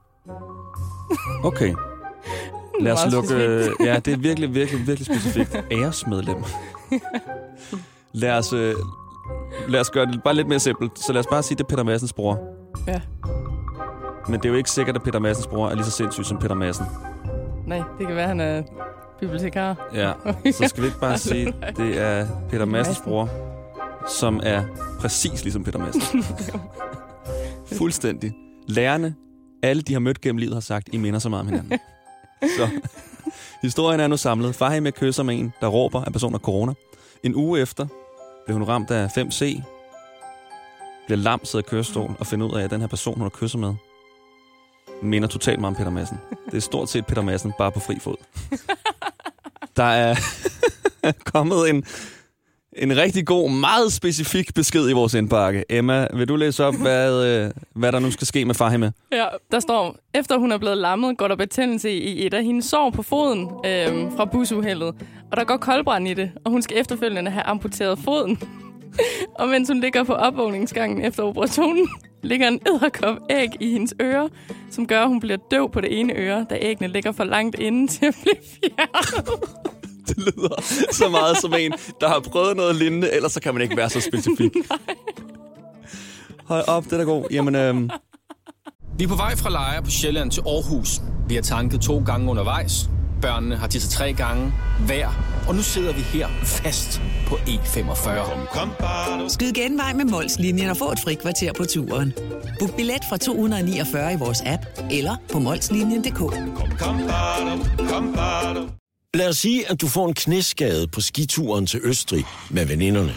Okay. 1.44 1.74
Lad 2.80 2.92
os 2.92 3.12
lukke... 3.12 3.28
specifikt. 3.28 3.86
Ja, 3.86 3.98
det 3.98 4.12
er 4.12 4.16
virkelig, 4.16 4.54
virkelig, 4.54 4.86
virkelig 4.86 5.06
specifikt. 5.06 5.56
Æresmedlem. 5.72 6.44
Lad 8.12 8.32
os, 8.32 8.52
øh, 8.52 8.74
lad 9.68 9.80
os 9.80 9.90
gøre 9.90 10.06
det 10.06 10.22
bare 10.22 10.34
lidt 10.34 10.48
mere 10.48 10.58
simpelt. 10.58 10.98
Så 10.98 11.12
lad 11.12 11.20
os 11.20 11.26
bare 11.26 11.42
sige, 11.42 11.58
det 11.58 11.64
er 11.64 11.68
Peter 11.68 11.82
Massens 11.82 12.12
bror. 12.12 12.38
Ja. 12.86 13.00
Men 14.28 14.40
det 14.40 14.44
er 14.44 14.48
jo 14.48 14.54
ikke 14.54 14.70
sikkert, 14.70 14.96
at 14.96 15.02
Peter 15.02 15.18
Massens 15.18 15.46
bror 15.46 15.68
er 15.68 15.74
lige 15.74 15.84
så 15.84 15.90
sindssyg 15.90 16.24
som 16.24 16.38
Peter 16.38 16.54
Madsen. 16.54 16.86
Nej, 17.66 17.82
det 17.98 18.06
kan 18.06 18.16
være, 18.16 18.22
at 18.22 18.28
han 18.28 18.40
er 18.40 18.62
bibliotekar. 19.20 19.88
Ja, 19.94 20.12
så 20.52 20.68
skal 20.68 20.82
vi 20.82 20.86
ikke 20.86 21.00
bare 21.00 21.18
sige, 21.18 21.54
det 21.76 21.98
er 21.98 22.26
Peter 22.50 22.64
Massens 22.64 23.00
bror, 23.04 23.28
som 24.08 24.40
er 24.42 24.62
præcis 25.00 25.42
ligesom 25.42 25.64
Peter 25.64 25.78
Madsen. 25.78 26.24
Fuldstændig. 27.78 28.32
Lærerne, 28.66 29.14
alle 29.62 29.82
de 29.82 29.92
har 29.92 30.00
mødt 30.00 30.20
gennem 30.20 30.38
livet, 30.38 30.54
har 30.54 30.60
sagt, 30.60 30.88
I 30.92 30.96
minder 30.96 31.18
så 31.18 31.28
meget 31.28 31.40
om 31.40 31.48
hinanden. 31.48 31.78
så 32.58 32.68
historien 33.62 34.00
er 34.00 34.06
nu 34.06 34.16
samlet. 34.16 34.54
Far 34.54 34.80
med 34.80 34.92
kysser 34.92 35.22
med 35.22 35.34
en, 35.34 35.52
der 35.60 35.66
råber, 35.66 36.00
at 36.00 36.12
personen 36.12 36.34
har 36.34 36.38
corona. 36.38 36.72
En 37.22 37.34
uge 37.34 37.60
efter 37.60 37.86
blev 38.46 38.58
hun 38.58 38.68
ramt 38.68 38.90
af 38.90 39.06
5C, 39.06 39.62
bliver 41.06 41.18
lam, 41.18 41.44
sidder 41.44 41.64
i 41.66 41.68
kørestol 41.68 42.16
og 42.20 42.26
finder 42.26 42.46
ud 42.46 42.54
af, 42.54 42.64
at 42.64 42.70
den 42.70 42.80
her 42.80 42.88
person, 42.88 43.14
hun 43.14 43.22
har 43.22 43.30
kysset 43.30 43.60
med, 43.60 43.74
minder 45.02 45.28
totalt 45.28 45.60
meget 45.60 45.76
om 45.76 45.78
Peter 45.78 45.90
Madsen. 45.90 46.18
Det 46.46 46.54
er 46.56 46.60
stort 46.60 46.90
set 46.90 47.06
Peter 47.06 47.22
Madsen, 47.22 47.52
bare 47.58 47.72
på 47.72 47.80
fri 47.80 47.94
fod. 48.00 48.16
Der 49.76 49.84
er 49.84 50.14
kommet 51.32 51.70
en, 51.70 51.84
en 52.72 52.96
rigtig 52.96 53.26
god, 53.26 53.50
meget 53.50 53.92
specifik 53.92 54.54
besked 54.54 54.90
i 54.90 54.92
vores 54.92 55.14
indbakke. 55.14 55.64
Emma, 55.70 56.06
vil 56.14 56.28
du 56.28 56.36
læse 56.36 56.64
op, 56.64 56.74
hvad, 56.74 57.26
øh, 57.26 57.50
hvad 57.74 57.92
der 57.92 57.98
nu 57.98 58.10
skal 58.10 58.26
ske 58.26 58.44
med 58.44 58.54
Fahime? 58.54 58.92
Ja, 59.12 59.26
der 59.50 59.60
står, 59.60 59.96
efter 60.14 60.38
hun 60.38 60.52
er 60.52 60.58
blevet 60.58 60.78
lammet, 60.78 61.18
går 61.18 61.28
der 61.28 61.36
betændelse 61.36 61.92
i 61.92 62.26
et 62.26 62.34
af 62.34 62.44
hendes 62.44 62.64
sår 62.64 62.90
på 62.90 63.02
foden 63.02 63.40
øh, 63.66 64.12
fra 64.16 64.24
busuheldet. 64.24 64.94
Og 65.30 65.36
der 65.36 65.44
går 65.44 65.56
koldbrand 65.56 66.08
i 66.08 66.14
det, 66.14 66.30
og 66.44 66.50
hun 66.50 66.62
skal 66.62 66.80
efterfølgende 66.80 67.30
have 67.30 67.42
amputeret 67.44 67.98
foden. 67.98 68.38
og 69.38 69.48
mens 69.48 69.68
hun 69.68 69.80
ligger 69.80 70.04
på 70.04 70.12
opvågningsgangen 70.12 71.04
efter 71.04 71.22
operationen, 71.22 71.88
ligger 72.22 72.48
en 72.48 72.60
æderkop 72.66 73.16
æg 73.30 73.48
i 73.60 73.72
hendes 73.72 73.94
øre, 74.02 74.28
som 74.70 74.86
gør, 74.86 75.02
at 75.02 75.08
hun 75.08 75.20
bliver 75.20 75.38
døv 75.50 75.70
på 75.70 75.80
det 75.80 76.00
ene 76.00 76.12
øre, 76.16 76.46
da 76.50 76.58
æggene 76.60 76.92
ligger 76.92 77.12
for 77.12 77.24
langt 77.24 77.58
inde 77.58 77.86
til 77.86 78.06
at 78.06 78.14
blive 78.22 78.36
fjernet. 78.60 79.30
Det 80.08 80.16
lyder 80.16 80.62
så 80.92 81.08
meget 81.08 81.36
som 81.36 81.54
en, 81.58 81.72
der 82.00 82.08
har 82.08 82.20
prøvet 82.20 82.56
noget 82.56 82.76
lignende, 82.76 83.12
ellers 83.14 83.32
så 83.32 83.40
kan 83.40 83.54
man 83.54 83.62
ikke 83.62 83.76
være 83.76 83.90
så 83.90 84.00
specifik. 84.00 84.52
Hold 86.44 86.68
op, 86.68 86.84
det 86.84 86.92
er 86.92 86.96
da 86.96 87.02
god. 87.02 87.24
Jamen, 87.30 87.54
øhm, 87.54 87.90
Vi 88.98 89.04
er 89.04 89.08
på 89.08 89.16
vej 89.16 89.36
fra 89.36 89.50
Lejre 89.50 89.82
på 89.82 89.90
Sjælland 89.90 90.30
til 90.30 90.40
Aarhus. 90.46 91.00
Vi 91.28 91.34
har 91.34 91.42
tanket 91.42 91.80
to 91.80 92.02
gange 92.06 92.30
undervejs. 92.30 92.88
Børnene 93.22 93.56
har 93.56 93.66
tisset 93.66 93.90
tre 93.90 94.12
gange 94.12 94.52
hver. 94.86 95.08
Og 95.48 95.54
nu 95.54 95.62
sidder 95.62 95.92
vi 95.92 96.00
her 96.00 96.28
fast 96.44 97.02
på 97.26 97.34
E45. 97.34 99.28
Skyd 99.28 99.52
genvej 99.52 99.92
med 99.92 100.04
Molslinjen 100.04 100.70
og 100.70 100.76
få 100.76 100.92
et 100.92 100.98
fri 101.04 101.14
kvarter 101.14 101.52
på 101.52 101.64
turen. 101.64 102.12
Book 102.58 102.76
billet 102.76 103.04
fra 103.08 103.16
249 103.16 104.12
i 104.12 104.16
vores 104.16 104.42
app 104.46 104.62
eller 104.90 105.16
på 105.32 105.38
molslinjen.dk. 105.38 106.20
Lad 109.14 109.28
os 109.28 109.36
sige, 109.36 109.70
at 109.70 109.80
du 109.80 109.88
får 109.88 110.08
en 110.08 110.14
knæskade 110.14 110.88
på 110.88 111.00
skituren 111.00 111.66
til 111.66 111.80
Østrig 111.82 112.24
med 112.50 112.66
veninderne. 112.66 113.14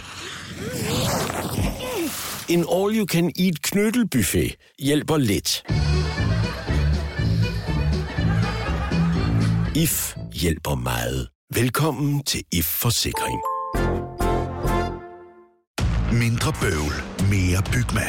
En 2.50 2.66
all-you-can-eat 2.74 3.62
knyttelbuffet 3.62 4.56
hjælper 4.80 5.18
lidt. 5.18 5.64
IF 9.76 10.16
hjælper 10.34 10.76
meget. 10.76 11.28
Velkommen 11.54 12.24
til 12.24 12.44
IF 12.52 12.66
Forsikring. 12.66 13.40
Mindre 16.14 16.54
bøvl, 16.62 16.94
mere 17.30 17.64
Bygma. 17.74 18.08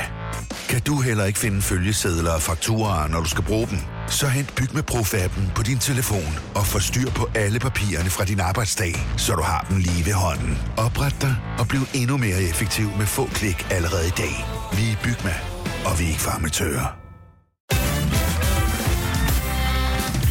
Kan 0.68 0.80
du 0.80 1.00
heller 1.00 1.24
ikke 1.24 1.38
finde 1.38 1.62
følgesedler 1.62 2.30
og 2.32 2.42
fakturer, 2.42 3.08
når 3.08 3.20
du 3.20 3.28
skal 3.28 3.44
bruge 3.44 3.66
dem? 3.66 3.78
Så 4.08 4.26
hent 4.28 4.54
Bygma 4.54 4.80
Pro-appen 4.90 5.54
på 5.56 5.62
din 5.62 5.78
telefon 5.78 6.32
og 6.54 6.66
få 6.66 6.78
styr 6.78 7.10
på 7.10 7.28
alle 7.34 7.58
papirerne 7.58 8.10
fra 8.10 8.24
din 8.24 8.40
arbejdsdag, 8.40 8.94
så 9.16 9.32
du 9.32 9.42
har 9.42 9.66
dem 9.68 9.76
lige 9.76 10.06
ved 10.06 10.12
hånden. 10.12 10.58
Opret 10.76 11.16
dig 11.20 11.36
og 11.58 11.68
bliv 11.68 11.80
endnu 11.94 12.16
mere 12.16 12.42
effektiv 12.50 12.88
med 12.98 13.06
få 13.06 13.26
klik 13.26 13.66
allerede 13.70 14.06
i 14.06 14.16
dag. 14.16 14.34
Vi 14.76 14.84
er 14.92 14.96
Bygma, 15.04 15.34
og 15.86 15.98
vi 15.98 16.04
er 16.04 16.08
ikke 16.08 16.20
farmatører. 16.20 17.01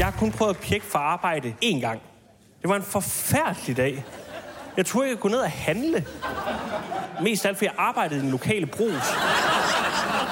Jeg 0.02 0.10
har 0.10 0.20
kun 0.20 0.32
prøvet 0.32 0.50
at 0.56 0.62
pjekke 0.62 0.86
for 0.86 1.00
arbejde 1.00 1.54
én 1.64 1.80
gang. 1.80 2.02
Det 2.62 2.70
var 2.70 2.76
en 2.76 2.84
forfærdelig 2.84 3.78
dag. 3.78 4.06
Jeg 4.78 4.86
troede, 4.86 5.10
jeg 5.10 5.18
kunne 5.18 5.32
gå 5.32 5.36
ned 5.36 5.44
og 5.44 5.52
handle. 5.52 6.06
Mest 7.24 7.46
af 7.46 7.50
alt, 7.50 7.58
fordi 7.58 7.66
jeg 7.66 7.74
arbejdede 7.78 8.20
i 8.20 8.24
den 8.24 8.32
lokale 8.32 8.66
brus. 8.66 9.04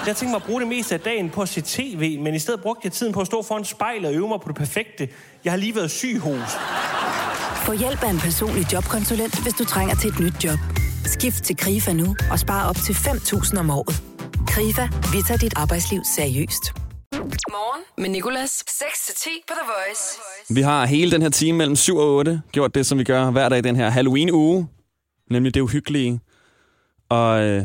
Jeg 0.07 0.15
tænkte 0.15 0.25
mig 0.25 0.35
at 0.35 0.43
bruge 0.43 0.59
det 0.59 0.67
meste 0.67 0.95
af 0.95 0.99
dagen 0.99 1.29
på 1.29 1.41
at 1.41 1.49
se 1.49 1.61
tv, 1.61 2.19
men 2.19 2.35
i 2.35 2.39
stedet 2.39 2.61
brugte 2.61 2.81
jeg 2.83 2.91
tiden 2.91 3.13
på 3.13 3.21
at 3.21 3.27
stå 3.27 3.43
foran 3.43 3.65
spejlet 3.65 4.09
og 4.09 4.15
øve 4.15 4.27
mig 4.27 4.41
på 4.41 4.47
det 4.47 4.55
perfekte. 4.55 5.09
Jeg 5.43 5.51
har 5.51 5.57
lige 5.57 5.75
været 5.75 5.91
syg 5.91 6.19
hos. 6.19 6.57
Få 7.65 7.71
hjælp 7.71 8.03
af 8.03 8.09
en 8.09 8.19
personlig 8.19 8.73
jobkonsulent, 8.73 9.43
hvis 9.43 9.53
du 9.53 9.65
trænger 9.65 9.95
til 9.95 10.09
et 10.09 10.19
nyt 10.19 10.43
job. 10.43 10.59
Skift 11.05 11.43
til 11.43 11.57
KRIFA 11.57 11.93
nu 11.93 12.15
og 12.31 12.39
spare 12.39 12.69
op 12.69 12.75
til 12.75 12.93
5.000 12.93 13.59
om 13.59 13.69
året. 13.69 14.03
KRIFA, 14.47 14.87
vi 15.13 15.21
tager 15.27 15.37
dit 15.37 15.53
arbejdsliv 15.55 16.01
seriøst. 16.15 16.88
Morgen 17.19 17.83
med 17.97 18.09
Nicolas. 18.09 18.63
6-10 18.69 19.29
på 19.47 19.53
The 19.53 19.71
Voice. 19.71 20.19
vi 20.55 20.61
har 20.61 20.85
hele 20.85 21.11
den 21.11 21.21
her 21.21 21.29
time 21.29 21.57
mellem 21.57 21.75
7 21.75 21.97
og 21.97 22.15
8 22.15 22.41
gjort 22.51 22.75
det, 22.75 22.85
som 22.85 22.99
vi 22.99 23.03
gør 23.03 23.31
hver 23.31 23.49
dag 23.49 23.57
i 23.57 23.61
den 23.61 23.75
her 23.75 23.89
Halloween-uge. 23.89 24.67
Nemlig 25.31 25.53
det 25.53 25.61
uhyggelige. 25.61 26.19
Og 27.09 27.41
øh, 27.43 27.63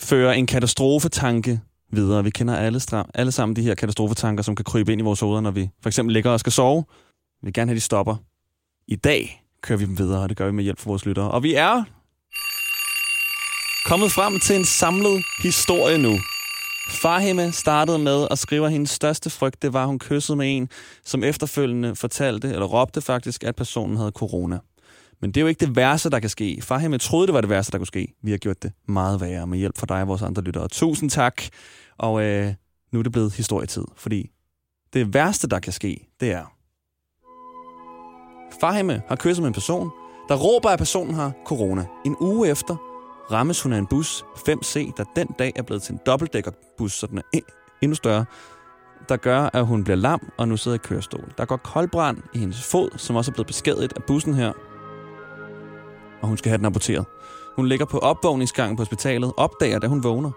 føre 0.00 0.36
en 0.36 0.46
katastrofetanke 0.46 1.60
videre. 1.92 2.24
Vi 2.24 2.30
kender 2.30 2.56
alle, 2.56 2.80
stram, 2.80 3.10
alle 3.14 3.32
sammen 3.32 3.56
de 3.56 3.62
her 3.62 3.74
katastrofetanker, 3.74 4.42
som 4.42 4.56
kan 4.56 4.64
krybe 4.64 4.92
ind 4.92 5.00
i 5.00 5.04
vores 5.04 5.20
hoveder, 5.20 5.40
når 5.40 5.50
vi 5.50 5.70
for 5.82 5.88
eksempel 5.88 6.12
ligger 6.12 6.30
og 6.30 6.40
skal 6.40 6.52
sove. 6.52 6.84
Vi 7.40 7.46
vil 7.46 7.52
gerne 7.52 7.68
have, 7.68 7.76
de 7.76 7.80
stopper. 7.80 8.16
I 8.88 8.96
dag 8.96 9.44
kører 9.62 9.78
vi 9.78 9.84
dem 9.84 9.98
videre, 9.98 10.22
og 10.22 10.28
det 10.28 10.36
gør 10.36 10.46
vi 10.46 10.52
med 10.52 10.64
hjælp 10.64 10.80
fra 10.80 10.90
vores 10.90 11.06
lyttere. 11.06 11.30
Og 11.30 11.42
vi 11.42 11.54
er 11.54 11.84
kommet 13.86 14.12
frem 14.12 14.40
til 14.40 14.56
en 14.56 14.64
samlet 14.64 15.24
historie 15.42 15.98
nu. 15.98 16.18
Fahime 16.88 17.52
startede 17.52 17.98
med 17.98 18.28
at 18.30 18.38
skrive, 18.38 18.66
at 18.66 18.72
hendes 18.72 18.90
største 18.90 19.30
frygt, 19.30 19.62
det 19.62 19.72
var, 19.72 19.82
at 19.82 19.86
hun 19.86 19.98
kyssede 19.98 20.36
med 20.36 20.56
en, 20.56 20.68
som 21.04 21.24
efterfølgende 21.24 21.96
fortalte, 21.96 22.48
eller 22.48 22.66
råbte 22.66 23.00
faktisk, 23.00 23.44
at 23.44 23.56
personen 23.56 23.96
havde 23.96 24.10
corona. 24.10 24.58
Men 25.20 25.30
det 25.30 25.36
er 25.36 25.42
jo 25.42 25.46
ikke 25.46 25.66
det 25.66 25.76
værste, 25.76 26.10
der 26.10 26.20
kan 26.20 26.30
ske. 26.30 26.58
Fahime 26.62 26.98
troede, 26.98 27.26
det 27.26 27.34
var 27.34 27.40
det 27.40 27.50
værste, 27.50 27.72
der 27.72 27.78
kunne 27.78 27.86
ske. 27.86 28.14
Vi 28.22 28.30
har 28.30 28.38
gjort 28.38 28.62
det 28.62 28.72
meget 28.88 29.20
værre 29.20 29.46
med 29.46 29.58
hjælp 29.58 29.78
fra 29.78 29.86
dig 29.86 30.00
og 30.00 30.08
vores 30.08 30.22
andre 30.22 30.42
lyttere. 30.42 30.68
Tusind 30.68 31.10
tak. 31.10 31.42
Og 31.98 32.22
øh, 32.22 32.54
nu 32.92 32.98
er 32.98 33.02
det 33.02 33.12
blevet 33.12 33.34
historietid, 33.34 33.84
fordi 33.96 34.30
det 34.92 35.14
værste, 35.14 35.48
der 35.48 35.58
kan 35.58 35.72
ske, 35.72 36.08
det 36.20 36.32
er, 36.32 36.54
Fahime 38.60 39.02
har 39.08 39.16
kysset 39.16 39.42
med 39.42 39.48
en 39.48 39.54
person, 39.54 39.90
der 40.28 40.36
råber, 40.36 40.68
at 40.68 40.78
personen 40.78 41.14
har 41.14 41.32
corona. 41.44 41.86
En 42.06 42.16
uge 42.20 42.48
efter 42.48 42.93
rammes 43.30 43.62
hun 43.62 43.72
af 43.72 43.78
en 43.78 43.86
bus 43.86 44.24
5C, 44.36 44.92
der 44.96 45.04
den 45.16 45.28
dag 45.38 45.52
er 45.56 45.62
blevet 45.62 45.82
til 45.82 45.92
en 45.92 46.00
dobbeltdækkerbus, 46.06 46.92
så 46.92 47.06
den 47.06 47.18
er 47.18 47.40
endnu 47.82 47.94
større, 47.94 48.24
der 49.08 49.16
gør, 49.16 49.50
at 49.52 49.66
hun 49.66 49.84
bliver 49.84 49.96
lam 49.96 50.32
og 50.38 50.48
nu 50.48 50.56
sidder 50.56 50.74
i 50.74 50.80
kørestol. 50.84 51.32
Der 51.38 51.44
går 51.44 51.56
koldbrand 51.56 52.18
i 52.34 52.38
hendes 52.38 52.62
fod, 52.70 52.88
som 52.96 53.16
også 53.16 53.30
er 53.30 53.32
blevet 53.32 53.46
beskadiget 53.46 53.92
af 53.96 54.02
bussen 54.02 54.34
her, 54.34 54.52
og 56.22 56.28
hun 56.28 56.36
skal 56.36 56.50
have 56.50 56.58
den 56.58 56.66
aborteret. 56.66 57.04
Hun 57.56 57.66
ligger 57.66 57.86
på 57.86 57.98
opvågningsgangen 57.98 58.76
på 58.76 58.80
hospitalet, 58.80 59.32
opdager, 59.36 59.78
da 59.78 59.86
hun 59.86 60.02
vågner, 60.02 60.30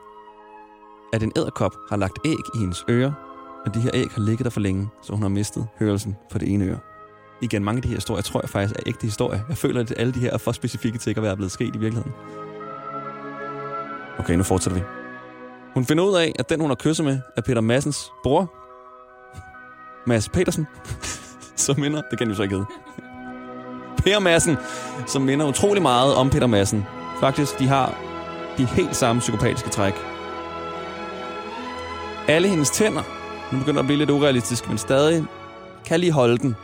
at 1.13 1.23
en 1.23 1.31
æderkop 1.35 1.75
har 1.89 1.97
lagt 1.97 2.19
æg 2.25 2.39
i 2.55 2.59
hendes 2.59 2.85
ører, 2.89 3.11
og 3.65 3.73
de 3.73 3.79
her 3.79 3.91
æg 3.93 4.07
har 4.11 4.21
ligget 4.21 4.45
der 4.45 4.49
for 4.49 4.59
længe, 4.59 4.89
så 5.01 5.13
hun 5.13 5.21
har 5.21 5.29
mistet 5.29 5.67
hørelsen 5.79 6.15
på 6.31 6.37
det 6.37 6.53
ene 6.53 6.65
øre. 6.65 6.79
Igen, 7.41 7.63
mange 7.63 7.77
af 7.77 7.81
de 7.81 7.87
her 7.87 7.95
historier 7.95 8.21
tror 8.21 8.41
jeg 8.41 8.49
faktisk 8.49 8.79
er 8.79 8.83
ægte 8.85 9.03
historier. 9.03 9.39
Jeg 9.49 9.57
føler, 9.57 9.81
at 9.81 9.93
alle 9.97 10.13
de 10.13 10.19
her 10.19 10.33
er 10.33 10.37
for 10.37 10.51
specifikke 10.51 10.97
til 10.97 11.09
ikke 11.09 11.19
at 11.19 11.23
være 11.23 11.35
blevet 11.35 11.51
sket 11.51 11.75
i 11.75 11.77
virkeligheden. 11.77 12.13
Okay, 14.19 14.33
nu 14.33 14.43
fortsætter 14.43 14.79
vi. 14.79 14.85
Hun 15.73 15.85
finder 15.85 16.03
ud 16.03 16.15
af, 16.15 16.33
at 16.39 16.49
den, 16.49 16.61
hun 16.61 16.69
har 16.69 16.75
kysset 16.75 17.05
med, 17.05 17.19
er 17.37 17.41
Peter 17.41 17.61
Massens 17.61 18.11
bror. 18.23 18.53
Mads 20.07 20.29
Petersen. 20.29 20.67
som 21.55 21.79
minder, 21.79 22.01
det 22.09 22.19
kan 22.19 22.27
du 22.27 22.35
så 22.35 22.43
ikke 22.43 22.55
hedde. 22.55 22.67
Per 24.03 24.19
Madsen, 24.19 24.57
som 25.07 25.21
minder 25.21 25.47
utrolig 25.47 25.81
meget 25.81 26.15
om 26.15 26.29
Peter 26.29 26.47
Madsen. 26.47 26.85
Faktisk, 27.19 27.59
de 27.59 27.67
har 27.67 27.95
de 28.57 28.65
helt 28.65 28.95
samme 28.95 29.19
psykopatiske 29.19 29.69
træk. 29.69 29.93
Alle 32.27 32.47
hendes 32.47 32.69
tænder, 32.69 33.03
nu 33.51 33.59
begynder 33.59 33.73
det 33.73 33.79
at 33.79 33.85
blive 33.85 33.97
lidt 33.97 34.09
urealistisk, 34.09 34.69
men 34.69 34.77
stadig 34.77 35.25
kan 35.85 35.99
lige 35.99 36.11
holde 36.11 36.37
den. 36.37 36.55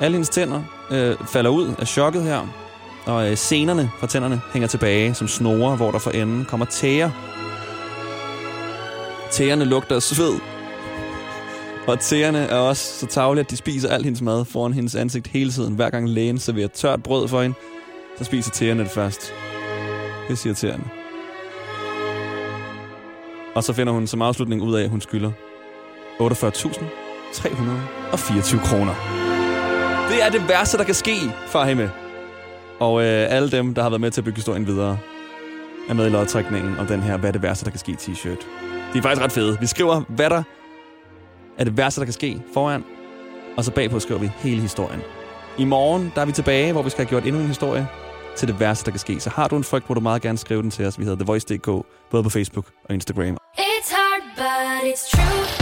Alle 0.00 0.12
hendes 0.12 0.28
tænder 0.28 0.62
øh, 0.90 1.16
falder 1.26 1.50
ud 1.50 1.74
af 1.78 1.86
chokket 1.86 2.22
her, 2.22 2.46
og 3.06 3.30
øh, 3.30 3.36
senerne 3.36 3.90
fra 3.98 4.06
tænderne 4.06 4.40
hænger 4.52 4.68
tilbage 4.68 5.14
som 5.14 5.28
snore, 5.28 5.76
hvor 5.76 5.90
der 5.90 5.98
for 5.98 6.10
enden 6.10 6.44
kommer 6.44 6.66
tæer. 6.66 7.10
Tæerne 9.30 9.64
lugter 9.64 9.96
af 9.96 10.02
sved. 10.02 10.34
Og 11.86 12.00
tæerne 12.00 12.38
er 12.38 12.56
også 12.56 12.98
så 12.98 13.06
tavlige, 13.06 13.44
at 13.44 13.50
de 13.50 13.56
spiser 13.56 13.88
al 13.88 14.04
hendes 14.04 14.22
mad 14.22 14.44
foran 14.44 14.72
hendes 14.72 14.94
ansigt 14.94 15.26
hele 15.26 15.50
tiden. 15.50 15.74
Hver 15.74 15.90
gang 15.90 16.08
lægen 16.08 16.38
serverer 16.38 16.68
tørt 16.68 17.02
brød 17.02 17.28
for 17.28 17.42
hende, 17.42 17.56
så 18.18 18.24
spiser 18.24 18.50
tæerne 18.50 18.82
det 18.82 18.90
først. 18.90 19.32
Det 20.28 20.38
siger 20.38 20.54
tæerne. 20.54 20.84
Og 23.54 23.64
så 23.64 23.72
finder 23.72 23.92
hun 23.92 24.06
som 24.06 24.22
afslutning 24.22 24.62
ud 24.62 24.74
af, 24.74 24.84
at 24.84 24.90
hun 24.90 25.00
skylder 25.00 25.30
48.324 26.20 28.66
kroner. 28.66 28.94
Det 30.10 30.22
er 30.22 30.30
det 30.30 30.48
værste, 30.48 30.78
der 30.78 30.84
kan 30.84 30.94
ske, 30.94 31.16
Fahime. 31.46 31.90
Og 32.80 33.00
øh, 33.00 33.34
alle 33.34 33.50
dem, 33.50 33.74
der 33.74 33.82
har 33.82 33.90
været 33.90 34.00
med 34.00 34.10
til 34.10 34.20
at 34.20 34.24
bygge 34.24 34.36
historien 34.36 34.66
videre, 34.66 34.98
er 35.88 35.94
med 35.94 36.06
i 36.06 36.08
lodtrækningen 36.08 36.78
om 36.78 36.86
den 36.86 37.02
her, 37.02 37.16
hvad 37.16 37.28
er 37.28 37.32
det 37.32 37.42
værste, 37.42 37.64
der 37.64 37.70
kan 37.70 37.80
ske 37.80 37.92
t-shirt. 37.92 38.46
De 38.92 38.98
er 38.98 39.02
faktisk 39.02 39.24
ret 39.24 39.32
fede. 39.32 39.58
Vi 39.60 39.66
skriver, 39.66 40.02
hvad 40.08 40.30
der 40.30 40.42
er 41.58 41.64
det 41.64 41.76
værste, 41.76 42.00
der 42.00 42.04
kan 42.04 42.12
ske 42.12 42.42
foran, 42.54 42.84
og 43.56 43.64
så 43.64 43.72
bagpå 43.72 44.00
skriver 44.00 44.20
vi 44.20 44.30
hele 44.36 44.60
historien. 44.60 45.00
I 45.58 45.64
morgen, 45.64 46.12
der 46.14 46.20
er 46.20 46.24
vi 46.26 46.32
tilbage, 46.32 46.72
hvor 46.72 46.82
vi 46.82 46.90
skal 46.90 47.04
have 47.04 47.08
gjort 47.08 47.24
endnu 47.24 47.40
en 47.40 47.46
historie 47.46 47.88
til 48.36 48.48
det 48.48 48.60
værste, 48.60 48.84
der 48.84 48.90
kan 48.90 49.00
ske. 49.00 49.20
Så 49.20 49.30
har 49.30 49.48
du 49.48 49.56
en 49.56 49.64
frygt, 49.64 49.88
må 49.88 49.94
du 49.94 50.00
meget 50.00 50.22
gerne 50.22 50.38
skrive 50.38 50.62
den 50.62 50.70
til 50.70 50.86
os. 50.86 50.98
Vi 50.98 51.04
hedder 51.04 51.16
TheVoice.dk, 51.16 51.86
både 52.10 52.22
på 52.22 52.30
Facebook 52.30 52.66
og 52.88 52.94
Instagram. 52.94 53.36
It's 53.58 53.94
hard, 53.94 54.22
but 54.36 54.90
it's 54.90 55.10
true. 55.10 55.59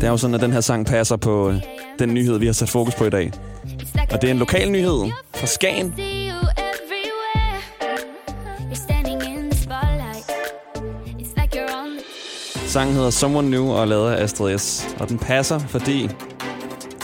Det 0.00 0.06
er 0.06 0.10
jo 0.10 0.16
sådan, 0.16 0.34
at 0.34 0.40
den 0.40 0.52
her 0.52 0.60
sang 0.60 0.86
passer 0.86 1.16
på 1.16 1.50
øh, 1.50 1.62
den 1.98 2.14
nyhed, 2.14 2.38
vi 2.38 2.46
har 2.46 2.52
sat 2.52 2.68
fokus 2.68 2.94
på 2.94 3.04
i 3.04 3.10
dag. 3.10 3.32
Og 4.12 4.22
det 4.22 4.28
er 4.28 4.30
en 4.30 4.38
lokal 4.38 4.70
nyhed 4.70 5.10
fra 5.34 5.46
Skagen. 5.46 5.94
Sangen 12.66 12.94
hedder 12.94 13.10
Someone 13.10 13.50
New 13.50 13.70
og 13.70 13.82
er 13.82 13.84
lavet 13.84 14.12
af 14.12 14.22
Astrid 14.22 14.58
S. 14.58 14.96
Og 15.00 15.08
den 15.08 15.18
passer, 15.18 15.58
fordi 15.58 16.10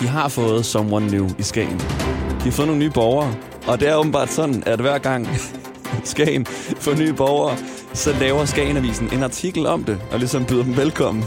de 0.01 0.09
har 0.09 0.29
fået 0.29 0.65
Someone 0.67 1.07
New 1.07 1.29
i 1.39 1.43
Skagen. 1.43 1.79
De 1.79 2.45
har 2.45 2.51
fået 2.51 2.69
nogle 2.69 2.83
nye 2.83 2.91
borgere. 2.91 3.35
Og 3.67 3.81
det 3.81 3.89
er 3.89 3.95
åbenbart 3.95 4.33
sådan, 4.33 4.63
at 4.67 4.81
hver 4.81 4.99
gang 4.99 5.29
Skagen 6.05 6.47
får 6.81 6.95
nye 6.95 7.13
borgere, 7.13 7.57
så 7.93 8.13
laver 8.21 8.45
Skagenavisen 8.45 9.09
en 9.13 9.23
artikel 9.23 9.67
om 9.67 9.85
det, 9.85 9.99
og 10.13 10.19
ligesom 10.19 10.45
byder 10.45 10.63
dem 10.63 10.77
velkommen. 10.77 11.25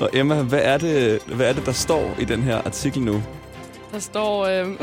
Og 0.00 0.10
Emma, 0.12 0.42
hvad 0.42 0.60
er 0.62 0.78
det, 0.78 1.22
hvad 1.26 1.48
er 1.48 1.52
det 1.52 1.66
der 1.66 1.72
står 1.72 2.14
i 2.20 2.24
den 2.24 2.42
her 2.42 2.56
artikel 2.56 3.02
nu? 3.02 3.22
Der 3.92 3.98
står... 3.98 4.46
Øhm, 4.46 4.78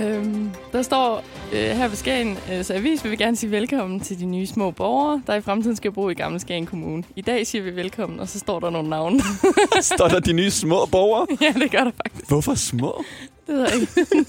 øhm, 0.00 0.50
der 0.72 0.82
står 0.82 1.24
øh, 1.52 1.60
her 1.60 1.88
ved 1.88 1.96
Skagen 1.96 2.38
øh, 2.52 2.64
så 2.64 2.74
avis 2.74 3.04
vil 3.04 3.10
vi 3.12 3.16
gerne 3.16 3.36
sige 3.36 3.50
velkommen 3.50 4.00
til 4.00 4.18
de 4.18 4.24
nye 4.26 4.46
små 4.46 4.70
borgere, 4.70 5.22
der 5.26 5.34
i 5.34 5.40
fremtiden 5.40 5.76
skal 5.76 5.92
bo 5.92 6.08
i 6.08 6.14
Gamle 6.14 6.40
Skagen 6.40 6.66
Kommune. 6.66 7.02
I 7.16 7.20
dag 7.20 7.46
siger 7.46 7.62
vi 7.62 7.76
velkommen, 7.76 8.20
og 8.20 8.28
så 8.28 8.38
står 8.38 8.60
der 8.60 8.70
nogle 8.70 8.88
navne. 8.90 9.20
Står 9.80 10.08
der 10.08 10.20
de 10.20 10.32
nye 10.32 10.50
små 10.50 10.86
borgere? 10.86 11.26
ja, 11.40 11.52
det 11.60 11.70
gør 11.70 11.84
der 11.84 11.92
faktisk. 12.04 12.28
Hvorfor 12.28 12.54
små? 12.54 13.04
Det 13.46 13.54
ved 13.54 13.62
jeg 13.62 13.74
ikke. 13.74 13.86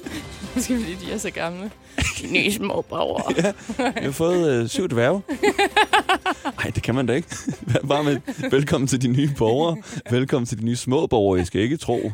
Måske 0.56 0.78
fordi 0.78 0.96
de 1.06 1.12
er 1.12 1.18
så 1.18 1.30
gamle. 1.30 1.72
De 2.22 2.34
nye 2.34 2.52
små 2.52 2.86
borgere. 2.90 3.34
Ja, 3.80 3.84
jeg 3.96 4.04
har 4.04 4.12
fået 4.12 4.50
øh, 4.62 4.68
syv 4.68 4.88
dværge. 4.90 5.22
Nej, 6.64 6.72
det 6.76 6.84
kan 6.84 6.96
man 6.96 7.06
da 7.06 7.14
ikke. 7.14 7.28
Bare 7.90 8.04
med 8.04 8.18
velkommen 8.52 8.88
til 8.88 9.02
de 9.02 9.08
nye 9.08 9.30
borgere. 9.38 9.78
Velkommen 10.12 10.46
til 10.46 10.60
de 10.60 10.66
nye 10.66 10.76
små 10.76 11.08
borgere. 11.08 11.38
Jeg 11.40 11.48
skal 11.48 11.62
ikke 11.62 11.78
tro. 11.78 12.12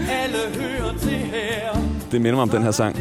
Alle 0.00 0.38
hører 0.60 0.98
til 0.98 1.10
her, 1.10 1.76
Det 2.12 2.20
minder 2.20 2.34
mig 2.34 2.42
om 2.42 2.48
den 2.48 2.62
her 2.62 2.70
sang. 2.70 2.96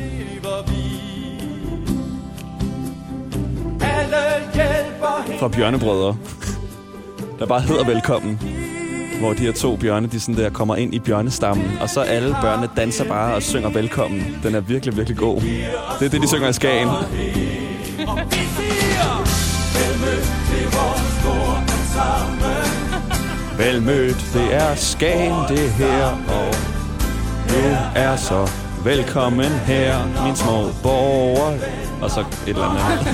Alle 3.82 4.18
hjælper 4.54 5.38
Fra 5.40 5.48
Bjørnebrødre. 5.48 6.18
Der 7.40 7.46
bare 7.46 7.62
hedder 7.62 7.86
velkommen. 7.86 8.40
Hvor 9.20 9.34
de 9.34 9.40
her 9.40 9.52
to 9.52 9.76
bjørne, 9.76 10.08
de 10.08 10.20
sådan 10.20 10.38
der 10.38 10.50
kommer 10.50 10.76
ind 10.76 10.94
i 10.94 11.00
bjørnestammen. 11.00 11.72
Og 11.82 11.90
så 11.90 12.02
alle 12.02 12.36
børnene 12.42 12.70
danser 12.78 13.06
bare 13.06 13.36
og 13.36 13.44
synger 13.44 13.70
velkommen. 13.70 14.40
Den 14.44 14.56
er 14.56 14.60
virkelig, 14.60 14.98
virkelig 14.98 15.18
god. 15.18 15.42
Det 16.00 16.06
er 16.06 16.10
det, 16.10 16.22
de 16.22 16.28
synger 16.28 16.50
i 16.50 16.54
Skagen. 16.54 16.90
Vel 19.74 20.00
mødt. 20.00 20.40
Velmødt, 23.58 24.30
det 24.34 24.54
er 24.54 24.76
Skagen, 24.76 25.36
det 25.50 25.72
her. 25.72 26.06
Og 26.06 26.54
du 27.50 27.78
er 27.96 28.16
så 28.16 28.50
velkommen 28.84 29.52
her, 29.52 30.24
min 30.26 30.36
små 30.36 30.70
borger. 30.84 31.58
Og 32.02 32.12
så 32.12 32.20
et 32.20 32.26
eller 32.48 32.64
andet. 32.64 33.08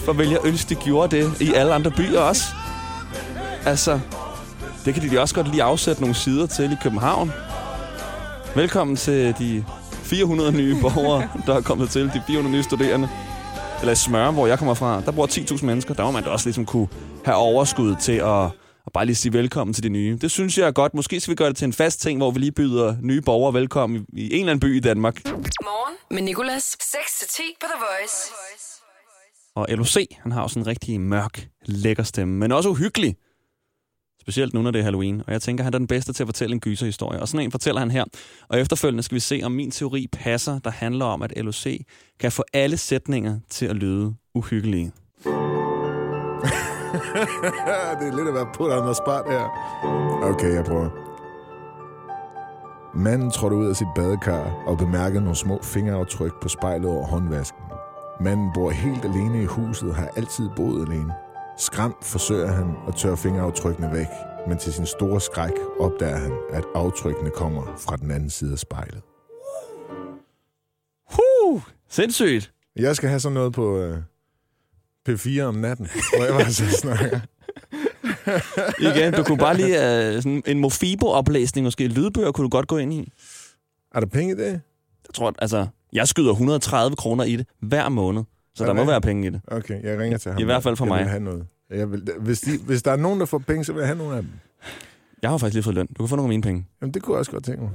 For 0.00 0.12
vil 0.12 0.28
jeg 0.28 0.38
ønske, 0.44 0.74
de 0.74 0.74
gjorde 0.74 1.16
det 1.16 1.32
i 1.40 1.54
alle 1.54 1.74
andre 1.74 1.90
byer 1.90 2.20
også. 2.20 2.44
Altså, 3.66 4.00
det 4.84 4.94
kan 4.94 5.10
de 5.10 5.20
også 5.20 5.34
godt 5.34 5.48
lige 5.50 5.62
afsætte 5.62 6.00
nogle 6.00 6.14
sider 6.14 6.46
til 6.46 6.72
i 6.72 6.76
København. 6.82 7.30
Velkommen 8.56 8.96
til 8.96 9.34
de 9.38 9.64
400 9.92 10.52
nye 10.52 10.76
borgere, 10.82 11.28
der 11.46 11.54
er 11.54 11.60
kommet 11.60 11.90
til. 11.90 12.04
De 12.14 12.22
400 12.26 12.56
nye 12.56 12.62
studerende. 12.62 13.08
Eller 13.80 13.92
i 13.92 13.96
Smørum, 13.96 14.34
hvor 14.34 14.46
jeg 14.46 14.58
kommer 14.58 14.74
fra. 14.74 15.00
Der 15.00 15.10
bor 15.12 15.26
10.000 15.26 15.64
mennesker. 15.64 15.94
Der 15.94 16.04
må 16.04 16.10
man 16.10 16.22
da 16.24 16.30
også 16.30 16.46
ligesom 16.46 16.66
kunne 16.66 16.88
have 17.24 17.36
overskud 17.36 17.96
til 18.00 18.12
at, 18.12 18.44
at 18.86 18.92
bare 18.94 19.06
lige 19.06 19.16
sige 19.16 19.32
velkommen 19.32 19.74
til 19.74 19.82
de 19.82 19.88
nye. 19.88 20.18
Det 20.20 20.30
synes 20.30 20.58
jeg 20.58 20.66
er 20.66 20.72
godt. 20.72 20.94
Måske 20.94 21.20
skal 21.20 21.30
vi 21.32 21.36
gøre 21.36 21.48
det 21.48 21.56
til 21.56 21.64
en 21.64 21.72
fast 21.72 22.00
ting, 22.00 22.18
hvor 22.18 22.30
vi 22.30 22.38
lige 22.40 22.52
byder 22.52 22.96
nye 23.02 23.20
borgere 23.20 23.54
velkommen 23.54 24.06
i, 24.12 24.20
i 24.22 24.32
en 24.34 24.40
eller 24.40 24.50
anden 24.52 24.60
by 24.60 24.76
i 24.76 24.80
Danmark. 24.80 25.24
Morgen 25.24 25.96
med 26.10 26.22
Nicolas. 26.22 26.76
6-10 26.82 27.40
på 27.60 27.66
The 27.66 27.80
Voice. 27.80 28.32
Og 29.56 29.66
LOC, 29.68 29.96
han 30.22 30.32
har 30.32 30.42
jo 30.42 30.48
sådan 30.48 30.62
en 30.62 30.66
rigtig 30.66 31.00
mørk, 31.00 31.46
lækker 31.66 32.02
stemme, 32.02 32.34
men 32.34 32.52
også 32.52 32.68
uhyggelig. 32.68 33.16
Specielt 34.24 34.54
nu, 34.54 34.62
når 34.62 34.70
det 34.70 34.78
er 34.78 34.82
Halloween. 34.82 35.22
Og 35.26 35.32
jeg 35.32 35.42
tænker, 35.42 35.64
han 35.64 35.74
er 35.74 35.78
den 35.78 35.86
bedste 35.86 36.12
til 36.12 36.22
at 36.22 36.28
fortælle 36.28 36.54
en 36.54 36.60
gyserhistorie. 36.60 37.20
Og 37.20 37.28
sådan 37.28 37.44
en 37.44 37.50
fortæller 37.50 37.78
han 37.78 37.90
her. 37.90 38.04
Og 38.48 38.60
efterfølgende 38.60 39.02
skal 39.02 39.14
vi 39.14 39.20
se, 39.20 39.40
om 39.44 39.52
min 39.52 39.70
teori 39.70 40.06
passer, 40.12 40.58
der 40.58 40.70
handler 40.70 41.04
om, 41.04 41.22
at 41.22 41.44
LOC 41.44 41.66
kan 42.20 42.32
få 42.32 42.44
alle 42.52 42.76
sætninger 42.76 43.38
til 43.50 43.66
at 43.66 43.76
lyde 43.76 44.14
uhyggelige. 44.34 44.84
det 48.00 48.08
er 48.08 48.16
lidt 48.16 48.28
at 48.28 48.34
være 48.34 48.48
på 48.54 48.68
der 48.68 48.88
er 48.88 48.92
spart 48.92 49.24
her. 49.28 49.44
Okay, 50.22 50.54
jeg 50.54 50.64
prøver. 50.64 50.90
Manden 52.96 53.30
trådte 53.30 53.56
ud 53.56 53.66
af 53.66 53.76
sit 53.76 53.88
badekar 53.94 54.62
og 54.66 54.78
bemærkede 54.78 55.20
nogle 55.20 55.36
små 55.36 55.62
fingeraftryk 55.62 56.32
på 56.42 56.48
spejlet 56.48 56.90
over 56.90 57.06
håndvasken. 57.06 57.60
Manden 58.20 58.50
bor 58.54 58.70
helt 58.70 59.04
alene 59.04 59.42
i 59.42 59.44
huset 59.44 59.90
og 59.90 59.96
har 59.96 60.08
altid 60.16 60.48
boet 60.56 60.88
alene. 60.88 61.12
Skræmt 61.58 62.04
forsøger 62.04 62.52
han 62.52 62.74
at 62.88 62.94
tørre 62.96 63.16
fingeraftrykkene 63.16 63.92
væk, 63.92 64.06
men 64.48 64.58
til 64.58 64.72
sin 64.72 64.86
store 64.86 65.20
skræk 65.20 65.52
opdager 65.80 66.16
han, 66.16 66.32
at 66.52 66.64
aftrykkene 66.74 67.30
kommer 67.30 67.76
fra 67.76 67.96
den 67.96 68.10
anden 68.10 68.30
side 68.30 68.52
af 68.52 68.58
spejlet. 68.58 69.02
Huh, 71.10 71.62
sindssygt. 71.88 72.52
Jeg 72.76 72.96
skal 72.96 73.08
have 73.08 73.20
sådan 73.20 73.34
noget 73.34 73.52
på 73.52 73.78
øh, 73.78 73.98
P4 75.08 75.40
om 75.40 75.54
natten, 75.54 75.86
hvor 76.16 76.24
jeg 76.24 76.32
bare 76.32 76.52
så 76.52 76.70
snakker. 76.70 77.20
Igen, 78.90 79.12
du 79.12 79.22
kunne 79.22 79.38
bare 79.38 79.56
lige 79.56 79.74
uh, 79.74 80.22
sådan 80.22 80.42
en 80.46 80.60
Mofibo-oplæsning, 80.60 81.64
måske 81.64 81.88
lydbøger, 81.88 82.32
kunne 82.32 82.44
du 82.44 82.48
godt 82.48 82.68
gå 82.68 82.76
ind 82.76 82.92
i. 82.92 83.12
Er 83.94 84.00
der 84.00 84.06
penge 84.06 84.34
i 84.34 84.36
det? 84.36 84.60
Jeg 85.06 85.14
tror, 85.14 85.28
at, 85.28 85.34
altså, 85.38 85.66
jeg 85.92 86.08
skyder 86.08 86.30
130 86.30 86.96
kroner 86.96 87.24
i 87.24 87.36
det 87.36 87.46
hver 87.60 87.88
måned, 87.88 88.22
så 88.54 88.64
Er 88.64 88.66
der 88.66 88.74
må 88.74 88.80
det? 88.80 88.88
være 88.88 89.00
penge 89.00 89.26
i 89.26 89.30
det. 89.30 89.40
Okay, 89.46 89.82
jeg 89.82 89.98
ringer 89.98 90.18
til 90.18 90.32
ham. 90.32 90.40
I 90.40 90.44
hvert 90.44 90.62
fald 90.62 90.76
for 90.76 90.84
jeg 90.84 90.88
mig. 90.90 90.98
Vil 91.00 91.08
have 91.08 91.22
noget. 91.22 91.46
Jeg 91.70 91.90
vil, 91.92 92.08
hvis, 92.20 92.40
de, 92.40 92.50
hvis 92.66 92.82
der 92.82 92.92
er 92.92 92.96
nogen, 92.96 93.20
der 93.20 93.26
får 93.26 93.38
penge, 93.38 93.64
så 93.64 93.72
vil 93.72 93.80
jeg 93.80 93.88
have 93.88 93.98
nogle 93.98 94.16
af 94.16 94.22
dem. 94.22 94.30
Jeg 95.22 95.30
har 95.30 95.38
faktisk 95.38 95.54
lige 95.54 95.62
fået 95.62 95.74
løn. 95.74 95.86
Du 95.86 96.02
kan 96.02 96.08
få 96.08 96.16
nogle 96.16 96.26
af 96.26 96.28
mine 96.28 96.42
penge. 96.42 96.66
Jamen, 96.82 96.94
det 96.94 97.02
kunne 97.02 97.14
jeg 97.14 97.18
også 97.18 97.30
godt 97.30 97.44
tænke 97.44 97.62
mig. 97.62 97.70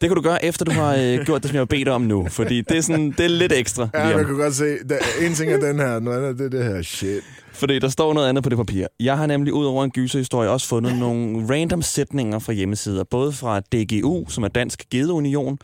Det 0.00 0.08
kan 0.08 0.16
du 0.16 0.20
gøre, 0.22 0.44
efter 0.44 0.64
du 0.64 0.70
har 0.70 0.94
øh, 0.94 1.24
gjort 1.24 1.42
det, 1.42 1.48
som 1.50 1.54
jeg 1.54 1.60
har 1.60 1.64
bedt 1.64 1.88
om 1.88 2.02
nu. 2.02 2.26
Fordi 2.28 2.60
det 2.60 2.76
er, 2.76 2.80
sådan, 2.80 3.10
det 3.10 3.20
er 3.20 3.28
lidt 3.28 3.52
ekstra. 3.52 3.88
Ja, 3.94 4.16
man 4.16 4.24
kan 4.26 4.34
godt 4.36 4.54
se, 4.54 4.64
der, 4.88 4.96
en 5.20 5.34
ting 5.34 5.52
er 5.52 5.56
den 5.60 5.78
her, 5.78 6.00
noget 6.00 6.18
andet 6.18 6.38
det 6.38 6.44
er 6.46 6.50
det 6.62 6.64
her 6.74 6.82
shit. 6.82 7.22
Fordi 7.58 7.78
der 7.78 7.88
står 7.88 8.14
noget 8.14 8.28
andet 8.28 8.44
på 8.44 8.50
det 8.50 8.58
papir. 8.58 8.86
Jeg 9.00 9.18
har 9.18 9.26
nemlig 9.26 9.52
ud 9.52 9.64
over 9.64 9.84
en 9.84 9.90
gyserhistorie 9.90 10.50
også 10.50 10.66
fundet 10.66 10.98
nogle 11.04 11.54
random 11.54 11.82
sætninger 11.82 12.38
fra 12.38 12.52
hjemmesider. 12.52 13.04
Både 13.04 13.32
fra 13.32 13.60
DGU, 13.60 14.28
som 14.28 14.44
er 14.44 14.48
Dansk 14.48 14.84
Gedeunion. 14.90 15.58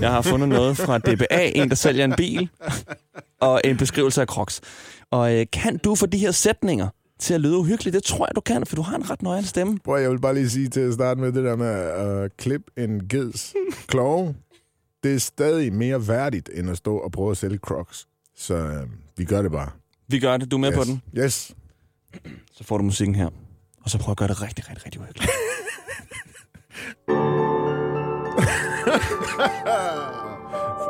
Jeg 0.00 0.10
har 0.10 0.22
fundet 0.22 0.48
noget 0.48 0.76
fra 0.76 0.98
DBA, 0.98 1.50
en 1.54 1.68
der 1.68 1.74
sælger 1.74 2.04
en 2.04 2.14
bil. 2.16 2.48
Og 3.40 3.60
en 3.64 3.76
beskrivelse 3.76 4.20
af 4.20 4.26
Crocs. 4.26 4.60
Og 5.10 5.34
øh, 5.34 5.46
kan 5.52 5.78
du 5.78 5.94
få 5.94 6.06
de 6.06 6.18
her 6.18 6.30
sætninger 6.30 6.88
til 7.18 7.34
at 7.34 7.40
lyde 7.40 7.56
uhyggeligt? 7.56 7.94
Det 7.94 8.02
tror 8.02 8.26
jeg, 8.26 8.34
du 8.34 8.40
kan, 8.40 8.66
for 8.66 8.76
du 8.76 8.82
har 8.82 8.96
en 8.96 9.10
ret 9.10 9.22
nøjende 9.22 9.48
stemme. 9.48 9.78
Prøv, 9.84 10.00
jeg 10.00 10.10
vil 10.10 10.20
bare 10.20 10.34
lige 10.34 10.50
sige 10.50 10.68
til 10.68 10.80
at 10.80 10.94
starte 10.94 11.20
med 11.20 11.32
det 11.32 11.44
der 11.44 11.56
med 11.56 11.66
at 11.66 12.24
uh, 12.24 12.30
klippe 12.38 12.66
en 12.76 13.08
geds 13.08 13.54
klove. 13.86 14.34
Det 15.02 15.14
er 15.14 15.18
stadig 15.18 15.72
mere 15.72 16.08
værdigt, 16.08 16.50
end 16.54 16.70
at 16.70 16.76
stå 16.76 16.96
og 16.96 17.12
prøve 17.12 17.30
at 17.30 17.36
sælge 17.36 17.58
crocs. 17.58 18.06
Så 18.36 18.54
uh, 18.56 18.90
vi 19.18 19.24
gør 19.24 19.42
det 19.42 19.52
bare. 19.52 19.81
Vi 20.08 20.18
gør 20.18 20.36
det. 20.36 20.50
Du 20.50 20.56
er 20.56 20.60
med 20.60 20.68
yes. 20.68 20.78
på 20.78 20.84
den? 20.84 21.02
Yes. 21.18 21.54
Så 22.56 22.64
får 22.64 22.78
du 22.78 22.84
musikken 22.84 23.14
her. 23.14 23.28
Og 23.82 23.90
så 23.90 23.98
prøv 23.98 24.12
at 24.12 24.16
gøre 24.16 24.28
det 24.28 24.42
rigtig, 24.42 24.68
rigtig, 24.70 24.84
rigtig 24.84 25.00
uhyggeligt. 25.00 25.30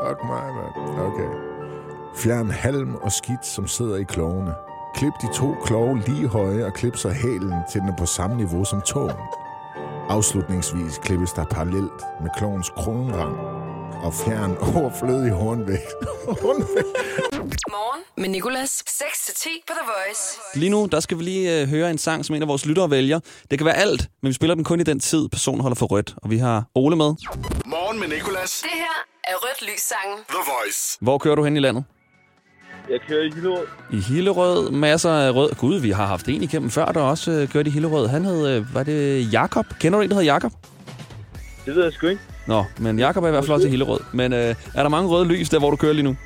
Fuck 0.03 0.25
mig, 0.25 0.55
mand. 0.55 1.01
Okay. 1.01 1.29
Fjern 2.17 2.51
halm 2.51 2.95
og 2.95 3.13
skidt, 3.13 3.47
som 3.47 3.69
sidder 3.69 3.97
i 3.97 4.03
klovene. 4.03 4.55
Klip 4.95 5.13
de 5.23 5.35
to 5.35 5.55
klove 5.65 6.03
lige 6.07 6.29
høje 6.29 6.65
og 6.65 6.75
klip 6.75 6.97
så 6.97 7.09
hælen 7.11 7.55
til 7.73 7.81
den 7.81 7.89
er 7.89 7.97
på 7.97 8.07
samme 8.07 8.37
niveau 8.37 8.65
som 8.65 8.81
tåen. 8.81 9.17
Afslutningsvis 10.09 10.99
klippes 10.99 11.33
der 11.33 11.45
parallelt 11.45 12.03
med 12.23 12.31
klovens 12.39 12.71
kronrang 12.71 13.37
og 14.03 14.15
fjern 14.15 14.57
overflødig 14.77 15.33
hornvægt. 15.33 15.95
Morgen 17.77 18.03
med 18.17 18.29
Nicolas. 18.29 18.71
6-10 18.71 19.49
på 19.69 19.73
The 19.81 19.87
Voice. 19.87 20.39
Lige 20.55 20.71
nu, 20.71 20.89
der 20.93 21.01
skal 21.01 21.19
vi 21.19 21.23
lige 21.23 21.61
øh, 21.61 21.69
høre 21.69 21.91
en 21.91 21.99
sang, 21.99 22.25
som 22.25 22.37
en 22.37 22.43
af 22.43 22.49
vores 22.49 22.67
lyttere 22.67 22.91
vælger. 22.91 23.21
Det 23.51 23.59
kan 23.59 23.67
være 23.67 23.77
alt, 23.77 24.09
men 24.23 24.29
vi 24.29 24.33
spiller 24.33 24.55
den 24.55 24.65
kun 24.65 24.81
i 24.81 24.83
den 24.83 25.01
tid, 25.01 25.29
personen 25.29 25.61
holder 25.61 25.75
for 25.75 25.87
rødt. 25.87 26.15
Og 26.17 26.31
vi 26.31 26.39
har 26.39 26.65
Ole 26.75 26.97
med. 26.97 27.15
Morgen 27.67 28.01
med 28.01 28.09
Nicolas. 28.09 28.61
Det 28.63 28.71
her 28.75 29.05
er 29.25 29.35
Rødt 29.37 29.63
Lys 29.63 29.81
sangen. 29.81 30.19
The 30.29 30.39
Voice. 30.39 30.99
Hvor 31.01 31.19
kører 31.19 31.35
du 31.35 31.45
hen 31.45 31.57
i 31.57 31.61
landet? 31.61 31.85
Jeg 32.91 33.01
kører 33.09 33.23
i 33.23 33.31
Hillerød. 33.31 33.67
I 33.93 34.01
Hillerød, 34.01 34.71
masser 34.71 35.11
af 35.11 35.35
rød. 35.35 35.55
Gud, 35.55 35.79
vi 35.79 35.91
har 35.91 36.07
haft 36.07 36.29
en 36.29 36.43
igennem 36.43 36.71
før, 36.71 36.87
der 36.87 37.01
også 37.01 37.31
øh, 37.31 37.49
kørte 37.49 37.69
i 37.69 37.73
Hillerød. 37.73 38.07
Han 38.09 38.25
hed, 38.25 38.49
øh, 38.49 38.75
var 38.75 38.83
det 38.83 39.33
Jakob? 39.33 39.67
Kender 39.81 39.99
du 39.99 40.03
en, 40.03 40.11
der 40.11 40.15
hedder 40.17 40.33
Jakob? 40.33 40.53
Det 41.67 41.77
ved 41.77 41.83
jeg 41.85 41.93
sgu 41.93 42.07
ikke. 42.07 42.23
Nå, 42.47 42.65
men 42.79 42.99
Jakob 42.99 43.25
er 43.25 43.29
i 43.29 43.31
hvert 43.31 43.45
fald 43.45 43.55
også 43.55 43.67
i 43.67 43.71
Hillerød. 43.71 44.01
Men 44.13 44.33
øh, 44.33 44.39
er 44.75 44.83
der 44.83 44.89
mange 44.89 45.09
røde 45.09 45.25
lys 45.25 45.49
der, 45.49 45.59
hvor 45.59 45.71
du 45.71 45.77
kører 45.77 45.93
lige 45.93 46.03
nu? 46.03 46.17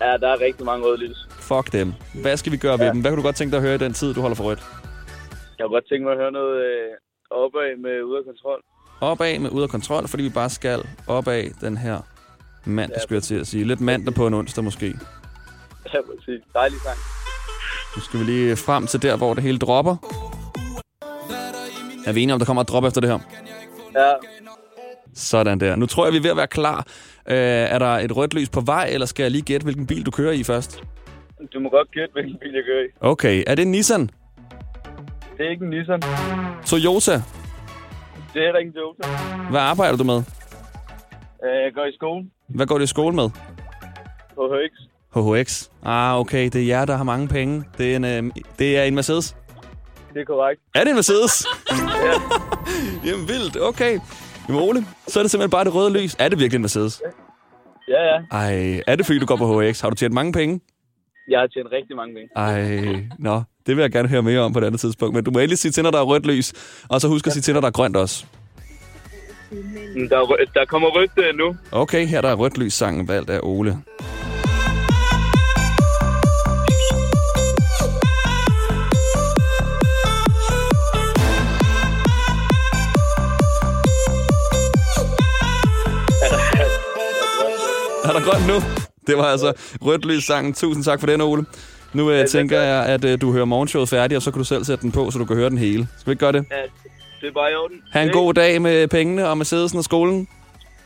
Ja, 0.00 0.16
der 0.16 0.28
er 0.28 0.40
rigtig 0.40 0.64
mange 0.66 0.86
røde 0.86 0.96
lys. 0.96 1.16
Fuck 1.30 1.72
dem. 1.72 1.92
Hvad 2.22 2.36
skal 2.36 2.52
vi 2.52 2.56
gøre 2.56 2.76
ja. 2.78 2.84
ved 2.84 2.92
dem? 2.92 3.00
Hvad 3.00 3.10
kan 3.10 3.16
du 3.16 3.22
godt 3.22 3.36
tænke 3.36 3.50
dig 3.50 3.56
at 3.56 3.62
høre 3.62 3.74
i 3.74 3.78
den 3.78 3.92
tid, 3.92 4.14
du 4.14 4.20
holder 4.20 4.34
for 4.36 4.44
rødt? 4.44 4.58
Jeg 5.58 5.64
kunne 5.66 5.74
godt 5.76 5.88
tænke 5.88 6.04
mig 6.04 6.12
at 6.12 6.18
høre 6.18 6.32
noget 6.32 6.56
øh, 6.64 6.90
opad 7.30 7.82
med 7.82 8.02
ude 8.02 8.18
af 8.18 8.24
kontrol. 8.24 8.60
Opad 9.00 9.38
med 9.38 9.50
ud 9.50 9.62
af 9.62 9.68
kontrol, 9.68 10.08
fordi 10.08 10.22
vi 10.22 10.28
bare 10.28 10.50
skal 10.50 10.82
opad 11.06 11.44
den 11.60 11.76
her 11.76 11.98
mandag, 12.64 12.96
Ja. 12.96 13.02
skulle 13.02 13.16
jeg 13.16 13.22
til 13.22 13.34
at 13.40 13.46
sige. 13.46 13.64
Lidt 13.64 13.80
mandag 13.80 14.14
på 14.14 14.26
en 14.26 14.34
onsdag 14.34 14.64
måske. 14.64 14.86
Ja, 15.94 15.98
præcis. 16.00 16.40
Dejlig 16.54 16.78
sang. 16.80 16.98
Nu 17.96 18.02
skal 18.02 18.20
vi 18.20 18.24
lige 18.24 18.56
frem 18.56 18.86
til 18.86 19.02
der, 19.02 19.16
hvor 19.16 19.34
det 19.34 19.42
hele 19.42 19.58
dropper. 19.58 19.96
Er 22.06 22.12
vi 22.12 22.22
enige 22.22 22.32
om, 22.34 22.38
der 22.40 22.46
kommer 22.46 22.62
et 22.62 22.68
drop 22.68 22.84
efter 22.84 23.00
det 23.00 23.10
her? 23.10 23.18
Ja, 23.94 24.12
Sådan 25.14 25.60
der. 25.60 25.76
Nu 25.76 25.86
tror 25.86 26.04
jeg, 26.06 26.12
vi 26.12 26.18
er 26.18 26.22
ved 26.22 26.30
at 26.30 26.36
være 26.36 26.46
klar. 26.46 26.78
Øh, 27.28 27.36
er 27.36 27.78
der 27.78 27.86
et 27.98 28.16
rødt 28.16 28.34
lys 28.34 28.48
på 28.48 28.60
vej, 28.60 28.88
eller 28.92 29.06
skal 29.06 29.22
jeg 29.22 29.30
lige 29.30 29.42
gætte, 29.42 29.64
hvilken 29.64 29.86
bil 29.86 30.06
du 30.06 30.10
kører 30.10 30.32
i 30.32 30.42
først? 30.42 30.82
du 31.54 31.60
må 31.60 31.68
godt 31.68 31.90
gætte, 31.90 32.12
hvilken 32.12 32.36
bil 32.40 32.52
jeg 32.54 32.62
kører 32.66 32.84
i. 32.84 32.88
Okay, 33.00 33.44
er 33.46 33.54
det 33.54 33.62
en 33.62 33.70
Nissan? 33.70 34.10
Det 35.38 35.46
er 35.46 35.50
ikke 35.50 35.64
en 35.64 35.70
Nissan. 35.70 36.02
Toyota? 36.66 37.22
Det 38.34 38.42
er 38.42 38.56
ikke 38.56 38.68
en 38.68 38.74
Toyota. 38.74 39.08
Hvad 39.50 39.60
arbejder 39.60 39.96
du 39.96 40.04
med? 40.04 40.16
Øh, 41.44 41.62
Jeg 41.64 41.72
går 41.74 41.84
i 41.84 41.92
skole 41.94 42.24
Hvad 42.48 42.66
går 42.66 42.78
du 42.78 42.84
i 42.84 42.86
skole 42.86 43.16
med? 43.16 43.30
på 44.34 44.54
HX. 44.54 44.72
HHX. 45.14 45.68
Ah, 45.84 46.20
okay. 46.20 46.44
Det 46.44 46.54
er 46.62 46.66
jer, 46.66 46.84
der 46.84 46.96
har 46.96 47.04
mange 47.04 47.28
penge. 47.28 47.64
Det 47.78 47.92
er 47.92 47.96
en, 47.96 48.04
øh, 48.04 48.30
det 48.58 48.78
er 48.78 48.82
en 48.82 48.94
Mercedes. 48.94 49.36
Det 50.14 50.20
er 50.20 50.24
korrekt. 50.24 50.60
Er 50.74 50.80
det 50.80 50.88
en 50.88 50.94
Mercedes? 50.94 51.46
Ja. 52.04 52.12
Jamen 53.10 53.28
vildt. 53.28 53.56
Okay. 53.60 53.98
Jamen 54.48 54.62
Ole, 54.62 54.86
så 55.08 55.18
er 55.20 55.22
det 55.22 55.30
simpelthen 55.30 55.50
bare 55.50 55.64
det 55.64 55.74
røde 55.74 55.92
lys. 55.92 56.16
Er 56.18 56.28
det 56.28 56.38
virkelig 56.38 56.56
en 56.56 56.62
Mercedes? 56.62 57.02
Ja, 57.88 58.02
ja. 58.14 58.18
Ej, 58.30 58.82
er 58.86 58.96
det 58.96 59.06
fordi, 59.06 59.18
du 59.18 59.26
går 59.26 59.36
på 59.36 59.60
HX? 59.62 59.80
Har 59.80 59.90
du 59.90 59.96
tjent 59.96 60.14
mange 60.14 60.32
penge? 60.32 60.60
Jeg 61.28 61.40
har 61.40 61.46
tjent 61.46 61.68
rigtig 61.72 61.96
mange 61.96 62.14
penge. 62.14 62.28
Ej, 62.36 63.04
nå. 63.18 63.42
Det 63.66 63.76
vil 63.76 63.82
jeg 63.82 63.92
gerne 63.92 64.08
høre 64.08 64.22
mere 64.22 64.40
om 64.40 64.52
på 64.52 64.58
et 64.58 64.64
andet 64.64 64.80
tidspunkt. 64.80 65.14
Men 65.14 65.24
du 65.24 65.30
må 65.30 65.38
endelig 65.38 65.58
sige 65.58 65.72
til, 65.72 65.82
når 65.82 65.90
der 65.90 65.98
er 65.98 66.02
rødt 66.02 66.26
lys. 66.26 66.52
Og 66.88 67.00
så 67.00 67.08
husk 67.08 67.26
at 67.26 67.32
sige 67.32 67.42
til, 67.42 67.54
når 67.54 67.60
der 67.60 67.68
er 67.68 67.72
grønt 67.72 67.96
også. 67.96 68.24
Men 69.96 70.08
Der, 70.10 70.16
er 70.16 70.22
rø- 70.24 70.52
der 70.54 70.64
kommer 70.64 70.88
rødt 70.88 71.36
nu. 71.38 71.56
Okay, 71.72 72.06
her 72.06 72.20
der 72.20 72.28
er 72.28 72.34
rødt 72.34 72.58
lys 72.58 72.72
sangen 72.74 73.08
valgt 73.08 73.30
af 73.30 73.40
Ole. 73.42 73.78
Er 88.22 88.26
der 88.26 88.32
grønt 88.32 88.46
nu? 88.46 88.54
Det 89.06 89.16
var 89.16 89.24
altså 89.24 89.52
rødt 89.82 90.04
lys 90.04 90.24
sangen. 90.24 90.52
Tusind 90.52 90.84
tak 90.84 91.00
for 91.00 91.06
den, 91.06 91.20
Ole. 91.20 91.44
Nu 91.92 92.10
øh, 92.10 92.26
tænker 92.28 92.60
jeg, 92.60 92.86
at 92.86 93.04
øh, 93.04 93.20
du 93.20 93.32
hører 93.32 93.44
morgenshowet 93.44 93.88
færdigt, 93.88 94.16
og 94.16 94.22
så 94.22 94.30
kan 94.30 94.38
du 94.38 94.44
selv 94.44 94.64
sætte 94.64 94.82
den 94.82 94.92
på, 94.92 95.10
så 95.10 95.18
du 95.18 95.24
kan 95.24 95.36
høre 95.36 95.50
den 95.50 95.58
hele. 95.58 95.88
Skal 95.98 96.10
vi 96.10 96.12
ikke 96.12 96.20
gøre 96.20 96.32
det? 96.32 96.44
Ja, 96.50 96.56
det 97.20 97.28
er 97.28 97.32
bare 97.32 97.52
i 97.52 97.54
orden. 97.54 97.76
Ha' 97.92 98.02
en 98.02 98.08
Hey. 98.08 98.12
god 98.12 98.34
dag 98.34 98.62
med 98.62 98.88
pengene 98.88 99.28
og 99.28 99.38
Mercedesen 99.38 99.78
og 99.78 99.84
skolen. 99.84 100.28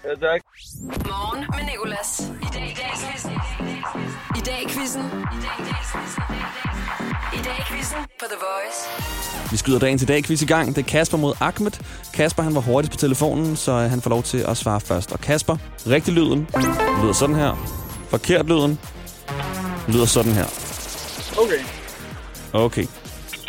Ja, 0.04 0.08
tak. 0.08 0.40
Morgen 0.82 1.44
med 1.56 1.64
Nicolas. 1.72 2.20
I 2.42 2.46
dag 2.54 2.62
i 2.62 2.74
dag 2.74 2.90
i 2.94 2.98
quizzen. 3.08 3.32
I 4.36 4.40
dag 4.46 4.62
i 4.62 4.68
quizzen. 4.68 5.02
I 7.36 7.38
dag 7.38 7.64
quizzen 7.70 7.98
på 8.20 8.24
The 8.30 8.38
Voice. 8.46 9.50
Vi 9.50 9.56
skyder 9.56 9.78
dagen 9.78 9.98
til 9.98 10.08
dag 10.08 10.24
quiz 10.24 10.42
i 10.42 10.46
gang. 10.46 10.76
Det 10.76 10.78
er 10.78 10.86
Kasper 10.86 11.18
mod 11.18 11.34
Ahmed. 11.40 11.70
Kasper 12.14 12.42
han 12.42 12.54
var 12.54 12.60
hurtigst 12.60 12.92
på 12.92 12.96
telefonen, 12.96 13.56
så 13.56 13.72
han 13.72 14.00
får 14.00 14.10
lov 14.10 14.22
til 14.22 14.38
at 14.38 14.56
svare 14.56 14.80
først. 14.80 15.12
Og 15.12 15.20
Kasper, 15.20 15.56
rigtig 15.86 16.14
lyden 16.14 16.48
lyder 17.02 17.12
sådan 17.12 17.36
her. 17.36 17.54
Forkert 18.08 18.46
lyden 18.46 18.78
lyder 19.88 20.06
sådan 20.06 20.32
her. 20.32 20.44
Okay. 21.42 21.60
Okay. 22.52 22.86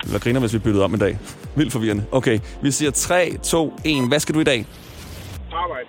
Var 0.05 0.19
griner, 0.19 0.39
hvis 0.39 0.53
vi 0.53 0.59
byttede 0.59 0.83
om 0.83 0.93
i 0.93 0.97
dag. 0.97 1.19
Vildt 1.55 1.71
forvirrende. 1.71 2.05
Okay, 2.11 2.39
vi 2.61 2.71
siger 2.71 2.91
3, 2.91 3.37
2, 3.43 3.73
1. 3.83 4.07
Hvad 4.07 4.19
skal 4.19 4.35
du 4.35 4.39
i 4.39 4.43
dag? 4.43 4.65
Arbejde. 5.51 5.87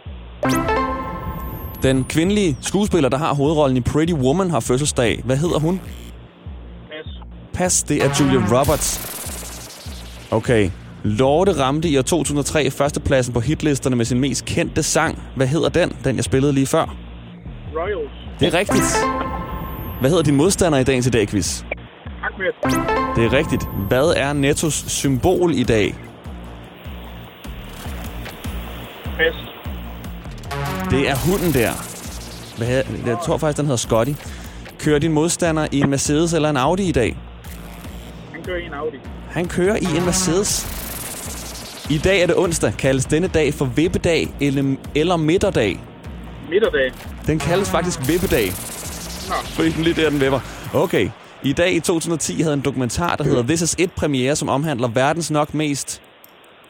Den 1.83 2.05
kvindelige 2.05 2.59
skuespiller, 2.61 3.09
der 3.09 3.19
har 3.19 3.35
hovedrollen 3.35 3.77
i 3.77 3.81
Pretty 3.81 4.13
Woman, 4.13 4.51
har 4.51 4.61
fødselsdag. 4.61 5.21
Hvad 5.25 5.37
hedder 5.37 5.59
hun? 5.59 5.81
Pas. 7.59 7.83
Det 7.83 8.05
er 8.05 8.09
Julia 8.21 8.61
Roberts. 8.61 8.89
Okay. 10.31 10.71
Lorde 11.05 11.53
ramte 11.63 11.89
i 11.89 11.99
år 11.99 12.03
2003 12.03 12.71
førstepladsen 12.71 13.35
på 13.35 13.41
hitlisterne 13.41 13.97
med 13.97 14.05
sin 14.05 14.21
mest 14.21 14.45
kendte 14.45 14.83
sang. 14.83 15.23
Hvad 15.37 15.47
hedder 15.47 15.69
den? 15.69 15.93
Den, 16.05 16.17
jeg 16.17 16.25
spillede 16.25 16.53
lige 16.53 16.67
før. 16.67 16.97
Royals. 17.77 18.13
Det 18.41 18.55
er 18.55 18.59
rigtigt. 18.59 18.97
Hvad 20.01 20.11
hedder 20.11 20.23
din 20.23 20.37
modstander 20.37 20.79
i 20.79 20.85
dagens 20.85 21.07
i 21.07 21.11
dag, 21.11 21.29
quiz? 21.29 21.63
Ahmed. 22.23 22.53
Det 23.17 23.25
er 23.25 23.33
rigtigt. 23.33 23.69
Hvad 23.89 24.13
er 24.17 24.33
Nettos 24.33 24.75
symbol 24.75 25.55
i 25.55 25.63
dag? 25.63 25.95
Pas. 29.05 29.35
Det 30.91 31.11
er 31.11 31.31
hunden 31.31 31.53
der. 31.53 31.73
Hvad, 32.59 32.83
jeg 33.07 33.17
tror 33.25 33.39
faktisk, 33.39 33.57
den 33.57 33.67
hedder 33.67 33.77
Scotty. 33.77 34.13
Kører 34.79 34.99
din 34.99 35.13
modstander 35.13 35.67
i 35.73 35.81
en 35.81 35.91
Mercedes 35.91 36.33
eller 36.33 36.51
en 36.51 36.57
Audi 36.57 36.89
i 36.89 36.93
dag? 36.93 37.17
Han 38.49 38.55
kører 38.55 38.63
i 38.63 38.67
en 38.67 38.75
Audi. 38.75 38.97
Han 39.31 39.49
kører 39.49 39.77
i 39.77 39.97
en 39.97 40.05
Mercedes. 40.05 40.67
I 41.91 41.99
dag 41.99 42.23
er 42.23 42.27
det 42.27 42.37
onsdag. 42.37 42.73
Kaldes 42.79 43.05
denne 43.07 43.29
dag 43.29 43.55
for 43.55 43.65
vippedag 43.65 44.29
eller, 44.41 44.77
eller 44.95 45.17
midterdag? 45.17 45.81
Midterdag. 46.51 46.93
Den 47.27 47.39
kaldes 47.39 47.71
faktisk 47.71 48.01
vippedag. 48.09 48.47
Nå. 49.29 49.35
Fordi 49.45 49.71
den 49.71 49.83
lige 49.85 50.03
der, 50.03 50.11
den 50.11 50.21
vipper. 50.21 50.41
Okay. 50.75 51.11
I 51.43 51.53
dag 51.53 51.73
i 51.73 51.81
2010 51.81 52.41
havde 52.43 52.55
en 52.55 52.61
dokumentar, 52.61 53.17
der 53.17 53.25
hedder 53.25 53.43
This 53.43 53.63
Is 53.63 53.75
It 53.79 53.93
premiere, 53.93 54.37
som 54.37 54.49
omhandler 54.49 54.89
verdens 54.89 55.31
nok 55.31 55.55
mest 55.55 56.03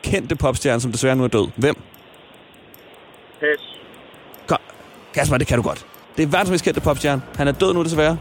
kendte 0.02 0.36
popstjerne, 0.36 0.80
som 0.80 0.92
desværre 0.92 1.16
nu 1.16 1.24
er 1.24 1.28
død. 1.28 1.48
Hvem? 1.56 1.74
Pas. 3.40 3.78
Kom. 4.46 4.58
Kasper, 5.14 5.38
det 5.38 5.46
kan 5.46 5.56
du 5.58 5.62
godt. 5.62 5.86
Det 6.16 6.22
er 6.22 6.26
verdens 6.26 6.50
mest 6.50 6.64
kendte 6.64 6.80
popstjerne. 6.80 7.22
Han 7.36 7.48
er 7.48 7.52
død 7.52 7.74
nu 7.74 7.82
desværre. 7.82 8.18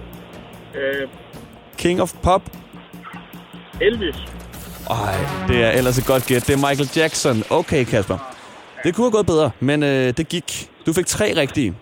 Øh, 0.76 1.08
King 1.78 2.02
of 2.02 2.14
Pop. 2.24 2.42
Elvis. 3.82 4.16
Ej, 4.90 5.16
det 5.48 5.64
er 5.64 5.72
ellers 5.72 5.98
et 5.98 6.06
godt 6.08 6.26
gæt. 6.28 6.48
Det 6.48 6.54
er 6.54 6.70
Michael 6.70 6.90
Jackson. 6.96 7.44
Okay, 7.50 7.86
Kasper. 7.86 8.18
Det 8.84 8.96
kunne 8.96 9.06
have 9.06 9.12
gået 9.12 9.26
bedre, 9.26 9.52
men 9.60 9.84
øh, 9.84 9.90
det 10.18 10.28
gik. 10.30 10.70
Du 10.86 10.94
fik 10.94 11.06
tre 11.06 11.34
rigtige. 11.36 11.76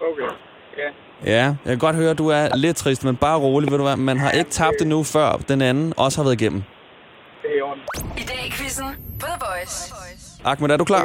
Okay. 0.00 0.34
Ja. 0.78 1.32
Ja, 1.32 1.44
jeg 1.44 1.56
kan 1.66 1.78
godt 1.78 1.96
høre, 1.96 2.10
at 2.10 2.18
du 2.18 2.28
er 2.28 2.56
lidt 2.56 2.76
trist, 2.76 3.04
men 3.04 3.16
bare 3.16 3.38
rolig, 3.38 3.70
ved 3.70 3.78
du 3.78 3.84
hvad. 3.84 3.96
Man 3.96 4.18
har 4.18 4.30
ikke 4.30 4.50
tabt 4.50 4.76
det 4.78 4.86
nu, 4.86 5.02
før 5.04 5.32
den 5.48 5.62
anden 5.62 5.92
også 5.96 6.18
har 6.18 6.24
været 6.24 6.40
igennem. 6.40 6.62
Det 7.42 7.50
er 7.50 7.58
i 7.58 7.60
orden. 7.60 7.82
I 8.18 8.20
dag 8.20 8.46
i 8.46 8.50
quizzen 8.50 8.86
på 9.20 9.26
The 9.26 9.36
Voice. 9.40 9.94
Ahmed, 10.44 10.70
er 10.70 10.76
du 10.76 10.84
klar? 10.84 11.04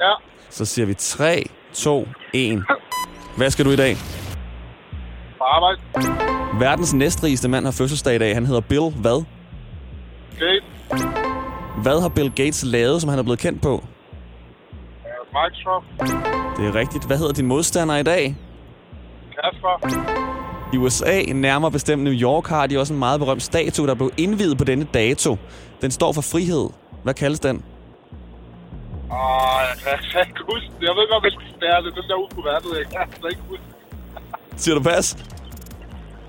Ja. 0.00 0.12
Så 0.50 0.64
siger 0.64 0.86
vi 0.86 0.94
3, 0.94 1.44
2, 1.74 2.08
1. 2.32 2.64
Hvad 3.36 3.50
skal 3.50 3.64
du 3.64 3.70
i 3.70 3.76
dag? 3.76 3.96
På 5.38 5.44
arbejde. 5.44 6.37
Verdens 6.58 6.94
næstrigeste 6.94 7.48
mand 7.48 7.64
har 7.64 7.72
fødselsdag 7.72 8.14
i 8.14 8.18
dag. 8.18 8.34
Han 8.34 8.46
hedder 8.46 8.60
Bill 8.60 8.90
hvad? 8.90 9.24
Gate. 10.38 10.64
Hvad 11.82 12.00
har 12.00 12.08
Bill 12.08 12.30
Gates 12.30 12.64
lavet, 12.64 13.00
som 13.00 13.10
han 13.10 13.18
er 13.18 13.22
blevet 13.22 13.38
kendt 13.38 13.62
på? 13.62 13.84
Microsoft. 15.32 15.86
Det 16.56 16.66
er 16.66 16.74
rigtigt. 16.74 17.06
Hvad 17.06 17.18
hedder 17.18 17.32
din 17.32 17.46
modstander 17.46 17.96
i 17.96 18.02
dag? 18.02 18.36
Kasper. 19.34 19.74
I 20.72 20.76
USA, 20.76 21.22
nærmere 21.22 21.70
bestemt 21.70 22.02
New 22.02 22.12
York, 22.12 22.46
har 22.46 22.66
de 22.66 22.78
også 22.78 22.92
en 22.92 22.98
meget 22.98 23.20
berømt 23.20 23.42
statue, 23.42 23.86
der 23.86 23.94
blev 23.94 24.10
indviet 24.16 24.58
på 24.58 24.64
denne 24.64 24.86
dato. 24.94 25.36
Den 25.82 25.90
står 25.90 26.12
for 26.12 26.22
frihed. 26.22 26.70
Hvad 27.02 27.14
kaldes 27.14 27.40
den? 27.40 27.56
Åh, 27.56 29.16
jeg 29.68 29.76
kan, 29.82 29.92
jeg 29.92 29.98
kan 30.12 30.20
ikke 30.20 30.40
huske. 30.52 30.70
Jeg 30.80 30.94
ved 30.98 31.12
godt, 31.12 31.24
er 31.62 31.80
det. 31.80 31.94
Den 31.94 32.02
der 32.08 32.14
ude 32.14 32.34
på 32.34 32.40
vandet, 32.40 32.78
jeg 32.78 32.86
kan 32.90 33.00
altså 33.00 33.26
ikke 33.26 33.42
huske. 33.48 33.64
Siger 34.56 34.74
du 34.74 34.82
pas? 34.82 35.16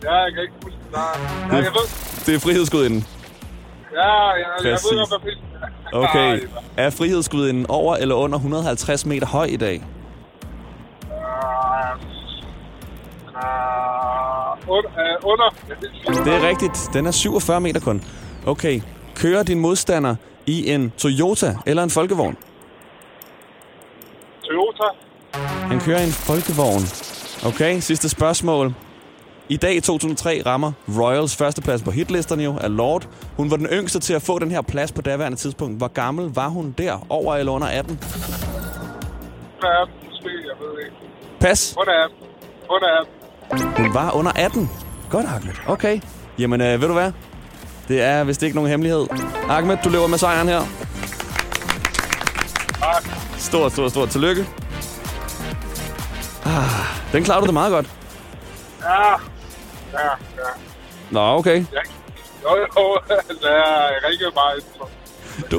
Ja, 0.04 0.16
jeg 0.16 0.34
kan 0.34 0.42
ikke 0.42 0.54
huske 0.64 0.78
det. 0.84 0.92
Nej. 0.92 1.50
Ja, 1.52 1.56
jeg 1.56 1.74
ved. 1.74 1.88
Det 2.26 2.36
er 2.36 2.40
frihedsgudinden. 2.40 3.06
Ja, 3.94 4.30
jeg, 4.30 4.46
jeg 4.64 4.72
Præcis. 4.74 4.92
ved 4.92 5.10
godt, 5.10 5.22
hvad 5.92 6.04
Okay. 6.10 6.40
Er 6.78 6.90
frihedsgudinden 6.90 7.66
over 7.70 7.96
eller 7.96 8.16
under 8.16 8.38
150 8.38 9.06
meter 9.06 9.28
høj 9.28 9.46
i 9.46 9.58
dag? 9.58 9.84
Uh, 13.36 14.70
under, 14.70 14.90
uh, 14.90 15.32
under. 15.32 15.50
Det 16.24 16.34
er 16.34 16.48
rigtigt. 16.48 16.90
Den 16.94 17.06
er 17.06 17.12
47 17.12 17.62
meter 17.62 17.80
kun. 17.80 18.04
Okay. 18.46 18.82
Kører 19.16 19.44
din 19.44 19.60
modstander 19.60 20.16
i 20.46 20.72
en 20.72 20.94
Toyota 20.98 21.56
eller 21.66 21.84
en 21.84 21.90
folkevogn? 21.90 22.38
Toyota. 24.44 24.84
Han 25.68 25.80
kører 25.80 26.00
i 26.00 26.04
en 26.04 26.12
folkevogn. 26.12 26.82
Okay, 27.46 27.80
sidste 27.80 28.10
spørgsmål. 28.10 28.74
I 29.50 29.58
dag 29.58 29.76
i 29.76 29.80
2003 29.80 30.42
rammer 30.46 30.72
Royals 31.00 31.36
førsteplads 31.36 31.82
på 31.84 31.92
hitlisterne 31.92 32.44
jo 32.44 32.58
af 32.62 32.78
Lord. 32.78 33.08
Hun 33.38 33.52
var 33.52 33.58
den 33.58 33.66
yngste 33.66 34.00
til 34.00 34.14
at 34.14 34.22
få 34.22 34.40
den 34.40 34.52
her 34.52 34.62
plads 34.62 34.92
på 34.92 35.02
daværende 35.02 35.38
tidspunkt. 35.38 35.78
Hvor 35.78 35.88
gammel 35.88 36.34
var 36.36 36.48
hun 36.48 36.76
der? 36.78 37.06
Over 37.10 37.36
eller 37.36 37.52
under 37.52 37.68
18? 37.68 38.00
Hvad 39.60 39.70
er 39.70 39.86
den? 39.86 39.94
Måske, 40.10 40.30
jeg 40.30 40.56
ved 40.60 40.86
ikke. 40.86 40.96
Pas. 41.40 41.76
Under 41.78 41.94
er 41.94 42.08
den? 42.08 42.28
Under 42.70 42.88
er 42.88 43.04
den? 43.58 43.84
Hun 43.86 43.94
var 43.94 44.12
under 44.12 44.32
18. 44.36 44.70
Godt, 45.10 45.26
Ahmed. 45.26 45.54
Okay. 45.68 46.00
Jamen, 46.40 46.62
øh, 46.62 46.82
ved 46.82 46.88
du 46.88 46.94
hvad? 46.94 47.12
Det 47.88 48.02
er 48.02 48.24
vist 48.24 48.44
ikke 48.44 48.56
nogen 48.56 48.70
hemmelighed. 48.70 49.08
Ahmed, 49.50 49.78
du 49.84 49.90
løber 49.90 50.08
med 50.08 50.18
sejren 50.18 50.48
her. 50.48 50.62
Stort, 53.38 53.72
stort, 53.72 53.92
stort 53.92 54.10
tillykke. 54.10 54.46
Ah, 56.46 56.64
den 57.14 57.24
klarer 57.24 57.40
du 57.40 57.46
det 57.46 57.54
meget 57.54 57.72
godt. 57.72 57.90
Ja. 58.82 59.14
Ja, 59.94 60.10
ja. 60.42 60.50
Nå, 61.12 61.20
okay. 61.20 61.66
ja. 61.74 61.82
Jo, 62.44 62.52
jo. 62.58 63.00
Jeg 63.44 64.00
ringer 64.10 64.32
bare 64.32 64.56
ind. 64.56 64.66
så. 64.78 64.86
Du... 65.52 65.58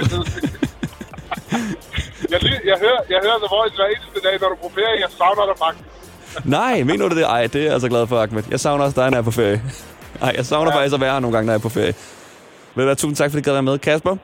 Jeg, 2.30 2.40
jeg, 2.64 2.76
hører, 2.80 3.00
jeg 3.10 3.20
hører 3.24 3.38
The 3.38 3.48
Voice 3.56 3.74
hver 3.76 3.86
eneste 3.86 4.20
dag, 4.28 4.40
når 4.40 4.48
du 4.48 4.54
er 4.54 4.68
på 4.68 4.70
ferie. 4.74 5.00
Jeg 5.00 5.08
savner 5.18 5.46
dig 5.46 5.58
faktisk. 5.58 5.84
Nej, 6.44 6.82
mener 6.82 7.08
du 7.08 7.16
det? 7.16 7.24
Ej, 7.24 7.46
det 7.46 7.54
er 7.60 7.64
jeg 7.64 7.72
altså 7.72 7.88
glad 7.88 8.06
for, 8.06 8.22
Ahmed. 8.22 8.42
Jeg 8.50 8.60
savner 8.60 8.84
også 8.84 9.00
dig, 9.00 9.10
når 9.10 9.16
jeg 9.16 9.20
er 9.20 9.24
på 9.24 9.30
ferie. 9.30 9.62
Ej, 10.22 10.32
jeg 10.36 10.46
savner 10.46 10.70
ja. 10.72 10.76
faktisk 10.76 10.94
at 10.94 11.00
være 11.00 11.12
her 11.12 11.20
nogle 11.20 11.36
gange, 11.36 11.46
når 11.46 11.52
jeg 11.52 11.58
er 11.58 11.62
på 11.62 11.68
ferie. 11.68 11.94
Ved 12.74 12.84
du 12.84 12.88
hvad, 12.88 12.96
tusind 12.96 13.16
tak, 13.16 13.30
fordi 13.30 13.42
du 13.42 13.44
gad 13.44 13.52
være 13.52 13.62
med. 13.62 13.78
Kasper, 13.78 14.16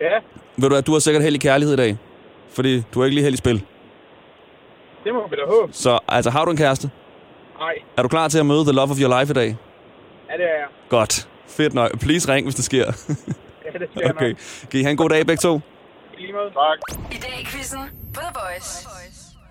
Ja, 0.00 0.14
ved 0.56 0.68
du 0.68 0.74
hvad, 0.74 0.82
du 0.82 0.92
har 0.92 0.98
sikkert 0.98 1.22
held 1.22 1.34
i 1.34 1.38
kærlighed 1.38 1.74
i 1.74 1.76
dag. 1.76 1.98
Fordi 2.54 2.82
du 2.94 3.00
har 3.00 3.04
ikke 3.04 3.14
lige 3.14 3.24
held 3.24 3.34
i 3.34 3.36
spil. 3.38 3.64
det 5.04 5.14
må 5.14 5.28
vi 5.30 5.36
da 5.36 5.42
håbe. 5.46 5.72
Så 5.72 5.98
altså, 6.08 6.30
har 6.30 6.44
du 6.44 6.50
en 6.50 6.56
kæreste? 6.56 6.90
Nej, 7.58 7.74
Er 7.96 8.02
du 8.02 8.08
klar 8.08 8.28
til 8.28 8.38
at 8.38 8.46
møde 8.46 8.64
the 8.64 8.72
love 8.72 8.90
of 8.90 8.98
your 9.00 9.20
life 9.20 9.30
i 9.30 9.34
dag? 9.34 9.56
ja, 10.30 10.34
det 10.36 10.44
er 10.44 10.58
jeg. 10.58 10.66
Godt. 10.88 11.28
Fedt 11.48 11.74
nok. 11.74 11.98
Please 12.00 12.32
ring, 12.32 12.46
hvis 12.46 12.54
det 12.54 12.64
sker. 12.64 12.84
Ja, 13.74 13.78
det 13.78 13.88
jeg 14.00 14.14
okay. 14.16 14.28
nok. 14.28 14.36
Kan 14.70 14.80
I 14.80 14.82
have 14.82 14.90
en 14.90 14.96
god 14.96 15.08
dag 15.08 15.26
begge 15.26 15.40
to? 15.40 15.60
I 16.18 16.20
lige 16.20 16.32
måde. 16.32 16.50
Tak. 16.50 16.98
I 17.12 17.16
dag 17.20 17.40
i 17.40 17.44
quizzen 17.44 17.78
på 18.14 18.20
The 18.20 18.30
Voice. 18.34 18.88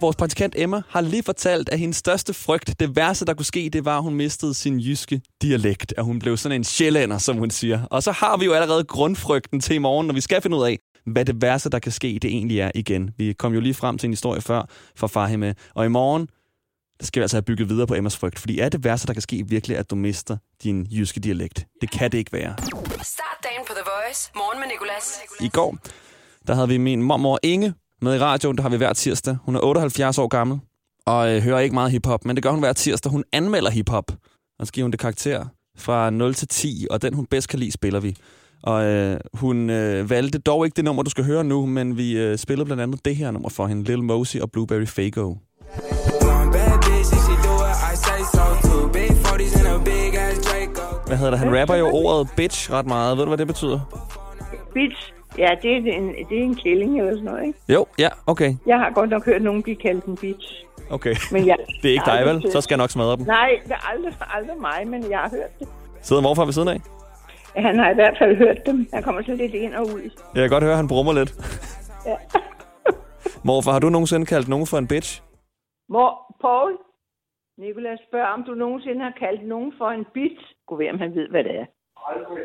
Vores 0.01 0.16
praktikant 0.16 0.53
Emma 0.58 0.82
har 0.89 1.01
lige 1.01 1.24
fortalt, 1.24 1.70
at 1.70 1.80
hendes 1.80 1.97
største 1.97 2.34
frygt, 2.34 2.80
det 2.80 2.95
værste, 2.95 3.26
der 3.26 3.34
kunne 3.34 3.45
ske, 3.45 3.70
det 3.74 3.86
var, 3.86 3.97
at 3.97 4.03
hun 4.03 4.14
mistede 4.14 4.53
sin 4.53 4.80
jyske 4.80 5.22
dialekt. 5.41 5.93
At 5.97 6.03
hun 6.03 6.20
blev 6.20 6.38
sådan 6.38 6.55
en 6.55 6.64
sjællander, 6.64 7.18
som 7.18 7.38
hun 7.38 7.49
siger. 7.49 7.80
Og 7.91 8.03
så 8.03 8.12
har 8.12 8.38
vi 8.38 8.45
jo 8.45 8.53
allerede 8.53 8.84
grundfrygten 8.84 9.60
til 9.60 9.76
i 9.76 9.80
morgen, 9.80 10.08
når 10.08 10.14
vi 10.14 10.22
skal 10.22 10.41
finde 10.41 10.58
ud 10.58 10.66
af, 10.66 10.80
hvad 11.05 11.26
det 11.26 11.41
værste, 11.41 11.70
der 11.70 11.80
kan 11.80 11.91
ske, 11.91 12.20
det 12.22 12.26
egentlig 12.32 12.60
er 12.60 12.72
igen. 12.76 13.10
Vi 13.18 13.34
kom 13.34 13.53
jo 13.53 13.60
lige 13.60 13.74
frem 13.74 13.97
til 13.97 14.08
en 14.08 14.12
historie 14.14 14.41
før 14.41 14.62
fra 14.95 15.08
Fahime. 15.08 15.55
Og 15.76 15.86
i 15.86 15.89
morgen, 15.89 16.30
der 17.00 17.06
skal 17.06 17.20
vi 17.20 17.24
altså 17.24 17.38
have 17.38 17.41
bygget 17.41 17.70
videre 17.70 17.88
på 17.88 17.95
Emmas 17.95 18.18
frygt. 18.18 18.39
Fordi 18.39 18.60
er 18.60 18.70
det 18.70 18.84
værste, 18.84 19.08
der 19.08 19.14
kan 19.14 19.22
ske 19.22 19.43
virkelig, 19.48 19.78
at 19.78 19.89
du 19.89 19.95
mister 19.95 20.38
din 20.64 20.88
jyske 20.91 21.20
dialekt? 21.20 21.68
Det 21.82 21.91
kan 21.91 22.12
det 22.12 22.18
ikke 22.18 22.34
være. 22.34 22.56
Start 23.02 23.38
dagen 23.43 23.64
på 23.68 23.74
The 23.74 23.84
Voice. 23.86 24.32
Morgen 24.36 24.60
med 24.60 24.68
Nicolas. 24.68 25.20
I 25.39 25.50
går, 25.50 25.78
der 26.48 26.54
havde 26.56 26.68
vi 26.68 26.78
min 26.78 27.02
mormor 27.04 27.39
Inge 27.43 27.74
med 28.02 28.16
i 28.16 28.20
radioen. 28.20 28.58
Der 28.58 28.62
har 28.62 28.70
vi 28.70 28.78
hver 28.78 28.93
tirsdag. 28.93 29.38
Hun 29.43 29.56
er 29.56 29.60
78 29.60 30.18
år 30.18 30.28
gammel 30.28 30.60
og 31.08 31.36
øh, 31.36 31.41
hører 31.41 31.60
ikke 31.60 31.74
meget 31.74 31.91
hiphop, 31.91 32.26
men 32.26 32.36
det 32.36 32.43
gør 32.43 32.52
hun 32.52 32.60
hver 32.60 32.74
tirsdag. 32.74 33.12
Hun 33.12 33.24
anmelder 33.32 33.70
hiphop, 33.70 34.12
og 34.60 34.68
så 34.68 34.74
giver 34.74 34.86
hun 34.86 34.91
det 34.91 35.00
karakter 35.00 35.45
fra 35.78 36.10
0 36.10 36.34
til 36.34 36.48
10, 36.48 36.88
og 36.91 37.02
den 37.02 37.14
hun 37.14 37.26
bedst 37.26 37.50
kan 37.50 37.60
lide, 37.60 37.72
spiller 37.72 38.00
vi. 38.00 38.16
Og 38.64 38.84
øh, 38.86 39.20
hun 39.34 39.70
øh, 39.70 40.10
valgte 40.10 40.39
dog 40.39 40.66
ikke 40.66 40.76
det 40.76 40.86
nummer, 40.86 41.04
du 41.04 41.10
skal 41.10 41.24
høre 41.24 41.43
nu, 41.43 41.66
men 41.66 41.98
vi 41.98 42.18
øh, 42.18 42.38
spillede 42.38 42.66
blandt 42.66 42.84
andet 42.84 43.06
det 43.06 43.16
her 43.16 43.32
nummer 43.32 43.50
for 43.50 43.68
hende, 43.68 43.84
Lil 43.84 44.04
Mosey 44.04 44.39
og 44.39 44.52
Blueberry 44.52 44.86
Fago. 44.86 45.36
Hvad 51.08 51.18
hedder 51.18 51.32
det? 51.32 51.39
Han 51.39 51.60
rapper 51.60 51.76
jo 51.76 51.88
ordet 51.88 52.30
bitch 52.38 52.72
ret 52.72 52.86
meget. 52.86 53.18
Ved 53.18 53.24
du, 53.24 53.30
hvad 53.30 53.38
det 53.38 53.47
betyder? 53.47 53.80
Bitch. 54.74 55.14
Ja, 55.38 55.49
det 55.62 55.72
er, 55.72 55.93
en, 55.93 56.08
det 56.30 56.39
er 56.39 56.43
en 56.43 56.55
kælling 56.55 56.99
eller 56.99 57.12
sådan 57.12 57.26
noget, 57.26 57.47
ikke? 57.47 57.60
Jo, 57.70 57.86
ja, 57.99 58.10
okay. 58.28 58.55
Jeg 58.66 58.80
har 58.80 58.89
godt 58.89 59.10
nok 59.10 59.26
hørt 59.26 59.41
nogen 59.41 59.64
blive 59.64 59.76
kaldt 59.76 60.05
en 60.05 60.18
bitch. 60.18 60.66
Okay. 60.89 61.16
Men 61.32 61.47
jeg, 61.47 61.58
det 61.82 61.89
er 61.89 61.93
ikke 61.93 62.05
dig, 62.05 62.26
vel? 62.26 62.51
Så 62.51 62.62
skal 62.62 62.76
jeg 62.76 62.78
nok 62.84 62.89
smadre 62.89 63.18
dem. 63.18 63.26
Nej, 63.26 63.60
det 63.64 63.72
er 63.72 63.89
aldrig, 63.91 64.14
aldrig 64.34 64.58
mig, 64.62 64.88
men 64.88 65.12
jeg 65.12 65.20
har 65.20 65.30
hørt 65.30 65.60
det. 65.60 65.68
Sidder 66.01 66.22
morfar 66.22 66.45
ved 66.45 66.53
siden 66.53 66.68
af? 66.68 66.80
Han 67.55 67.80
har 67.80 67.89
i 67.91 67.93
hvert 67.93 68.16
fald 68.20 68.38
hørt 68.38 68.66
dem. 68.66 68.88
Han 68.93 69.03
kommer 69.03 69.22
sådan 69.22 69.38
lidt 69.38 69.53
ind 69.53 69.74
og 69.74 69.86
ud. 69.86 70.10
Jeg 70.36 70.41
kan 70.41 70.49
godt 70.49 70.64
høre, 70.64 70.72
at 70.74 70.78
han 70.78 70.88
brummer 70.88 71.14
lidt. 71.14 71.32
Ja. 72.05 72.16
Morfar, 73.47 73.72
har 73.72 73.80
du 73.80 73.89
nogensinde 73.89 74.26
kaldt 74.26 74.47
nogen 74.47 74.68
for 74.68 74.78
en 74.78 74.88
bitch? 74.88 75.22
Mor, 75.89 76.36
Paul, 76.41 76.72
Nicolas 77.58 77.99
spørger, 78.10 78.28
om 78.28 78.43
du 78.43 78.53
nogensinde 78.53 79.01
har 79.03 79.14
kaldt 79.20 79.47
nogen 79.47 79.74
for 79.78 79.89
en 79.89 80.05
bitch. 80.14 80.57
Gå 80.68 80.76
ved, 80.78 80.89
om 80.93 80.99
han 80.99 81.11
ved, 81.20 81.28
hvad 81.34 81.43
det 81.43 81.53
er. 81.61 81.65
Aldrig. 82.11 82.43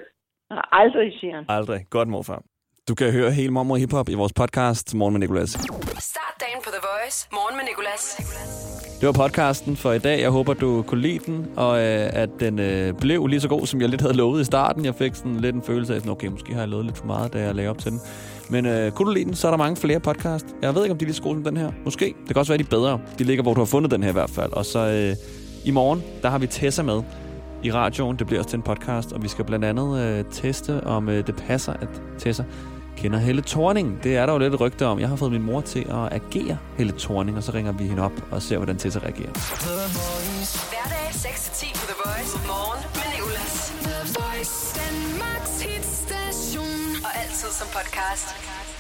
Aldrig, 0.81 1.09
siger 1.21 1.35
han. 1.37 1.45
Aldrig. 1.49 1.81
Godt, 1.91 2.09
morfar. 2.09 2.43
Du 2.89 2.95
kan 2.95 3.13
høre 3.13 3.31
hele 3.31 3.51
Mormor 3.51 3.77
Hip 3.77 3.93
Hop 3.93 4.09
i 4.09 4.15
vores 4.15 4.33
podcast 4.33 4.95
Morgen 4.95 5.13
med 5.13 5.21
Nicolas. 5.21 5.51
Start 5.51 6.35
dagen 6.41 6.61
på 6.65 6.71
The 6.77 6.83
Voice. 6.91 7.29
Morgen 7.33 7.57
med 7.57 7.65
Nicolas. 7.71 8.05
Det 9.01 9.07
var 9.07 9.13
podcasten 9.13 9.77
for 9.77 9.93
i 9.93 9.99
dag. 9.99 10.21
Jeg 10.21 10.31
håber, 10.31 10.55
du 10.55 10.83
kunne 10.83 11.01
lide 11.01 11.19
den, 11.19 11.53
og 11.57 11.79
øh, 11.79 12.23
at 12.23 12.31
den 12.41 12.59
øh, 12.59 12.95
blev 13.01 13.27
lige 13.27 13.41
så 13.41 13.49
god, 13.49 13.67
som 13.67 13.81
jeg 13.81 13.89
lidt 13.89 14.01
havde 14.01 14.17
lovet 14.17 14.41
i 14.41 14.45
starten. 14.45 14.85
Jeg 14.85 14.95
fik 14.95 15.15
sådan 15.15 15.37
lidt 15.41 15.55
en 15.57 15.63
følelse 15.63 15.95
af, 15.95 15.97
at 16.01 16.09
okay, 16.09 16.27
måske 16.27 16.53
har 16.53 16.61
jeg 16.61 16.69
lovet 16.69 16.85
lidt 16.87 16.99
for 16.99 17.07
meget, 17.07 17.33
da 17.33 17.39
jeg 17.39 17.55
lagde 17.55 17.71
op 17.71 17.79
til 17.79 17.91
den. 17.91 18.01
Men 18.51 18.67
øh, 18.67 18.93
kunne 18.93 19.07
du 19.09 19.15
lide 19.15 19.25
den, 19.25 19.35
så 19.35 19.47
er 19.47 19.51
der 19.51 19.59
mange 19.59 19.77
flere 19.77 20.01
podcast. 20.01 20.47
Jeg 20.63 20.75
ved 20.75 20.83
ikke, 20.83 20.93
om 20.93 20.99
de 20.99 21.05
er 21.05 21.07
lige 21.07 21.17
så 21.17 21.23
gode 21.23 21.35
som 21.35 21.45
den 21.45 21.57
her. 21.57 21.73
Måske. 21.85 22.05
Det 22.05 22.29
kan 22.29 22.37
også 22.37 22.53
være, 22.53 22.59
de 22.59 22.65
er 22.65 22.77
bedre. 22.79 23.01
De 23.19 23.25
ligger, 23.25 23.43
hvor 23.43 23.55
du 23.55 23.61
har 23.61 23.67
fundet 23.67 23.91
den 23.91 24.03
her 24.03 24.11
i 24.11 24.13
hvert 24.13 24.31
fald. 24.31 24.53
Og 24.53 24.65
så 24.65 24.79
øh, 24.79 25.17
i 25.65 25.71
morgen, 25.71 26.03
der 26.23 26.29
har 26.29 26.39
vi 26.39 26.47
Tessa 26.47 26.83
med 26.83 27.03
i 27.63 27.73
radioen. 27.73 28.17
Det 28.17 28.27
bliver 28.27 28.41
også 28.41 28.51
til 28.51 28.57
en 28.57 28.63
podcast, 28.63 29.13
og 29.13 29.23
vi 29.23 29.29
skal 29.29 29.45
blandt 29.45 29.65
andet 29.65 30.01
øh, 30.01 30.25
teste, 30.33 30.85
om 30.85 31.09
øh, 31.09 31.27
det 31.27 31.37
passer, 31.37 31.73
at 31.73 31.89
Tessa 32.19 32.45
kender 32.97 33.19
Helle 33.19 33.43
Thorning. 33.43 34.03
Det 34.03 34.17
er 34.17 34.27
der 34.27 34.33
jo 34.33 34.39
lidt 34.39 34.55
et 34.55 34.61
rygte 34.61 34.87
om. 34.87 35.01
Jeg 35.01 35.09
har 35.09 35.17
fået 35.17 35.33
min 35.33 35.43
mor 35.43 35.61
til 35.61 35.81
at 35.81 36.13
agere 36.13 36.59
Helle 36.77 36.95
Thorning, 36.99 37.37
og 37.37 37.43
så 37.43 37.53
ringer 37.53 37.73
vi 37.73 37.85
hende 37.85 38.03
op 38.03 38.13
og 38.31 38.43
ser, 38.43 38.57
hvordan 38.57 38.77
Tessa 38.77 38.99
reagerer. 38.99 39.33
Hverdag 40.71 41.09
6-10 41.11 41.73
på 41.81 41.87
The 41.91 41.97
Voice. 42.05 42.33
Morgen 42.47 42.85
med 42.95 43.09
Nicolas. 43.15 43.73
The 43.83 43.99
Voice. 44.19 44.81
Danmarks 44.81 45.63
hitstation. 45.63 47.05
Og 47.05 47.11
altid 47.23 47.49
som 47.61 47.69
podcast. 47.79 48.72